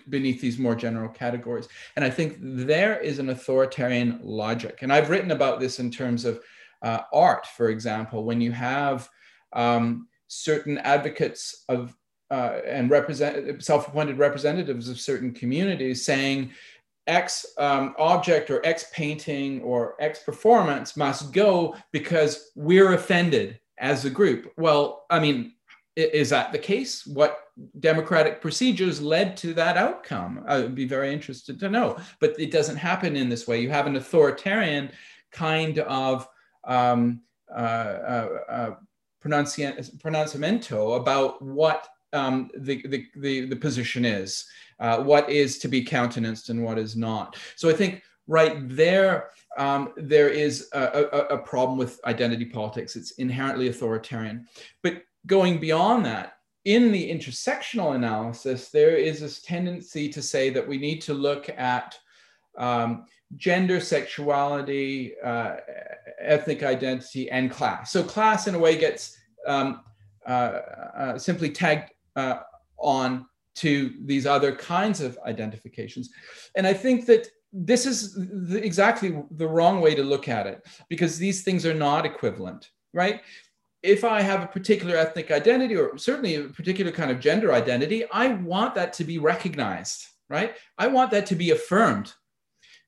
beneath 0.09 0.39
these 0.39 0.57
more 0.57 0.75
general 0.75 1.09
categories. 1.09 1.67
And 1.95 2.05
I 2.05 2.09
think 2.09 2.37
there 2.39 2.99
is 2.99 3.19
an 3.19 3.29
authoritarian 3.29 4.19
logic. 4.23 4.79
And 4.81 4.93
I've 4.93 5.09
written 5.09 5.31
about 5.31 5.59
this 5.59 5.79
in 5.79 5.91
terms 5.91 6.25
of 6.25 6.39
uh, 6.81 7.01
art, 7.13 7.45
for 7.45 7.69
example, 7.69 8.23
when 8.23 8.39
you 8.41 8.51
have 8.51 9.09
um, 9.51 10.07
certain 10.27 10.77
advocates 10.79 11.65
of 11.69 11.95
uh, 12.31 12.61
and 12.65 12.89
represent 12.89 13.63
self-appointed 13.63 14.17
representatives 14.17 14.89
of 14.89 14.99
certain 14.99 15.31
communities 15.31 16.03
saying 16.03 16.51
X 17.07 17.45
um, 17.57 17.95
object 17.97 18.49
or 18.49 18.65
X 18.65 18.85
painting 18.93 19.61
or 19.61 19.95
X 19.99 20.19
performance 20.23 20.95
must 20.95 21.33
go 21.33 21.75
because 21.91 22.51
we're 22.55 22.93
offended 22.93 23.59
as 23.77 24.05
a 24.05 24.09
group. 24.09 24.51
Well, 24.57 25.05
I 25.09 25.19
mean, 25.19 25.53
is 25.95 26.29
that 26.29 26.51
the 26.51 26.59
case? 26.59 27.05
What 27.05 27.39
democratic 27.79 28.41
procedures 28.41 29.01
led 29.01 29.37
to 29.37 29.53
that 29.53 29.77
outcome? 29.77 30.43
I 30.47 30.59
would 30.59 30.75
be 30.75 30.87
very 30.87 31.13
interested 31.13 31.59
to 31.59 31.69
know. 31.69 31.97
But 32.19 32.39
it 32.39 32.51
doesn't 32.51 32.77
happen 32.77 33.15
in 33.15 33.29
this 33.29 33.47
way. 33.47 33.61
You 33.61 33.69
have 33.69 33.85
an 33.85 33.95
authoritarian 33.95 34.91
kind 35.31 35.79
of 35.79 36.27
um, 36.63 37.21
uh, 37.53 37.59
uh, 37.59 38.29
uh, 38.49 38.75
pronunciamento 39.23 40.97
about 40.97 41.41
what 41.41 41.87
um, 42.13 42.49
the, 42.57 42.85
the, 42.87 43.05
the, 43.15 43.45
the 43.47 43.55
position 43.55 44.05
is 44.05 44.45
uh, 44.79 44.99
what 44.99 45.29
is 45.29 45.57
to 45.59 45.67
be 45.67 45.83
countenanced 45.83 46.49
and 46.49 46.63
what 46.63 46.77
is 46.77 46.95
not. 46.95 47.37
So 47.55 47.69
I 47.69 47.73
think 47.73 48.01
right 48.27 48.55
there, 48.69 49.29
um, 49.57 49.93
there 49.97 50.29
is 50.29 50.69
a, 50.73 50.79
a, 50.79 51.19
a, 51.35 51.37
problem 51.37 51.77
with 51.77 51.99
identity 52.05 52.45
politics. 52.45 52.95
It's 52.95 53.11
inherently 53.11 53.67
authoritarian. 53.67 54.47
But 54.81 55.03
going 55.27 55.59
beyond 55.59 56.05
that, 56.05 56.33
in 56.65 56.91
the 56.91 57.11
intersectional 57.11 57.95
analysis, 57.95 58.69
there 58.69 58.95
is 58.95 59.19
this 59.19 59.41
tendency 59.41 60.07
to 60.09 60.21
say 60.21 60.49
that 60.49 60.67
we 60.67 60.77
need 60.77 61.01
to 61.01 61.13
look 61.13 61.49
at 61.49 61.97
um, 62.57 63.05
gender, 63.35 63.79
sexuality, 63.79 65.13
uh, 65.23 65.57
ethnic 66.19 66.63
identity, 66.63 67.29
and 67.29 67.51
class. 67.51 67.91
So 67.91 68.01
class, 68.01 68.47
in 68.47 68.55
a 68.55 68.59
way, 68.59 68.77
gets 68.77 69.17
um, 69.45 69.81
uh, 70.25 70.59
uh, 70.95 71.17
simply 71.17 71.49
tagged 71.49 71.92
uh, 72.15 72.39
on 72.77 73.25
to 73.55 73.93
these 74.03 74.25
other 74.25 74.55
kinds 74.55 75.01
of 75.01 75.17
identifications. 75.25 76.09
And 76.55 76.65
I 76.65 76.73
think 76.73 77.05
that 77.05 77.27
this 77.51 77.85
is 77.85 78.15
the, 78.15 78.63
exactly 78.63 79.21
the 79.31 79.47
wrong 79.47 79.79
way 79.79 79.93
to 79.93 80.03
look 80.03 80.27
at 80.27 80.47
it 80.47 80.65
because 80.89 81.17
these 81.17 81.43
things 81.43 81.65
are 81.65 81.73
not 81.73 82.05
equivalent, 82.05 82.71
right? 82.93 83.21
If 83.83 84.03
I 84.03 84.21
have 84.21 84.41
a 84.41 84.47
particular 84.47 84.95
ethnic 84.95 85.29
identity 85.29 85.75
or 85.75 85.97
certainly 85.97 86.35
a 86.35 86.43
particular 86.45 86.91
kind 86.91 87.11
of 87.11 87.19
gender 87.19 87.53
identity, 87.53 88.05
I 88.11 88.29
want 88.29 88.73
that 88.75 88.93
to 88.93 89.03
be 89.03 89.19
recognized, 89.19 90.07
right? 90.29 90.55
I 90.77 90.87
want 90.87 91.11
that 91.11 91.27
to 91.27 91.35
be 91.35 91.51
affirmed 91.51 92.13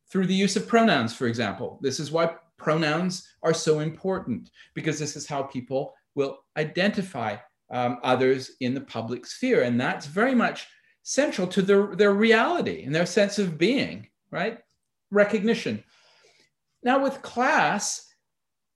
through 0.09 0.27
the 0.27 0.33
use 0.33 0.55
of 0.55 0.67
pronouns, 0.67 1.13
for 1.13 1.27
example. 1.27 1.77
This 1.81 1.99
is 1.99 2.11
why 2.11 2.31
pronouns 2.57 3.27
are 3.43 3.53
so 3.53 3.81
important 3.81 4.49
because 4.73 4.97
this 4.97 5.15
is 5.15 5.27
how 5.27 5.43
people 5.43 5.93
will 6.15 6.39
identify 6.57 7.35
um, 7.71 7.99
others 8.03 8.51
in 8.59 8.73
the 8.73 8.81
public 8.81 9.25
sphere. 9.25 9.63
And 9.63 9.79
that's 9.79 10.05
very 10.05 10.35
much 10.35 10.67
central 11.03 11.47
to 11.47 11.61
their, 11.61 11.95
their 11.95 12.13
reality 12.13 12.83
and 12.83 12.93
their 12.93 13.05
sense 13.05 13.39
of 13.39 13.57
being, 13.57 14.07
right? 14.31 14.59
Recognition. 15.11 15.83
Now, 16.83 17.01
with 17.01 17.21
class, 17.21 18.07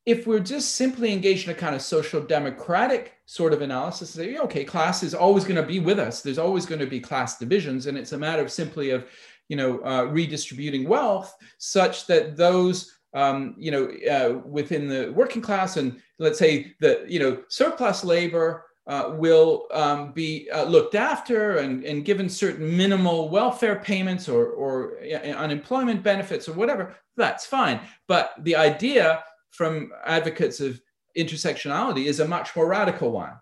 if 0.06 0.26
we're 0.26 0.40
just 0.40 0.76
simply 0.76 1.12
engaged 1.12 1.48
in 1.48 1.52
a 1.54 1.58
kind 1.58 1.76
of 1.76 1.82
social 1.82 2.22
democratic 2.22 3.14
sort 3.26 3.54
of 3.54 3.62
analysis, 3.62 4.10
say, 4.10 4.38
okay, 4.38 4.64
class 4.64 5.04
is 5.04 5.14
always 5.14 5.44
going 5.44 5.56
to 5.56 5.64
be 5.64 5.80
with 5.80 6.00
us. 6.00 6.22
There's 6.22 6.40
always 6.40 6.66
going 6.66 6.80
to 6.80 6.88
be 6.88 7.00
class 7.00 7.38
divisions, 7.38 7.86
and 7.86 7.98
it's 7.98 8.14
a 8.14 8.18
matter 8.18 8.42
of 8.42 8.52
simply 8.52 8.90
of, 8.90 9.06
you 9.50 9.56
know, 9.56 9.80
uh, 9.84 10.06
redistributing 10.06 10.88
wealth 10.88 11.36
such 11.60 12.08
that 12.08 12.38
those, 12.38 13.00
um, 13.14 13.54
you 13.58 13.70
know, 13.70 13.92
uh, 14.10 14.40
within 14.48 14.88
the 14.88 15.12
working 15.14 15.42
class 15.42 15.78
and 15.78 16.02
let's 16.18 16.40
say 16.40 16.74
the, 16.80 17.06
you 17.08 17.20
know, 17.20 17.44
surplus 17.50 18.04
labor 18.04 18.66
uh, 18.90 19.14
will 19.14 19.68
um, 19.72 20.12
be 20.12 20.50
uh, 20.50 20.64
looked 20.64 20.96
after 20.96 21.58
and, 21.58 21.84
and 21.84 22.04
given 22.04 22.28
certain 22.28 22.76
minimal 22.76 23.30
welfare 23.30 23.76
payments 23.76 24.28
or, 24.28 24.48
or 24.48 25.00
unemployment 25.38 26.02
benefits 26.02 26.50
or 26.50 26.54
whatever, 26.54 26.96
that's 27.16 27.46
fine. 27.46 27.80
But 28.08 28.34
the 28.40 28.56
idea 28.56 29.24
from 29.52 29.92
advocates 30.06 30.60
of 30.60 30.82
intersectionality 31.16 32.06
is 32.06 32.20
a 32.20 32.28
much 32.28 32.56
more 32.56 32.68
radical 32.68 33.12
one. 33.12 33.34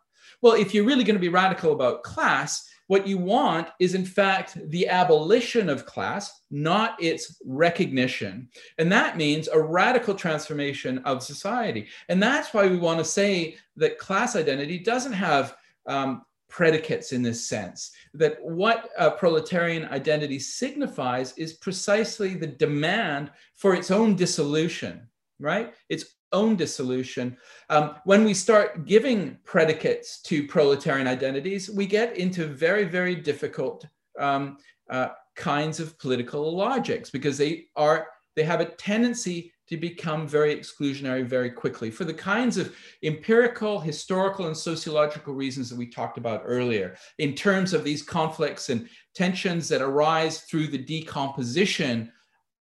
Well, 0.42 0.54
if 0.54 0.74
you're 0.74 0.86
really 0.86 1.06
going 1.06 1.16
to 1.16 1.28
be 1.28 1.30
radical 1.30 1.72
about 1.72 2.04
class, 2.04 2.70
what 2.88 3.08
you 3.08 3.18
want 3.18 3.68
is, 3.80 3.96
in 3.96 4.06
fact, 4.06 4.58
the 4.70 4.88
abolition 4.88 5.70
of 5.70 5.86
class, 5.86 6.42
not 6.50 7.02
its 7.02 7.40
recognition. 7.46 8.50
And 8.78 8.92
that 8.92 9.18
means 9.18 9.48
a 9.48 9.60
radical 9.60 10.16
transformation 10.16 11.00
of 11.00 11.24
society. 11.24 11.88
And 12.10 12.22
that's 12.22 12.54
why 12.54 12.68
we 12.68 12.78
want 12.78 13.00
to 13.00 13.06
say 13.06 13.58
that 13.76 14.00
class 14.00 14.36
identity 14.36 14.80
doesn't 14.80 15.14
have 15.14 15.56
um, 15.86 16.24
predicates 16.50 17.12
in 17.12 17.22
this 17.22 17.48
sense, 17.48 17.92
that 18.14 18.38
what 18.42 18.90
a 18.98 19.12
proletarian 19.12 19.86
identity 19.86 20.40
signifies 20.40 21.34
is 21.38 21.54
precisely 21.54 22.36
the 22.36 22.48
demand 22.48 23.32
for 23.56 23.76
its 23.76 23.92
own 23.92 24.16
dissolution 24.16 25.08
right? 25.40 25.74
Its 25.90 26.16
own 26.32 26.56
dissolution. 26.56 27.38
Um, 27.70 27.96
when 28.06 28.24
we 28.24 28.34
start 28.34 28.86
giving 28.86 29.38
predicates 29.44 30.22
to 30.24 30.48
proletarian 30.48 31.08
identities, 31.08 31.70
we 31.70 31.86
get 31.86 32.18
into 32.18 32.48
very, 32.48 32.84
very 32.84 33.16
difficult 33.16 33.86
um, 34.20 34.58
uh, 34.90 35.10
kinds 35.36 35.80
of 35.80 35.98
political 36.00 36.56
logics 36.56 37.10
because 37.10 37.38
they 37.38 37.66
are 37.76 38.08
they 38.36 38.44
have 38.44 38.62
a 38.62 38.66
tendency 38.66 39.52
to 39.68 39.78
become 39.78 40.28
very 40.28 40.56
exclusionary 40.56 41.26
very 41.26 41.50
quickly 41.50 41.92
for 41.92 42.06
the 42.06 42.14
kinds 42.14 42.58
of 42.58 42.74
empirical, 43.04 43.80
historical, 43.80 44.48
and 44.48 44.56
sociological 44.56 45.34
reasons 45.34 45.70
that 45.70 45.78
we 45.78 45.88
talked 45.88 46.18
about 46.18 46.44
earlier 46.46 46.96
in 47.18 47.34
terms 47.34 47.74
of 47.74 47.84
these 47.84 48.02
conflicts 48.02 48.70
and 48.70 48.88
tensions 49.14 49.68
that 49.68 49.82
arise 49.82 50.42
through 50.42 50.68
the 50.68 50.78
decomposition 50.78 52.12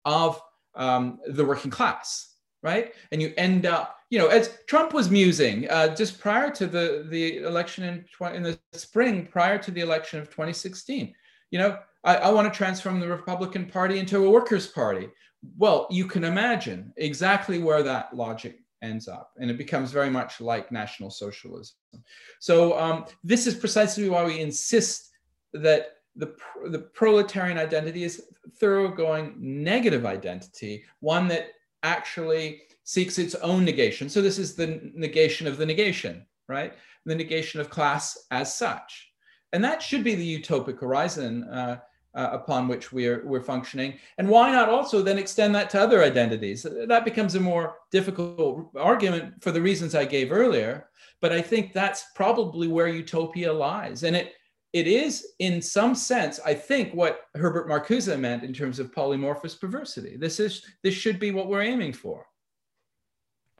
of 0.05 0.41
um, 0.75 1.19
the 1.27 1.45
working 1.45 1.71
class 1.71 2.30
right? 2.61 2.93
And 3.11 3.21
you 3.21 3.33
end 3.37 3.65
up, 3.65 3.97
you 4.09 4.19
know, 4.19 4.27
as 4.27 4.57
Trump 4.67 4.93
was 4.93 5.09
musing 5.09 5.69
uh, 5.69 5.95
just 5.95 6.19
prior 6.19 6.51
to 6.51 6.67
the 6.67 7.07
the 7.09 7.37
election 7.37 7.83
in 7.83 8.35
in 8.35 8.43
the 8.43 8.59
spring, 8.73 9.27
prior 9.27 9.57
to 9.57 9.71
the 9.71 9.81
election 9.81 10.19
of 10.19 10.29
2016. 10.29 11.13
You 11.51 11.59
know, 11.59 11.79
I, 12.03 12.15
I 12.17 12.31
want 12.31 12.51
to 12.51 12.57
transform 12.57 12.99
the 12.99 13.07
Republican 13.07 13.65
Party 13.65 13.99
into 13.99 14.25
a 14.25 14.29
workers' 14.29 14.67
party. 14.67 15.09
Well, 15.57 15.87
you 15.89 16.05
can 16.05 16.23
imagine 16.23 16.93
exactly 16.97 17.59
where 17.59 17.83
that 17.83 18.15
logic 18.15 18.59
ends 18.81 19.07
up, 19.07 19.31
and 19.39 19.49
it 19.49 19.57
becomes 19.57 19.91
very 19.91 20.09
much 20.09 20.41
like 20.41 20.71
National 20.71 21.09
Socialism. 21.09 21.75
So 22.39 22.79
um, 22.79 23.05
this 23.23 23.47
is 23.47 23.55
precisely 23.55 24.09
why 24.09 24.23
we 24.23 24.39
insist 24.39 25.09
that 25.53 25.97
the, 26.15 26.35
the 26.65 26.79
proletarian 26.79 27.57
identity 27.57 28.03
is 28.03 28.23
thoroughgoing 28.59 29.35
negative 29.37 30.05
identity, 30.05 30.83
one 30.99 31.27
that 31.29 31.49
actually 31.83 32.61
seeks 32.83 33.17
its 33.17 33.35
own 33.35 33.63
negation. 33.63 34.09
So 34.09 34.21
this 34.21 34.37
is 34.37 34.55
the 34.55 34.91
negation 34.93 35.47
of 35.47 35.57
the 35.57 35.65
negation, 35.65 36.25
right? 36.47 36.73
The 37.05 37.15
negation 37.15 37.59
of 37.59 37.69
class 37.69 38.25
as 38.31 38.55
such. 38.55 39.11
And 39.53 39.63
that 39.63 39.81
should 39.81 40.03
be 40.03 40.15
the 40.15 40.41
utopic 40.41 40.79
horizon 40.79 41.43
uh, 41.45 41.79
uh, 42.13 42.29
upon 42.33 42.67
which 42.67 42.91
we're, 42.91 43.25
we're 43.25 43.41
functioning. 43.41 43.97
And 44.17 44.27
why 44.27 44.51
not 44.51 44.69
also 44.69 45.01
then 45.01 45.17
extend 45.17 45.55
that 45.55 45.69
to 45.71 45.81
other 45.81 46.03
identities? 46.03 46.65
That 46.87 47.05
becomes 47.05 47.35
a 47.35 47.39
more 47.39 47.75
difficult 47.91 48.69
argument 48.77 49.41
for 49.41 49.51
the 49.51 49.61
reasons 49.61 49.95
I 49.95 50.05
gave 50.05 50.31
earlier. 50.31 50.87
But 51.21 51.31
I 51.31 51.41
think 51.41 51.71
that's 51.71 52.05
probably 52.15 52.67
where 52.67 52.87
utopia 52.87 53.53
lies. 53.53 54.03
And 54.03 54.15
it, 54.15 54.33
it 54.73 54.87
is 54.87 55.33
in 55.39 55.61
some 55.61 55.93
sense 55.93 56.39
i 56.45 56.53
think 56.53 56.93
what 56.93 57.21
herbert 57.35 57.67
marcuse 57.67 58.17
meant 58.19 58.43
in 58.43 58.53
terms 58.53 58.79
of 58.79 58.91
polymorphous 58.91 59.59
perversity. 59.59 60.17
This 60.17 60.39
is 60.39 60.63
this 60.83 60.93
should 60.93 61.19
be 61.19 61.31
what 61.31 61.47
we're 61.47 61.61
aiming 61.61 61.93
for 61.93 62.25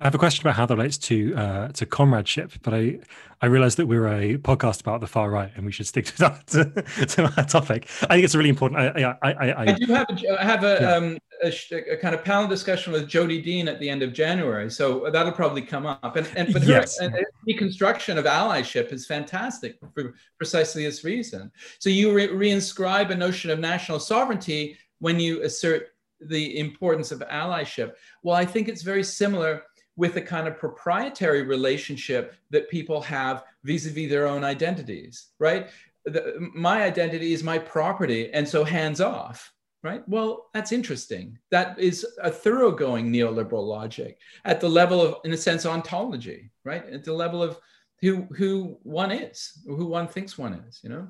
I 0.02 0.06
have 0.06 0.16
a 0.16 0.18
question 0.18 0.47
about 0.47 0.56
how 0.56 0.66
that 0.66 0.76
relates 0.76 0.97
to 0.97 1.36
uh, 1.36 1.68
to 1.74 1.86
comradeship, 1.86 2.54
but 2.64 2.74
I 2.74 2.97
I 3.39 3.45
realize 3.45 3.76
that 3.76 3.86
we're 3.86 4.08
a 4.08 4.38
podcast 4.38 4.82
about 4.82 4.99
the 4.99 5.06
far 5.06 5.30
right, 5.30 5.52
and 5.56 5.64
we 5.64 5.72
should 5.72 5.86
stick 5.86 6.06
to 6.06 6.18
that 6.18 6.47
to, 6.47 6.66
to 7.06 7.34
that 7.36 7.49
topic. 7.49 7.88
I 8.10 8.16
think 8.16 8.26
it's 8.26 8.34
really 8.34 8.49
important. 8.49 8.80
I 8.80 9.16
I 9.22 9.32
I, 9.32 9.62
I 9.62 9.74
do 9.74 9.93
have 9.93 10.10
a, 10.10 10.41
I 10.41 10.43
have 10.43 10.64
a, 10.64 10.78
yeah. 10.82 10.95
um, 10.95 11.18
a, 11.43 11.93
a, 11.93 11.97
kind 11.97 12.16
of 12.16 12.24
panel 12.24 12.47
discussion 12.47 12.93
with 12.93 13.08
Jodi 13.08 13.43
Dean 13.43 13.68
at 13.68 13.80
the 13.80 13.88
end 13.88 14.02
of 14.02 14.12
January, 14.12 14.72
so 14.72 15.08
that'll 15.14 15.34
probably 15.34 15.62
come 15.62 15.86
up. 15.86 16.16
And 16.16 16.28
and 16.36 16.52
but 16.52 16.64
her 16.64 16.72
yes. 16.72 16.97
and 16.97 17.14
deconstruction 17.47 18.18
of 18.18 18.26
allyship 18.26 18.91
is 18.91 19.06
fantastic 19.06 19.78
for 19.93 20.16
precisely 20.38 20.84
this 20.84 21.04
reason. 21.04 21.52
So 21.78 21.91
you 21.91 22.12
re- 22.12 22.30
reinscribe 22.30 23.12
a 23.12 23.16
notion 23.16 23.52
of 23.52 23.60
national 23.60 23.99
sovereignty 23.99 24.78
when 24.97 25.20
you 25.20 25.43
assert 25.43 25.89
the 26.22 26.58
importance 26.58 27.12
of 27.12 27.20
allyship. 27.20 27.93
Well, 28.24 28.36
I 28.36 28.45
think 28.45 28.68
it's 28.68 28.82
very 28.82 29.04
similar 29.04 29.64
with 30.02 30.16
the 30.16 30.22
kind 30.22 30.47
of 30.47 30.58
proprietary 30.58 31.43
relationship 31.43 32.34
that 32.49 32.68
people 32.72 32.99
have 32.99 33.43
vis-a-vis 33.64 34.10
their 34.10 34.26
own 34.28 34.43
identities 34.43 35.28
right? 35.38 35.70
The, 36.06 36.49
my 36.56 36.82
identity 36.82 37.34
is 37.34 37.43
my 37.43 37.60
property 37.60 38.34
and 38.34 38.45
so 38.47 38.64
hands 38.64 38.99
off 38.99 39.54
right? 39.84 40.02
Well 40.08 40.49
that's 40.56 40.72
interesting. 40.72 41.38
That 41.52 41.78
is 41.78 42.04
a 42.24 42.32
thoroughgoing 42.32 43.14
neoliberal 43.14 43.66
logic 43.68 44.18
at 44.43 44.60
the 44.60 44.70
level 44.70 44.99
of 45.04 45.16
in 45.24 45.34
a 45.34 45.38
sense 45.38 45.68
ontology 45.68 46.49
right? 46.64 46.84
At 46.91 47.04
the 47.04 47.14
level 47.14 47.43
of 47.43 47.60
who 48.02 48.24
who 48.39 48.80
one 48.82 49.12
is 49.12 49.38
who 49.68 49.86
one 49.86 50.08
thinks 50.08 50.36
one 50.36 50.54
is 50.68 50.80
you 50.84 50.89
know? 50.89 51.08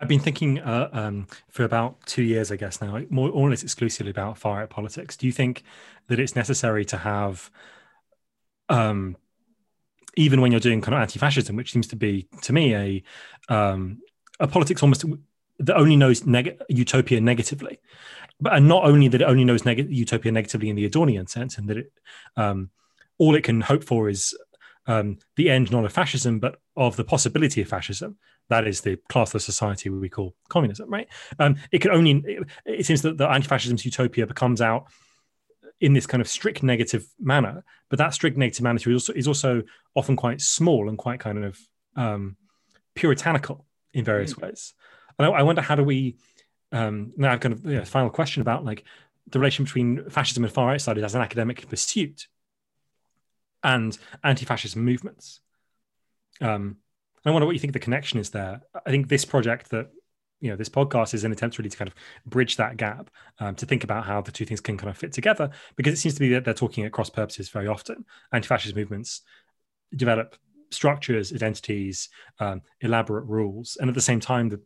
I've 0.00 0.08
been 0.08 0.20
thinking 0.28 0.58
uh, 0.58 0.88
um, 0.92 1.28
for 1.48 1.62
about 1.62 2.04
two 2.06 2.24
years, 2.24 2.50
I 2.50 2.56
guess 2.56 2.82
now, 2.82 3.00
more 3.08 3.30
or 3.30 3.50
less 3.50 3.62
exclusively 3.62 4.10
about 4.10 4.36
far 4.36 4.58
right 4.58 4.68
politics. 4.68 5.16
Do 5.16 5.26
you 5.28 5.32
think 5.32 5.62
that 6.08 6.18
it's 6.18 6.34
necessary 6.34 6.84
to 6.86 6.96
have 6.96 7.52
um, 8.72 9.16
even 10.16 10.40
when 10.40 10.50
you're 10.50 10.60
doing 10.60 10.80
kind 10.80 10.94
of 10.94 11.00
anti-fascism, 11.00 11.54
which 11.54 11.72
seems 11.72 11.86
to 11.88 11.96
be 11.96 12.26
to 12.40 12.52
me 12.52 12.74
a 12.74 13.02
um, 13.48 14.00
a 14.40 14.48
politics 14.48 14.82
almost 14.82 15.04
that 15.58 15.76
only 15.76 15.96
knows 15.96 16.26
neg- 16.26 16.60
utopia 16.68 17.20
negatively, 17.20 17.78
but 18.40 18.54
and 18.54 18.66
not 18.66 18.84
only 18.84 19.08
that 19.08 19.20
it 19.20 19.28
only 19.28 19.44
knows 19.44 19.64
neg- 19.64 19.90
utopia 19.90 20.32
negatively 20.32 20.70
in 20.70 20.76
the 20.76 20.88
Adornian 20.88 21.28
sense, 21.28 21.58
and 21.58 21.68
that 21.68 21.76
it 21.76 21.92
um, 22.36 22.70
all 23.18 23.34
it 23.34 23.44
can 23.44 23.60
hope 23.60 23.84
for 23.84 24.08
is 24.08 24.34
um, 24.86 25.18
the 25.36 25.50
end 25.50 25.70
not 25.70 25.84
of 25.84 25.92
fascism, 25.92 26.40
but 26.40 26.56
of 26.74 26.96
the 26.96 27.04
possibility 27.04 27.60
of 27.60 27.68
fascism. 27.68 28.16
That 28.48 28.66
is 28.66 28.80
the 28.80 28.96
classless 29.10 29.42
society 29.42 29.90
we 29.90 30.08
call 30.08 30.34
communism, 30.48 30.90
right? 30.90 31.08
Um, 31.38 31.56
it 31.70 31.80
can 31.80 31.90
only. 31.90 32.22
It, 32.26 32.48
it 32.64 32.86
seems 32.86 33.02
that 33.02 33.18
the 33.18 33.28
anti-fascism's 33.28 33.84
utopia 33.84 34.26
becomes 34.26 34.60
out 34.60 34.86
in 35.82 35.94
this 35.94 36.06
kind 36.06 36.20
of 36.20 36.28
strict 36.28 36.62
negative 36.62 37.04
manner, 37.18 37.64
but 37.90 37.98
that 37.98 38.14
strict 38.14 38.38
negative 38.38 38.62
manner 38.62 38.78
is 38.78 38.86
also, 38.86 39.12
is 39.12 39.26
also 39.26 39.62
often 39.96 40.14
quite 40.14 40.40
small 40.40 40.88
and 40.88 40.96
quite 40.96 41.18
kind 41.18 41.44
of 41.44 41.58
um, 41.96 42.36
puritanical 42.94 43.66
in 43.92 44.04
various 44.04 44.34
mm. 44.34 44.42
ways. 44.42 44.74
And 45.18 45.26
I, 45.26 45.30
I, 45.30 45.42
wonder 45.42 45.60
how 45.60 45.74
do 45.74 45.82
we 45.82 46.16
um, 46.70 47.12
now? 47.16 47.32
I've 47.32 47.40
kind 47.40 47.52
of 47.52 47.64
know, 47.64 47.84
final 47.84 48.10
question 48.10 48.42
about 48.42 48.64
like 48.64 48.84
the 49.26 49.40
relation 49.40 49.64
between 49.64 50.08
fascism 50.08 50.44
and 50.44 50.52
far 50.52 50.68
right 50.68 50.80
studies 50.80 51.02
as 51.02 51.16
an 51.16 51.20
academic 51.20 51.68
pursuit 51.68 52.28
and 53.64 53.98
anti-fascist 54.22 54.76
movements. 54.76 55.40
Um, 56.40 56.76
I 57.26 57.30
wonder 57.32 57.46
what 57.46 57.52
you 57.52 57.60
think 57.60 57.72
the 57.72 57.80
connection 57.80 58.20
is 58.20 58.30
there. 58.30 58.62
I 58.86 58.90
think 58.90 59.08
this 59.08 59.24
project 59.24 59.70
that 59.70 59.90
you 60.42 60.50
know 60.50 60.56
this 60.56 60.68
podcast 60.68 61.14
is 61.14 61.24
an 61.24 61.32
attempt 61.32 61.56
really 61.56 61.70
to 61.70 61.76
kind 61.76 61.88
of 61.88 61.94
bridge 62.26 62.56
that 62.56 62.76
gap 62.76 63.08
um, 63.38 63.54
to 63.54 63.64
think 63.64 63.84
about 63.84 64.04
how 64.04 64.20
the 64.20 64.32
two 64.32 64.44
things 64.44 64.60
can 64.60 64.76
kind 64.76 64.90
of 64.90 64.98
fit 64.98 65.12
together 65.12 65.48
because 65.76 65.94
it 65.94 65.98
seems 65.98 66.14
to 66.14 66.20
be 66.20 66.28
that 66.30 66.44
they're 66.44 66.52
talking 66.52 66.84
at 66.84 66.92
cross 66.92 67.08
purposes 67.08 67.48
very 67.48 67.68
often. 67.68 68.04
Anti-fascist 68.32 68.76
movements 68.76 69.22
develop 69.94 70.36
structures 70.70 71.32
identities 71.32 72.08
um, 72.40 72.60
elaborate 72.80 73.24
rules. 73.26 73.76
And 73.80 73.88
at 73.88 73.94
the 73.94 74.00
same 74.00 74.20
time 74.20 74.48
the, 74.48 74.60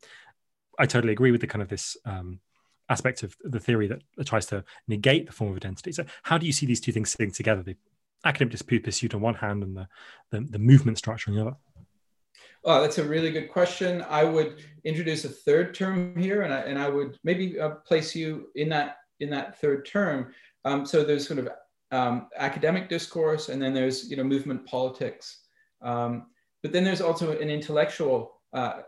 i 0.79 0.87
totally 0.87 1.13
agree 1.13 1.31
with 1.31 1.43
the 1.43 1.47
kind 1.47 1.63
of 1.63 1.69
this 1.69 1.97
um, 2.07 2.41
aspect 2.89 3.23
of 3.23 3.37
the 3.45 3.61
theory 3.61 3.87
that 3.89 4.03
tries 4.25 4.47
to 4.47 4.65
negate 4.89 5.27
the 5.27 5.33
form 5.33 5.51
of 5.51 5.57
identity. 5.57 5.93
So 5.93 6.07
how 6.23 6.39
do 6.39 6.47
you 6.47 6.53
see 6.53 6.65
these 6.65 6.81
two 6.81 6.93
things 6.93 7.11
sitting 7.11 7.33
together? 7.33 7.63
The 7.63 7.77
academic 8.25 8.83
pursuit 8.83 9.15
on 9.15 9.21
one 9.21 9.35
hand 9.35 9.63
and 9.63 9.77
the, 9.77 9.89
the, 10.31 10.41
the 10.41 10.59
movement 10.59 10.97
structure 10.97 11.31
on 11.31 11.37
the 11.37 11.43
other 11.43 11.57
Oh, 12.69 12.81
that's 12.81 12.99
a 12.99 13.05
really 13.05 13.31
good 13.31 13.49
question. 13.49 14.05
I 14.11 14.25
would 14.25 14.57
introduce 14.83 15.25
a 15.25 15.29
third 15.29 15.73
term 15.73 16.17
here, 16.17 16.43
and 16.43 16.53
I, 16.53 16.61
and 16.63 16.77
I 16.81 16.89
would 16.89 17.17
maybe 17.23 17.61
uh, 17.61 17.77
place 17.87 18.15
you 18.15 18.49
in 18.57 18.69
that 18.71 18.97
in 19.21 19.31
that 19.31 19.61
third 19.61 19.87
term. 19.87 20.35
Um, 20.65 20.85
so 20.85 21.05
there's 21.05 21.27
sort 21.27 21.39
of 21.39 21.49
um, 21.93 22.27
academic 22.37 22.89
discourse, 22.89 23.51
and 23.51 23.63
then 23.63 23.73
there's 23.73 24.11
you 24.11 24.17
know 24.17 24.25
movement 24.25 24.67
politics. 24.67 25.43
Um, 25.81 26.27
but 26.61 26.73
then 26.73 26.83
there's 26.83 27.01
also 27.01 27.39
an 27.39 27.51
intellectual 27.51 28.41
uh, 28.53 28.81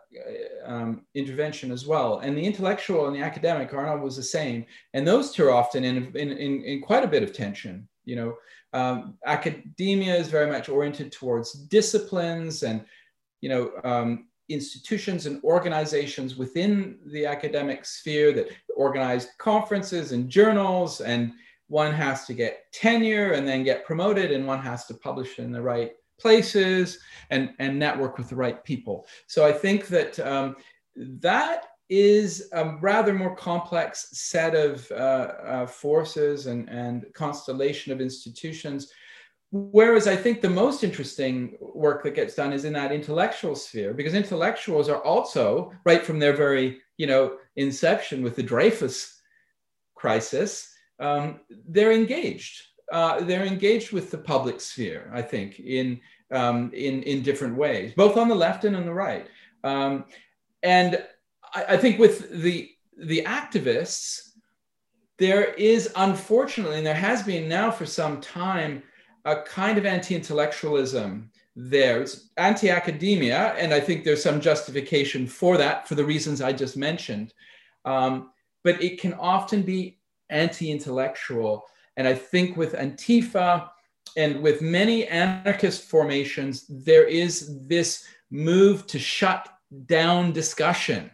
um, 0.65 1.03
intervention 1.15 1.71
as 1.71 1.87
well. 1.87 2.19
And 2.19 2.37
the 2.37 2.45
intellectual 2.45 3.07
and 3.07 3.15
the 3.15 3.23
academic 3.23 3.73
are 3.73 3.87
not 3.87 3.99
always 3.99 4.17
the 4.17 4.23
same. 4.25 4.67
And 4.95 5.07
those 5.07 5.31
two 5.31 5.45
are 5.45 5.53
often 5.53 5.85
in, 5.85 6.11
in, 6.17 6.33
in, 6.33 6.63
in 6.65 6.81
quite 6.81 7.05
a 7.05 7.09
bit 7.09 7.23
of 7.23 7.33
tension. 7.33 7.87
You 8.05 8.17
know, 8.17 8.35
um, 8.73 9.19
academia 9.27 10.17
is 10.17 10.29
very 10.29 10.51
much 10.51 10.69
oriented 10.69 11.13
towards 11.13 11.53
disciplines 11.53 12.65
and, 12.65 12.85
you 13.41 13.49
know, 13.49 13.71
um, 13.85 14.27
institutions 14.49 15.27
and 15.27 15.43
organizations 15.45 16.37
within 16.37 16.99
the 17.07 17.27
academic 17.27 17.85
sphere 17.85 18.33
that 18.33 18.49
organize 18.75 19.29
conferences 19.39 20.13
and 20.13 20.31
journals 20.31 21.01
and 21.01 21.33
one 21.69 21.93
has 21.93 22.25
to 22.25 22.33
get 22.33 22.73
tenure 22.73 23.33
and 23.33 23.47
then 23.47 23.63
get 23.63 23.85
promoted 23.85 24.33
and 24.33 24.47
one 24.47 24.61
has 24.61 24.87
to 24.87 24.95
publish 24.95 25.39
in 25.39 25.53
the 25.53 25.61
right 25.61 25.93
places 26.19 26.99
and, 27.31 27.51
and 27.59 27.79
network 27.79 28.17
with 28.17 28.29
the 28.29 28.37
right 28.37 28.65
people. 28.65 29.07
So 29.27 29.47
I 29.47 29.53
think 29.53 29.87
that 29.89 30.19
um, 30.21 30.57
that 30.97 31.67
is 31.89 32.49
a 32.53 32.77
rather 32.81 33.15
more 33.15 33.35
complex 33.37 34.09
set 34.13 34.55
of 34.55 34.91
uh, 34.91 34.95
uh, 34.95 35.67
forces 35.67 36.47
and, 36.47 36.69
and 36.69 37.07
constellation 37.15 37.93
of 37.93 38.01
institutions. 38.01 38.93
Whereas 39.51 40.07
I 40.07 40.15
think 40.15 40.41
the 40.41 40.51
most 40.51 40.85
interesting 40.85 41.57
work 41.61 42.03
that 42.03 42.15
gets 42.15 42.35
done 42.35 42.53
is 42.53 42.65
in 42.65 42.75
that 42.75 42.93
intellectual 42.93 43.55
sphere, 43.55 43.95
because 43.95 44.15
intellectuals 44.15 44.89
are 44.89 45.03
also, 45.03 45.73
right 45.85 46.05
from 46.05 46.19
their 46.19 46.35
very, 46.35 46.81
you 46.99 47.07
know, 47.07 47.39
inception 47.57 48.23
with 48.23 48.37
the 48.37 48.43
Dreyfus 48.43 49.21
crisis, 49.95 50.71
um, 51.01 51.41
they're 51.67 51.93
engaged 51.93 52.63
uh, 52.91 53.21
they're 53.21 53.45
engaged 53.45 53.93
with 53.93 54.11
the 54.11 54.19
public 54.19 54.61
sphere, 54.61 55.11
I 55.13 55.23
think, 55.23 55.61
in, 55.61 56.01
um, 56.31 56.71
in, 56.73 57.03
in 57.03 57.23
different 57.23 57.57
ways, 57.57 57.93
both 57.95 58.17
on 58.17 58.29
the 58.29 58.35
left 58.35 58.65
and 58.65 58.75
on 58.75 58.87
the 58.87 58.95
right. 58.95 59.27
Um, 59.65 60.07
and 60.63 61.05
I, 61.55 61.65
I, 61.71 61.77
think 61.77 61.99
with 61.99 62.43
the, 62.43 62.71
the 62.97 63.23
activists, 63.25 64.31
there 65.19 65.53
is 65.55 65.93
unfortunately, 65.97 66.79
and 66.79 66.87
there 66.87 66.95
has 66.95 67.23
been 67.23 67.49
now 67.49 67.71
for 67.71 67.85
some 67.85 68.21
time, 68.21 68.83
a 69.25 69.43
kind 69.43 69.79
of 69.79 69.87
anti 69.87 70.15
intellectualism 70.15 71.31
there. 71.57 72.03
It's 72.03 72.31
anti 72.37 72.71
academia, 72.71 73.55
and 73.59 73.73
I 73.73 73.81
think 73.81 74.05
there's 74.05 74.23
some 74.23 74.41
justification 74.41 75.27
for 75.27 75.57
that 75.57 75.89
for 75.89 75.95
the 75.95 76.05
reasons 76.05 76.41
I 76.41 76.53
just 76.53 76.77
mentioned. 76.77 77.35
Um, 77.85 78.31
but 78.65 78.83
it 78.83 79.01
can 79.01 79.15
often 79.15 79.63
be 79.63 79.99
anti 80.31 80.71
intellectual 80.71 81.65
and 81.99 82.07
I 82.07 82.15
think 82.15 82.57
with 82.57 82.75
Antifa 82.75 83.69
and 84.17 84.41
with 84.41 84.63
many 84.63 85.09
anarchist 85.09 85.83
formations, 85.83 86.65
there 86.69 87.05
is 87.05 87.59
this 87.67 88.05
move 88.31 88.87
to 88.87 89.01
shut 89.01 89.49
down 89.87 90.33
discussion. 90.33 91.11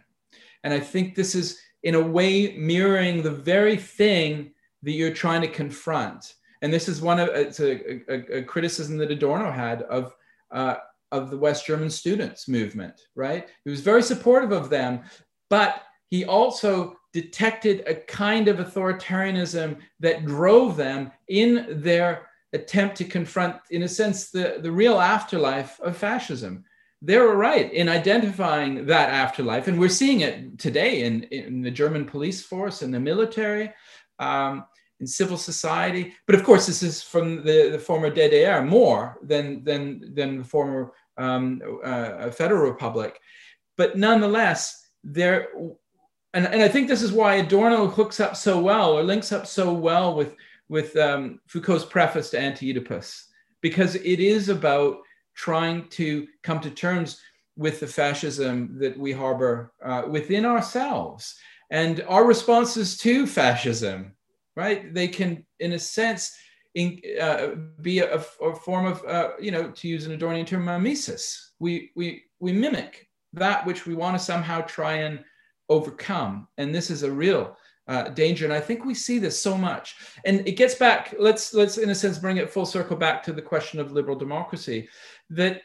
And 0.63 0.71
I 0.71 0.79
think 0.79 1.15
this 1.15 1.33
is, 1.33 1.59
in 1.81 1.95
a 1.95 2.01
way, 2.01 2.55
mirroring 2.55 3.23
the 3.23 3.31
very 3.31 3.77
thing 3.77 4.51
that 4.83 4.91
you're 4.91 5.11
trying 5.11 5.41
to 5.41 5.47
confront. 5.47 6.35
And 6.65 6.73
this 6.73 6.89
is 6.89 6.99
one 6.99 7.19
of 7.19 7.29
it's 7.29 7.59
a, 7.59 8.01
a, 8.11 8.39
a 8.39 8.43
criticism 8.43 8.97
that 8.97 9.11
Adorno 9.11 9.51
had 9.51 9.83
of 9.83 10.15
uh, 10.51 10.77
of 11.11 11.29
the 11.29 11.37
West 11.37 11.67
German 11.67 11.91
students 11.91 12.47
movement. 12.47 13.01
Right, 13.13 13.47
he 13.63 13.69
was 13.69 13.81
very 13.81 14.01
supportive 14.01 14.51
of 14.51 14.71
them, 14.71 15.03
but 15.47 15.83
he 16.09 16.25
also 16.25 16.97
detected 17.13 17.83
a 17.85 17.93
kind 17.93 18.47
of 18.47 18.57
authoritarianism 18.57 19.77
that 19.99 20.25
drove 20.25 20.75
them 20.75 21.11
in 21.27 21.67
their 21.69 22.29
attempt 22.51 22.95
to 22.95 23.05
confront, 23.05 23.57
in 23.69 23.83
a 23.83 23.87
sense, 23.87 24.31
the, 24.31 24.57
the 24.59 24.71
real 24.71 24.99
afterlife 24.99 25.79
of 25.81 25.95
fascism. 25.95 26.65
They 26.99 27.19
were 27.19 27.37
right 27.37 27.71
in 27.71 27.89
identifying 27.89 28.87
that 28.87 29.09
afterlife, 29.09 29.67
and 29.67 29.79
we're 29.79 29.89
seeing 29.89 30.21
it 30.21 30.57
today 30.57 31.03
in, 31.03 31.23
in 31.25 31.61
the 31.61 31.69
German 31.69 32.05
police 32.05 32.41
force 32.41 32.81
and 32.81 32.91
the 32.91 32.99
military, 32.99 33.71
um, 34.17 34.65
in 34.99 35.07
civil 35.07 35.37
society. 35.37 36.13
But 36.25 36.35
of 36.35 36.43
course, 36.43 36.65
this 36.65 36.81
is 36.81 37.01
from 37.01 37.43
the, 37.43 37.69
the 37.71 37.79
former 37.79 38.09
DDR 38.09 38.67
more 38.67 39.17
than, 39.21 39.63
than, 39.63 40.13
than 40.13 40.39
the 40.39 40.43
former 40.43 40.93
um, 41.17 41.61
uh, 41.83 42.29
Federal 42.31 42.69
Republic. 42.69 43.19
But 43.77 43.97
nonetheless, 43.97 44.87
there 45.03 45.47
and, 46.35 46.47
and 46.47 46.61
I 46.61 46.67
think 46.67 46.89
this 46.89 47.01
is 47.01 47.13
why 47.13 47.35
Adorno 47.35 47.87
hooks 47.87 48.19
up 48.19 48.35
so 48.35 48.59
well 48.59 48.91
or 48.91 49.03
links 49.03 49.31
up 49.31 49.47
so 49.47 49.71
well 49.71 50.13
with, 50.13 50.35
with 50.67 50.95
um, 50.97 51.39
Foucault's 51.47 51.85
preface 51.85 52.29
to 52.31 52.39
Anti-Oedipus, 52.39 53.27
because 53.61 53.95
it 53.95 54.19
is 54.19 54.49
about 54.49 54.97
trying 55.33 55.87
to 55.89 56.27
come 56.43 56.59
to 56.59 56.69
terms 56.69 57.21
with 57.55 57.79
the 57.79 57.87
fascism 57.87 58.77
that 58.77 58.99
we 58.99 59.13
harbor 59.13 59.71
uh, 59.81 60.03
within 60.09 60.45
ourselves 60.45 61.39
and 61.71 62.03
our 62.09 62.25
responses 62.25 62.97
to 62.97 63.25
fascism, 63.25 64.13
right? 64.55 64.93
They 64.93 65.07
can, 65.07 65.45
in 65.59 65.73
a 65.73 65.79
sense, 65.79 66.35
in, 66.75 67.01
uh, 67.21 67.55
be 67.81 67.99
a, 67.99 68.15
a, 68.15 68.55
form 68.55 68.85
of, 68.85 69.03
uh, 69.05 69.31
you 69.39 69.51
know, 69.51 69.71
to 69.71 69.87
use 69.87 70.05
an 70.05 70.17
Adornian 70.17 70.45
term, 70.45 70.65
mimesis. 70.65 71.51
We, 71.59 71.91
we, 71.95 72.23
we 72.39 72.51
mimic 72.51 73.07
that 73.33 73.65
which 73.65 73.85
we 73.85 73.95
want 73.95 74.17
to 74.17 74.23
somehow 74.23 74.61
try 74.61 74.93
and 74.93 75.23
overcome. 75.69 76.47
And 76.57 76.73
this 76.73 76.89
is 76.89 77.03
a 77.03 77.11
real 77.11 77.57
uh, 77.87 78.09
danger. 78.09 78.45
And 78.45 78.53
I 78.53 78.59
think 78.59 78.83
we 78.83 78.93
see 78.93 79.19
this 79.19 79.39
so 79.39 79.57
much. 79.57 79.95
And 80.25 80.45
it 80.47 80.53
gets 80.53 80.75
back, 80.75 81.13
let's, 81.19 81.53
let's 81.53 81.77
in 81.77 81.89
a 81.89 81.95
sense 81.95 82.17
bring 82.17 82.37
it 82.37 82.49
full 82.49 82.65
circle 82.65 82.97
back 82.97 83.23
to 83.23 83.33
the 83.33 83.41
question 83.41 83.79
of 83.79 83.91
liberal 83.91 84.17
democracy, 84.17 84.89
that 85.29 85.61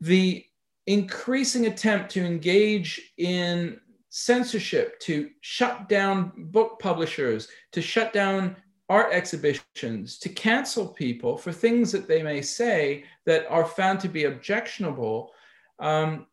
the 0.00 0.44
increasing 0.86 1.66
attempt 1.66 2.10
to 2.12 2.24
engage 2.24 3.12
in 3.18 3.78
censorship, 4.10 5.00
to 5.00 5.30
shut 5.40 5.88
down 5.88 6.32
book 6.36 6.78
publishers, 6.78 7.48
to 7.72 7.80
shut 7.80 8.12
down 8.12 8.56
art 8.88 9.12
exhibitions, 9.12 10.18
to 10.18 10.28
cancel 10.28 10.88
people 10.88 11.38
for 11.38 11.52
things 11.52 11.92
that 11.92 12.08
they 12.08 12.22
may 12.22 12.42
say 12.42 13.04
that 13.24 13.46
are 13.48 13.64
found 13.64 14.00
to 14.00 14.08
be 14.08 14.24
objectionable, 14.24 15.32
um, 15.78 16.26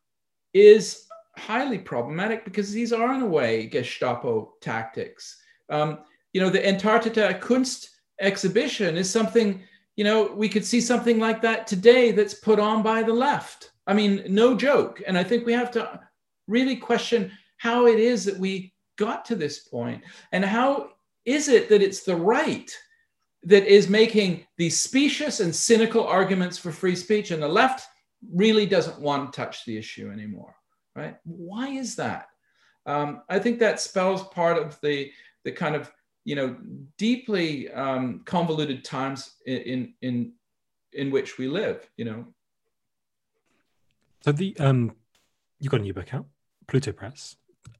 is 0.54 1.06
highly 1.38 1.78
problematic 1.78 2.44
because 2.44 2.72
these 2.72 2.92
are 2.92 3.14
in 3.14 3.22
a 3.22 3.26
way 3.26 3.68
Gestapo 3.68 4.56
tactics. 4.60 5.40
Um, 5.70 6.00
you 6.34 6.42
know, 6.42 6.50
the 6.50 6.60
Entartete 6.60 7.40
Kunst 7.40 7.90
exhibition 8.20 8.98
is 8.98 9.10
something, 9.10 9.62
you 9.96 10.04
know, 10.04 10.34
we 10.34 10.50
could 10.50 10.66
see 10.66 10.82
something 10.82 11.20
like 11.20 11.42
that 11.44 11.68
today 11.68 12.12
that's 12.12 12.34
put 12.34 12.60
on 12.60 12.82
by 12.82 13.04
the 13.04 13.14
left. 13.14 13.72
I 13.86 13.94
mean, 13.94 14.24
no 14.28 14.56
joke. 14.56 15.02
And 15.06 15.18
I 15.18 15.24
think 15.24 15.46
we 15.46 15.54
have 15.54 15.72
to 15.72 16.00
really 16.48 16.76
question 16.76 17.32
how 17.58 17.88
it 17.88 18.00
is 18.00 18.26
that 18.26 18.38
we 18.38 18.74
got 18.98 19.26
to 19.26 19.36
this 19.36 19.60
point 19.60 20.04
and 20.32 20.44
how 20.44 20.90
is 21.26 21.50
it 21.50 21.70
that 21.70 21.82
it's 21.82 22.04
the 22.04 22.16
right 22.16 22.72
that 23.44 23.66
is 23.66 23.88
making 23.88 24.46
these 24.58 24.80
specious 24.80 25.40
and 25.40 25.56
cynical 25.56 26.06
arguments 26.06 26.58
for 26.58 26.72
free 26.72 26.96
speech 26.96 27.32
and 27.32 27.42
the 27.42 27.48
left 27.48 27.88
really 28.34 28.66
doesn't 28.66 29.00
want 29.00 29.32
to 29.32 29.38
touch 29.38 29.66
the 29.66 29.78
issue 29.78 30.10
anymore 30.12 30.58
right? 30.98 31.16
Why 31.24 31.70
is 31.70 31.96
that? 31.96 32.28
Um, 32.86 33.22
I 33.30 33.40
think 33.40 33.60
that 33.60 33.80
spells 33.80 34.28
part 34.30 34.58
of 34.58 34.78
the 34.82 35.12
the 35.46 35.52
kind 35.52 35.76
of 35.76 35.92
you 36.26 36.36
know 36.36 36.58
deeply 36.98 37.72
um, 37.72 38.24
convoluted 38.26 38.84
times 38.84 39.36
in 39.46 39.94
in 40.02 40.34
in 40.92 41.12
which 41.12 41.38
we 41.38 41.48
live. 41.48 41.88
You 41.96 42.06
know. 42.06 42.26
So 44.22 44.32
the 44.32 44.58
um, 44.60 44.96
you 45.60 45.70
got 45.70 45.82
a 45.82 45.84
new 45.84 45.94
book 45.94 46.14
out, 46.14 46.26
Pluto 46.68 46.92
Press. 46.92 47.36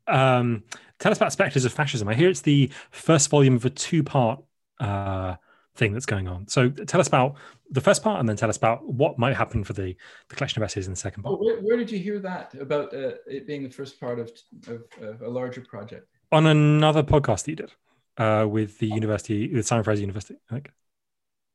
Um, 0.08 0.64
tell 1.00 1.12
us 1.12 1.18
about 1.18 1.32
Spectres 1.32 1.66
of 1.66 1.74
Fascism. 1.74 2.08
I 2.08 2.14
hear 2.14 2.30
it's 2.30 2.42
the 2.42 2.72
first 2.92 3.30
volume 3.30 3.56
of 3.56 3.66
a 3.66 3.70
two 3.70 4.04
part 4.04 4.44
uh, 4.80 5.36
thing 5.76 5.94
that's 5.94 6.06
going 6.06 6.28
on. 6.28 6.48
So 6.48 6.70
tell 6.70 7.00
us 7.00 7.08
about 7.08 7.36
the 7.70 7.82
first 7.82 8.04
part, 8.04 8.20
and 8.20 8.28
then 8.28 8.36
tell 8.36 8.50
us 8.50 8.58
about 8.58 8.88
what 8.88 9.20
might 9.20 9.36
happen 9.36 9.64
for 9.64 9.74
the, 9.74 9.96
the 10.30 10.36
collection 10.36 10.62
of 10.62 10.66
essays 10.66 10.88
in 10.88 10.94
the 10.94 10.98
second 10.98 11.24
part. 11.24 11.40
Where, 11.40 11.58
where, 11.58 11.78
did 11.78 11.92
you 11.92 12.00
hear 12.00 12.20
that 12.20 12.54
about 12.60 12.94
uh, 12.94 13.12
it 13.28 13.46
being 13.46 13.64
the 13.64 13.70
first 13.70 14.00
part 14.00 14.20
of, 14.20 14.32
of, 14.68 14.84
of, 15.02 15.22
a 15.22 15.30
larger 15.30 15.62
project? 15.62 16.08
On 16.32 16.46
another 16.46 17.04
podcast 17.04 17.46
that 17.46 17.50
you 17.50 17.56
did 17.56 17.74
uh, 18.18 18.48
with 18.48 18.80
the 18.80 18.92
oh. 18.92 18.96
university, 18.96 19.54
with 19.54 19.68
Simon 19.68 19.84
Fraser 19.84 20.02
University. 20.02 20.36
I 20.50 20.54
think. 20.54 20.72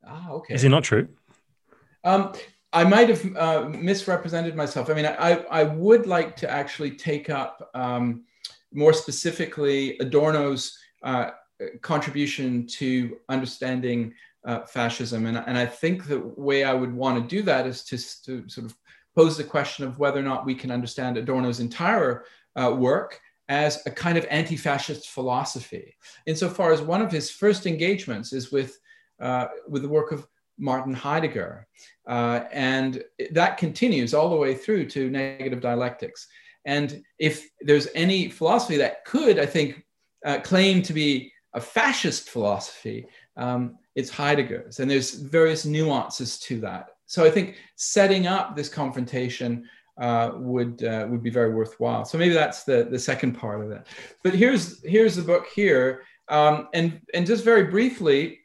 Ah, 0.07 0.31
okay. 0.31 0.55
Is 0.55 0.65
it 0.65 0.69
not 0.69 0.85
true? 0.85 1.09
Um, 2.05 2.33
I 2.73 2.85
might 2.85 3.09
have 3.09 3.37
uh, 3.37 3.69
misrepresented 3.69 4.57
myself. 4.57 4.89
I 4.91 4.95
mean, 4.95 5.07
I, 5.07 5.45
I 5.51 5.65
would 5.65 6.07
like 6.07 6.37
to 6.37 6.51
actually 6.51 6.93
take 6.93 7.29
up 7.31 7.71
um, 7.75 8.25
more 8.73 8.93
specifically 8.93 9.99
Adorno's 9.99 10.79
uh, 11.03 11.31
contribution 11.81 12.67
to 12.67 13.19
understanding 13.29 14.15
uh, 14.45 14.61
fascism. 14.61 15.27
And, 15.27 15.39
and 15.39 15.57
I 15.57 15.67
think 15.67 16.07
the 16.07 16.21
way 16.21 16.65
I 16.65 16.75
would 16.75 16.93
want 16.93 17.23
to 17.23 17.37
do 17.37 17.43
that 17.43 17.67
is 17.67 17.85
to, 17.85 17.99
to 18.25 18.49
sort 18.49 18.67
of 18.67 18.77
pose 19.15 19.37
the 19.37 19.45
question 19.45 19.85
of 19.85 19.99
whether 19.99 20.19
or 20.19 20.25
not 20.25 20.47
we 20.47 20.55
can 20.55 20.71
understand 20.71 21.17
Adorno's 21.17 21.61
entire 21.61 22.25
uh, 22.57 22.75
work 22.77 23.21
as 23.49 23.85
a 23.87 23.91
kind 23.91 24.17
of 24.17 24.27
anti 24.31 24.57
fascist 24.57 25.11
philosophy. 25.11 25.95
Insofar 26.27 26.73
as 26.73 26.81
one 26.81 27.03
of 27.03 27.13
his 27.13 27.31
first 27.31 27.67
engagements 27.67 28.33
is 28.33 28.51
with 28.51 28.79
uh, 29.21 29.49
with 29.69 29.83
the 29.83 29.89
work 29.89 30.11
of 30.11 30.27
Martin 30.59 30.95
Heidegger. 30.95 31.67
Uh, 32.07 32.45
and 32.53 33.03
that 33.31 33.57
continues 33.57 34.15
all 34.15 34.31
the 34.31 34.37
way 34.37 34.55
through 34.55 34.87
to 34.91 35.11
negative 35.11 35.61
dialectics. 35.61 36.29
And 36.65 37.03
if 37.19 37.49
there's 37.61 37.89
any 37.95 38.29
philosophy 38.29 38.77
that 38.79 39.05
could, 39.05 39.39
I 39.39 39.47
think, 39.47 39.85
uh, 40.25 40.39
claim 40.41 40.83
to 40.83 40.93
be 40.93 41.33
a 41.55 41.61
fascist 41.61 42.31
philosophy, 42.31 43.07
um, 43.37 43.77
it's 43.95 44.11
Heidegger's. 44.11 44.81
And 44.81 44.91
there's 44.91 45.15
various 45.15 45.65
nuances 45.65 46.39
to 46.41 46.61
that. 46.61 46.91
So 47.07 47.25
I 47.25 47.31
think 47.31 47.57
setting 47.77 48.27
up 48.27 48.57
this 48.57 48.69
confrontation 48.69 49.69
uh, 50.01 50.33
would 50.37 50.83
uh, 50.85 51.07
would 51.11 51.23
be 51.23 51.31
very 51.31 51.53
worthwhile. 51.53 52.05
So 52.05 52.17
maybe 52.17 52.35
that's 52.35 52.65
the 52.65 52.89
the 52.91 52.99
second 52.99 53.33
part 53.33 53.61
of 53.61 53.71
it. 53.71 53.87
But 54.23 54.35
here's 54.35 54.83
here's 54.85 55.17
the 55.17 55.23
book 55.23 55.47
here, 55.55 56.05
um, 56.29 56.69
and 56.73 57.01
and 57.13 57.27
just 57.27 57.45
very 57.45 57.65
briefly, 57.65 58.41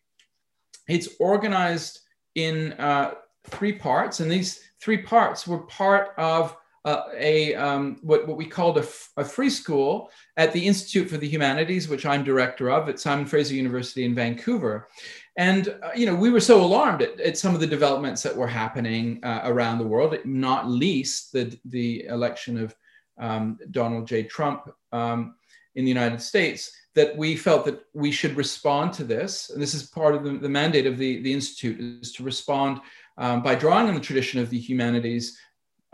it's 0.90 1.08
organized 1.20 2.02
in 2.36 2.74
uh, 2.74 3.14
three 3.46 3.74
parts, 3.74 4.20
and 4.20 4.30
these 4.30 4.60
three 4.82 4.98
parts 4.98 5.48
were 5.48 5.60
part 5.60 6.10
of 6.18 6.56
uh, 6.88 7.10
a 7.18 7.54
um, 7.56 7.98
what, 8.02 8.26
what 8.26 8.38
we 8.38 8.46
called 8.46 8.78
a, 8.78 8.88
a 9.18 9.26
free 9.26 9.50
school 9.50 10.10
at 10.38 10.54
the 10.54 10.66
Institute 10.66 11.10
for 11.10 11.18
the 11.18 11.28
Humanities, 11.28 11.90
which 11.90 12.06
I'm 12.06 12.24
director 12.24 12.72
of 12.72 12.88
at 12.88 12.98
Simon 12.98 13.26
Fraser 13.26 13.56
University 13.56 14.06
in 14.06 14.16
Vancouver. 14.16 14.88
And 15.36 15.68
uh, 15.84 15.90
you 15.94 16.06
know, 16.06 16.16
we 16.16 16.30
were 16.30 16.40
so 16.40 16.64
alarmed 16.64 17.02
at, 17.02 17.20
at, 17.20 17.38
some 17.38 17.54
of 17.54 17.60
the 17.60 17.68
developments 17.68 18.24
that 18.24 18.36
were 18.36 18.48
happening 18.48 19.20
uh, 19.22 19.42
around 19.44 19.80
the 19.80 19.88
world, 19.88 20.18
not 20.24 20.70
least 20.70 21.34
the 21.34 21.60
the 21.66 22.06
election 22.06 22.58
of 22.58 22.74
um, 23.20 23.60
Donald 23.72 24.08
J. 24.08 24.24
Trump 24.24 24.70
um, 24.94 25.36
in 25.76 25.84
the 25.84 25.92
United 25.92 26.22
States, 26.22 26.72
that 26.96 27.18
we 27.18 27.36
felt 27.36 27.66
that 27.66 27.82
we 27.94 28.12
should 28.12 28.38
respond 28.38 28.94
to 28.94 29.04
this. 29.04 29.50
And 29.50 29.62
this 29.62 29.74
is 29.74 29.84
part 29.84 30.16
of 30.16 30.24
the, 30.24 30.38
the 30.38 30.50
mandate 30.50 30.88
of 30.88 30.98
the, 30.98 31.22
the 31.22 31.34
institute 31.34 32.02
is 32.02 32.14
to 32.14 32.24
respond 32.24 32.80
um, 33.18 33.42
by 33.44 33.56
drawing 33.56 33.90
on 33.90 33.94
the 33.94 34.00
tradition 34.00 34.40
of 34.40 34.50
the 34.50 34.60
humanities 34.60 35.38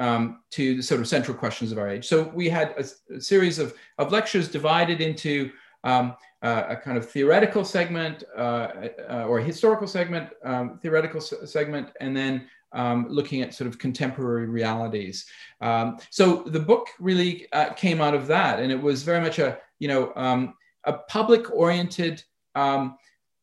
um, 0.03 0.43
to 0.51 0.75
the 0.75 0.83
sort 0.83 0.99
of 0.99 1.07
central 1.07 1.35
questions 1.43 1.71
of 1.71 1.77
our 1.77 1.89
age. 1.89 2.05
So 2.05 2.23
we 2.35 2.49
had 2.49 2.67
a, 2.77 3.15
a 3.15 3.21
series 3.21 3.57
of, 3.57 3.73
of 3.97 4.11
lectures 4.11 4.49
divided 4.49 4.99
into 4.99 5.51
um, 5.85 6.15
uh, 6.41 6.63
a 6.69 6.75
kind 6.75 6.97
of 6.97 7.09
theoretical 7.09 7.63
segment 7.63 8.25
uh, 8.37 8.67
uh, 9.09 9.25
or 9.29 9.39
a 9.39 9.43
historical 9.43 9.87
segment, 9.87 10.29
um, 10.43 10.77
theoretical 10.81 11.21
segment, 11.21 11.87
and 12.01 12.15
then 12.15 12.33
um, 12.73 13.05
looking 13.09 13.41
at 13.41 13.53
sort 13.53 13.69
of 13.69 13.77
contemporary 13.77 14.47
realities. 14.47 15.25
Um, 15.61 15.97
so 16.09 16.43
the 16.47 16.59
book 16.59 16.87
really 16.99 17.47
uh, 17.53 17.71
came 17.73 18.01
out 18.01 18.13
of 18.13 18.27
that, 18.27 18.59
and 18.59 18.71
it 18.71 18.81
was 18.81 19.03
very 19.03 19.21
much 19.21 19.39
a 19.39 19.57
you 19.79 19.87
know 19.87 20.11
um, 20.15 20.53
a 20.83 20.93
public-oriented 20.93 22.23
um, 22.55 22.97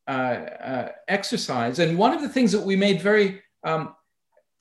uh, 0.07 0.11
uh, 0.11 0.91
exercise. 1.07 1.79
And 1.79 1.97
one 1.97 2.13
of 2.13 2.21
the 2.21 2.29
things 2.29 2.51
that 2.51 2.61
we 2.61 2.75
made 2.75 3.01
very 3.01 3.41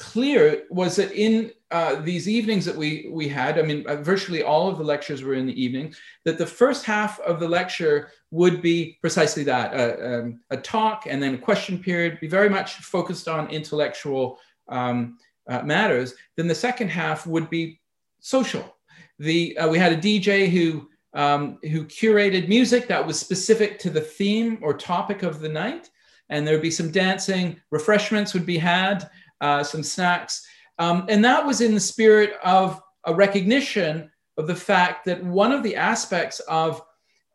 clear 0.00 0.64
was 0.70 0.96
that 0.96 1.12
in 1.12 1.52
uh, 1.70 1.96
these 1.96 2.28
evenings 2.28 2.64
that 2.64 2.74
we 2.74 3.08
we 3.12 3.28
had, 3.28 3.58
I 3.58 3.62
mean, 3.62 3.86
uh, 3.86 3.96
virtually 3.96 4.42
all 4.42 4.68
of 4.68 4.78
the 4.78 4.84
lectures 4.84 5.22
were 5.22 5.34
in 5.34 5.46
the 5.46 5.62
evening. 5.62 5.94
That 6.24 6.38
the 6.38 6.46
first 6.46 6.84
half 6.84 7.20
of 7.20 7.38
the 7.38 7.48
lecture 7.48 8.10
would 8.30 8.62
be 8.62 8.98
precisely 9.02 9.44
that: 9.44 9.74
uh, 9.74 10.04
um, 10.04 10.40
a 10.48 10.56
talk 10.56 11.06
and 11.06 11.22
then 11.22 11.34
a 11.34 11.38
question 11.38 11.78
period, 11.78 12.18
be 12.18 12.28
very 12.28 12.48
much 12.48 12.76
focused 12.76 13.28
on 13.28 13.50
intellectual 13.50 14.38
um, 14.68 15.18
uh, 15.48 15.62
matters. 15.62 16.14
Then 16.36 16.48
the 16.48 16.54
second 16.54 16.88
half 16.88 17.26
would 17.26 17.50
be 17.50 17.80
social. 18.20 18.76
The 19.18 19.56
uh, 19.58 19.68
we 19.68 19.78
had 19.78 19.92
a 19.92 19.96
DJ 19.96 20.48
who 20.48 20.88
um, 21.12 21.58
who 21.62 21.84
curated 21.84 22.48
music 22.48 22.88
that 22.88 23.06
was 23.06 23.20
specific 23.20 23.78
to 23.80 23.90
the 23.90 24.00
theme 24.00 24.58
or 24.62 24.72
topic 24.72 25.22
of 25.22 25.40
the 25.40 25.48
night, 25.48 25.90
and 26.30 26.46
there'd 26.46 26.62
be 26.62 26.70
some 26.70 26.90
dancing. 26.90 27.60
Refreshments 27.70 28.32
would 28.32 28.46
be 28.46 28.58
had, 28.58 29.10
uh, 29.40 29.62
some 29.62 29.82
snacks 29.82 30.46
um, 30.80 31.04
and 31.10 31.22
that 31.26 31.46
was 31.46 31.60
in 31.60 31.74
the 31.74 31.80
spirit 31.80 32.32
of 32.42 32.82
a 33.04 33.14
recognition 33.14 34.10
of 34.38 34.46
the 34.46 34.56
fact 34.56 35.04
that 35.04 35.22
one 35.22 35.52
of 35.52 35.62
the 35.62 35.76
aspects 35.76 36.40
of 36.40 36.82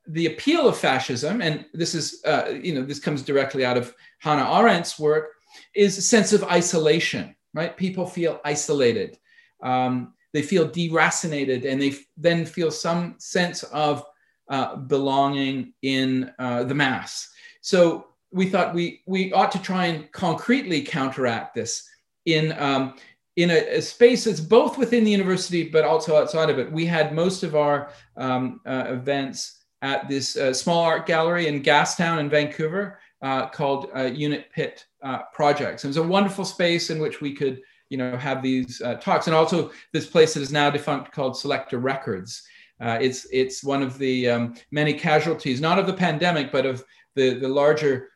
the 0.08 0.26
appeal 0.26 0.68
of 0.68 0.76
fascism, 0.76 1.44
and 1.44 1.64
this 1.72 1.94
is, 1.94 2.24
uh, 2.26 2.54
you 2.60 2.74
know, 2.74 2.82
this 2.82 3.00
comes 3.00 3.22
directly 3.22 3.64
out 3.64 3.78
of 3.78 3.94
Hannah 4.18 4.46
Arendt's 4.46 4.98
work, 4.98 5.30
is 5.76 5.96
a 6.00 6.02
sense 6.02 6.34
of 6.34 6.44
isolation, 6.46 7.36
right? 7.54 7.78
People 7.78 8.08
feel 8.08 8.42
isolated. 8.44 9.20
Um, 9.62 10.16
they 10.34 10.42
feel 10.42 10.68
deracinated 10.68 11.72
and 11.72 11.80
they 11.80 11.90
f- 11.90 12.04
then 12.18 12.48
feel 12.48 12.72
some 12.72 13.14
sense 13.20 13.62
of 13.64 14.04
uh, 14.50 14.76
belonging 14.76 15.74
in 15.84 16.32
uh, 16.40 16.64
the 16.64 16.74
mass. 16.74 17.30
So 17.62 18.08
we 18.32 18.50
thought 18.50 18.74
we, 18.74 19.02
we 19.06 19.32
ought 19.34 19.52
to 19.52 19.62
try 19.62 19.86
and 19.86 20.12
concretely 20.12 20.82
counteract 20.82 21.54
this 21.54 21.88
in, 22.26 22.54
um, 22.54 22.96
in 23.36 23.52
a, 23.52 23.78
a, 23.78 23.82
space 23.82 24.24
that's 24.24 24.40
both 24.40 24.78
within 24.78 25.04
the 25.04 25.12
university 25.12 25.70
but 25.70 25.84
also 25.84 26.18
outside 26.18 26.50
of 26.50 26.60
it. 26.60 26.72
We 26.72 26.86
had 26.86 27.14
most 27.14 27.44
of 27.44 27.56
our 27.56 27.92
um, 28.18 28.62
uh, 28.66 28.86
events 28.88 29.66
at 29.82 30.08
this 30.08 30.38
uh, 30.38 30.54
small 30.54 30.84
art 30.84 31.06
gallery 31.06 31.48
in 31.48 31.62
Gastown 31.62 32.20
in 32.20 32.30
Vancouver 32.30 33.00
uh, 33.22 33.48
called 33.50 33.90
uh, 33.96 34.04
Unit 34.04 34.50
Pitt 34.52 34.86
uh, 35.04 35.20
Projects. 35.34 35.84
It 35.84 35.88
was 35.88 35.98
a 35.98 36.04
wonderful 36.04 36.46
space 36.46 36.90
in 36.90 37.00
which 37.00 37.22
we 37.22 37.34
could, 37.34 37.62
you 37.90 37.98
know, 37.98 38.18
have 38.18 38.42
these 38.42 38.82
uh, 38.82 38.96
talks, 38.96 39.28
and 39.28 39.36
also 39.36 39.72
this 39.94 40.08
place 40.08 40.34
that 40.34 40.42
is 40.42 40.52
now 40.52 40.70
defunct 40.70 41.12
called 41.12 41.38
Selector 41.38 41.80
Records. 41.80 42.44
it's 42.80 43.28
it's 43.32 43.64
one 43.64 43.84
of 43.84 43.98
the 43.98 44.30
um, 44.30 44.56
many 44.72 44.94
casualties, 44.94 45.62
not 45.62 45.80
of 45.80 45.88
the 45.88 45.94
pandemic, 45.94 46.52
but 46.52 46.66
of 46.66 46.84
the 47.16 47.36
the 47.36 47.48
larger 47.48 48.10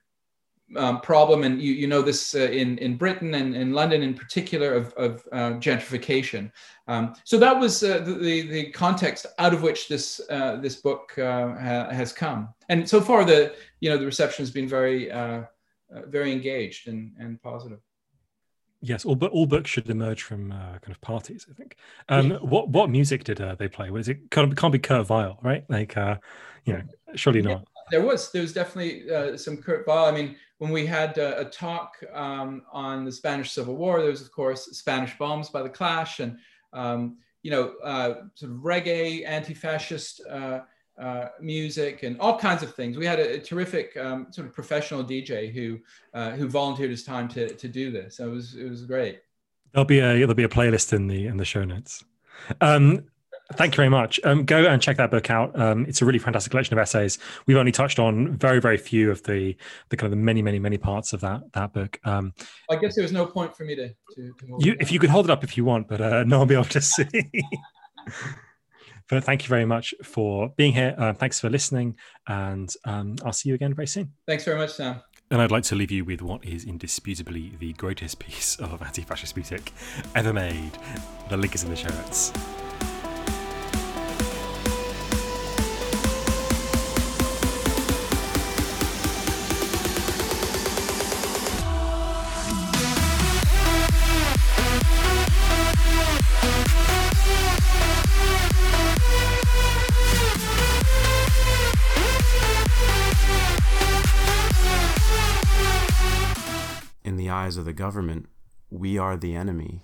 um, 0.75 1.01
problem, 1.01 1.43
and 1.43 1.61
you, 1.61 1.73
you 1.73 1.87
know 1.87 2.01
this 2.01 2.35
uh, 2.35 2.39
in, 2.39 2.77
in 2.77 2.97
Britain 2.97 3.33
and 3.35 3.55
in 3.55 3.73
London 3.73 4.01
in 4.03 4.13
particular, 4.13 4.73
of, 4.73 4.93
of 4.93 5.23
uh, 5.31 5.51
gentrification. 5.59 6.51
Um, 6.87 7.15
so 7.23 7.37
that 7.37 7.59
was 7.59 7.83
uh, 7.83 7.99
the, 7.99 8.41
the 8.41 8.71
context 8.71 9.25
out 9.37 9.53
of 9.53 9.61
which 9.61 9.87
this, 9.87 10.21
uh, 10.29 10.57
this 10.57 10.75
book 10.75 11.17
uh, 11.17 11.49
ha- 11.49 11.89
has 11.91 12.13
come. 12.13 12.49
And 12.69 12.87
so 12.87 13.01
far, 13.01 13.25
the, 13.25 13.55
you 13.79 13.89
know, 13.89 13.97
the 13.97 14.05
reception 14.05 14.43
has 14.43 14.51
been 14.51 14.67
very, 14.67 15.11
uh, 15.11 15.43
very 16.07 16.31
engaged 16.31 16.87
and, 16.87 17.13
and 17.19 17.41
positive. 17.41 17.79
Yes, 18.81 19.05
all, 19.05 19.17
all 19.25 19.45
books 19.45 19.69
should 19.69 19.89
emerge 19.89 20.23
from 20.23 20.51
kind 20.51 20.89
of 20.89 21.01
parties. 21.01 21.45
I 21.49 21.53
think. 21.53 21.75
Um, 22.07 22.31
what 22.31 22.69
what 22.69 22.89
music 22.89 23.25
did 23.25 23.37
they 23.57 23.67
play? 23.67 23.89
Was 23.89 24.07
it 24.07 24.31
can't, 24.31 24.55
can't 24.55 24.71
be 24.71 24.79
Kurt 24.79 25.09
Weill, 25.09 25.37
right? 25.41 25.65
Like, 25.67 25.95
you 26.65 26.73
know, 26.73 26.81
surely 27.15 27.41
not. 27.41 27.51
Yeah, 27.51 27.78
there 27.91 28.01
was 28.01 28.31
there 28.31 28.41
was 28.41 28.53
definitely 28.53 29.37
some 29.37 29.57
Kurt 29.57 29.85
Weill. 29.87 30.05
I 30.05 30.11
mean, 30.11 30.35
when 30.59 30.71
we 30.71 30.85
had 30.85 31.17
a, 31.17 31.39
a 31.39 31.45
talk 31.45 31.95
um, 32.13 32.63
on 32.71 33.05
the 33.05 33.11
Spanish 33.11 33.51
Civil 33.51 33.75
War, 33.75 34.01
there 34.01 34.11
was 34.11 34.21
of 34.21 34.31
course 34.31 34.65
Spanish 34.77 35.17
Bombs 35.17 35.49
by 35.49 35.63
the 35.63 35.69
Clash, 35.69 36.19
and 36.19 36.37
um, 36.73 37.17
you 37.41 37.49
know 37.49 37.73
uh, 37.83 38.25
sort 38.35 38.51
of 38.51 38.57
reggae, 38.59 39.25
anti-fascist 39.25 40.21
uh, 40.29 40.59
uh, 41.01 41.29
music, 41.41 42.03
and 42.03 42.19
all 42.19 42.37
kinds 42.37 42.61
of 42.61 42.75
things. 42.75 42.97
We 42.97 43.05
had 43.05 43.19
a, 43.19 43.35
a 43.35 43.39
terrific 43.39 43.95
um, 43.97 44.27
sort 44.31 44.47
of 44.47 44.53
professional 44.53 45.03
DJ 45.03 45.51
who 45.51 45.79
uh, 46.13 46.31
who 46.31 46.47
volunteered 46.49 46.91
his 46.91 47.03
time 47.03 47.29
to 47.29 47.49
to 47.55 47.67
do 47.67 47.89
this. 47.89 48.19
it 48.19 48.25
was 48.25 48.55
it 48.55 48.69
was 48.69 48.83
great. 48.83 49.21
There'll 49.71 49.85
be 49.85 49.99
a 49.99 50.13
there'll 50.13 50.33
be 50.33 50.43
a 50.43 50.49
playlist 50.49 50.91
in 50.91 51.07
the 51.07 51.27
in 51.27 51.37
the 51.37 51.45
show 51.45 51.63
notes. 51.63 52.03
Um, 52.59 53.05
Thank 53.53 53.73
you 53.73 53.77
very 53.77 53.89
much. 53.89 54.19
Um, 54.23 54.45
go 54.45 54.65
and 54.65 54.79
check 54.79 54.97
that 54.97 55.09
book 55.09 55.29
out. 55.31 55.59
Um, 55.59 55.85
it's 55.87 56.03
a 56.03 56.05
really 56.05 56.19
fantastic 56.19 56.51
collection 56.51 56.77
of 56.77 56.79
essays. 56.79 57.17
We've 57.47 57.57
only 57.57 57.71
touched 57.71 57.97
on 57.97 58.37
very, 58.37 58.61
very 58.61 58.77
few 58.77 59.09
of 59.09 59.23
the 59.23 59.55
the 59.89 59.97
kind 59.97 60.13
of 60.13 60.17
the 60.17 60.23
many, 60.23 60.43
many, 60.43 60.59
many 60.59 60.77
parts 60.77 61.13
of 61.13 61.21
that 61.21 61.41
that 61.53 61.73
book. 61.73 61.99
Um, 62.03 62.33
I 62.69 62.75
guess 62.75 62.95
there 62.95 63.01
was 63.01 63.11
no 63.11 63.25
point 63.25 63.55
for 63.57 63.63
me 63.63 63.75
to. 63.75 63.89
to, 63.89 63.95
to 64.15 64.33
you, 64.59 64.75
if 64.79 64.91
you 64.91 64.99
could 64.99 65.09
hold 65.09 65.25
it 65.25 65.31
up 65.31 65.43
if 65.43 65.57
you 65.57 65.65
want, 65.65 65.87
but 65.87 65.99
uh, 65.99 66.23
no 66.25 66.37
one 66.37 66.39
will 66.39 66.45
be 66.45 66.53
able 66.53 66.65
to 66.65 66.81
see. 66.81 67.07
but 69.09 69.23
thank 69.23 69.43
you 69.43 69.49
very 69.49 69.65
much 69.65 69.95
for 70.03 70.49
being 70.55 70.73
here. 70.73 70.93
Uh, 70.95 71.13
thanks 71.13 71.39
for 71.39 71.49
listening, 71.49 71.97
and 72.27 72.71
um, 72.85 73.15
I'll 73.25 73.33
see 73.33 73.49
you 73.49 73.55
again 73.55 73.73
very 73.73 73.87
soon. 73.87 74.13
Thanks 74.27 74.45
very 74.45 74.59
much, 74.59 74.73
Sam. 74.73 75.01
And 75.31 75.41
I'd 75.41 75.51
like 75.51 75.63
to 75.65 75.75
leave 75.75 75.91
you 75.91 76.05
with 76.05 76.21
what 76.21 76.45
is 76.45 76.65
indisputably 76.65 77.53
the 77.59 77.73
greatest 77.73 78.19
piece 78.19 78.55
of 78.57 78.81
anti-fascist 78.81 79.35
music 79.35 79.73
ever 80.13 80.33
made. 80.33 80.71
The 81.29 81.37
link 81.37 81.55
is 81.55 81.63
in 81.63 81.71
the 81.71 81.75
show 81.75 81.89
notes. 81.89 82.31
Government, 107.79 108.27
we 108.69 108.97
are 108.97 109.15
the 109.17 109.33
enemy. 109.33 109.81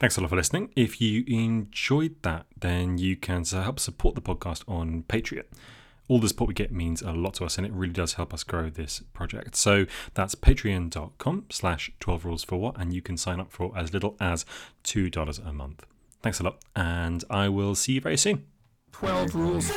Thanks 0.01 0.17
a 0.17 0.21
lot 0.21 0.31
for 0.31 0.37
listening. 0.37 0.73
If 0.75 1.01
you 1.01 1.23
enjoyed 1.29 2.17
that, 2.23 2.47
then 2.59 2.99
you 2.99 3.15
can 3.17 3.45
help 3.45 3.79
support 3.79 4.17
the 4.17 4.21
podcast 4.21 4.65
on 4.67 5.05
Patreon. 5.05 5.45
All 6.13 6.19
the 6.19 6.29
support 6.29 6.49
we 6.49 6.53
get 6.53 6.71
means 6.71 7.01
a 7.01 7.13
lot 7.13 7.33
to 7.37 7.47
us, 7.47 7.57
and 7.57 7.67
it 7.67 7.73
really 7.73 7.95
does 7.95 8.13
help 8.13 8.35
us 8.35 8.45
grow 8.45 8.69
this 8.69 9.01
project. 9.15 9.57
So 9.57 9.87
that's 10.13 10.35
patreon.com 10.35 11.47
slash 11.49 11.91
12 12.01 12.27
rules 12.27 12.45
for 12.45 12.61
what, 12.61 12.79
and 12.79 12.93
you 12.93 13.01
can 13.01 13.17
sign 13.17 13.41
up 13.41 13.51
for 13.51 13.73
as 13.75 13.95
little 13.95 14.15
as 14.21 14.45
$2 14.85 15.49
a 15.49 15.53
month. 15.55 15.87
Thanks 16.21 16.39
a 16.39 16.43
lot, 16.43 16.59
and 16.77 17.25
I 17.31 17.49
will 17.49 17.75
see 17.75 17.95
you 17.95 18.03
very 18.03 18.19
soon. 18.19 18.45
12 18.93 19.35
rules. 19.35 19.73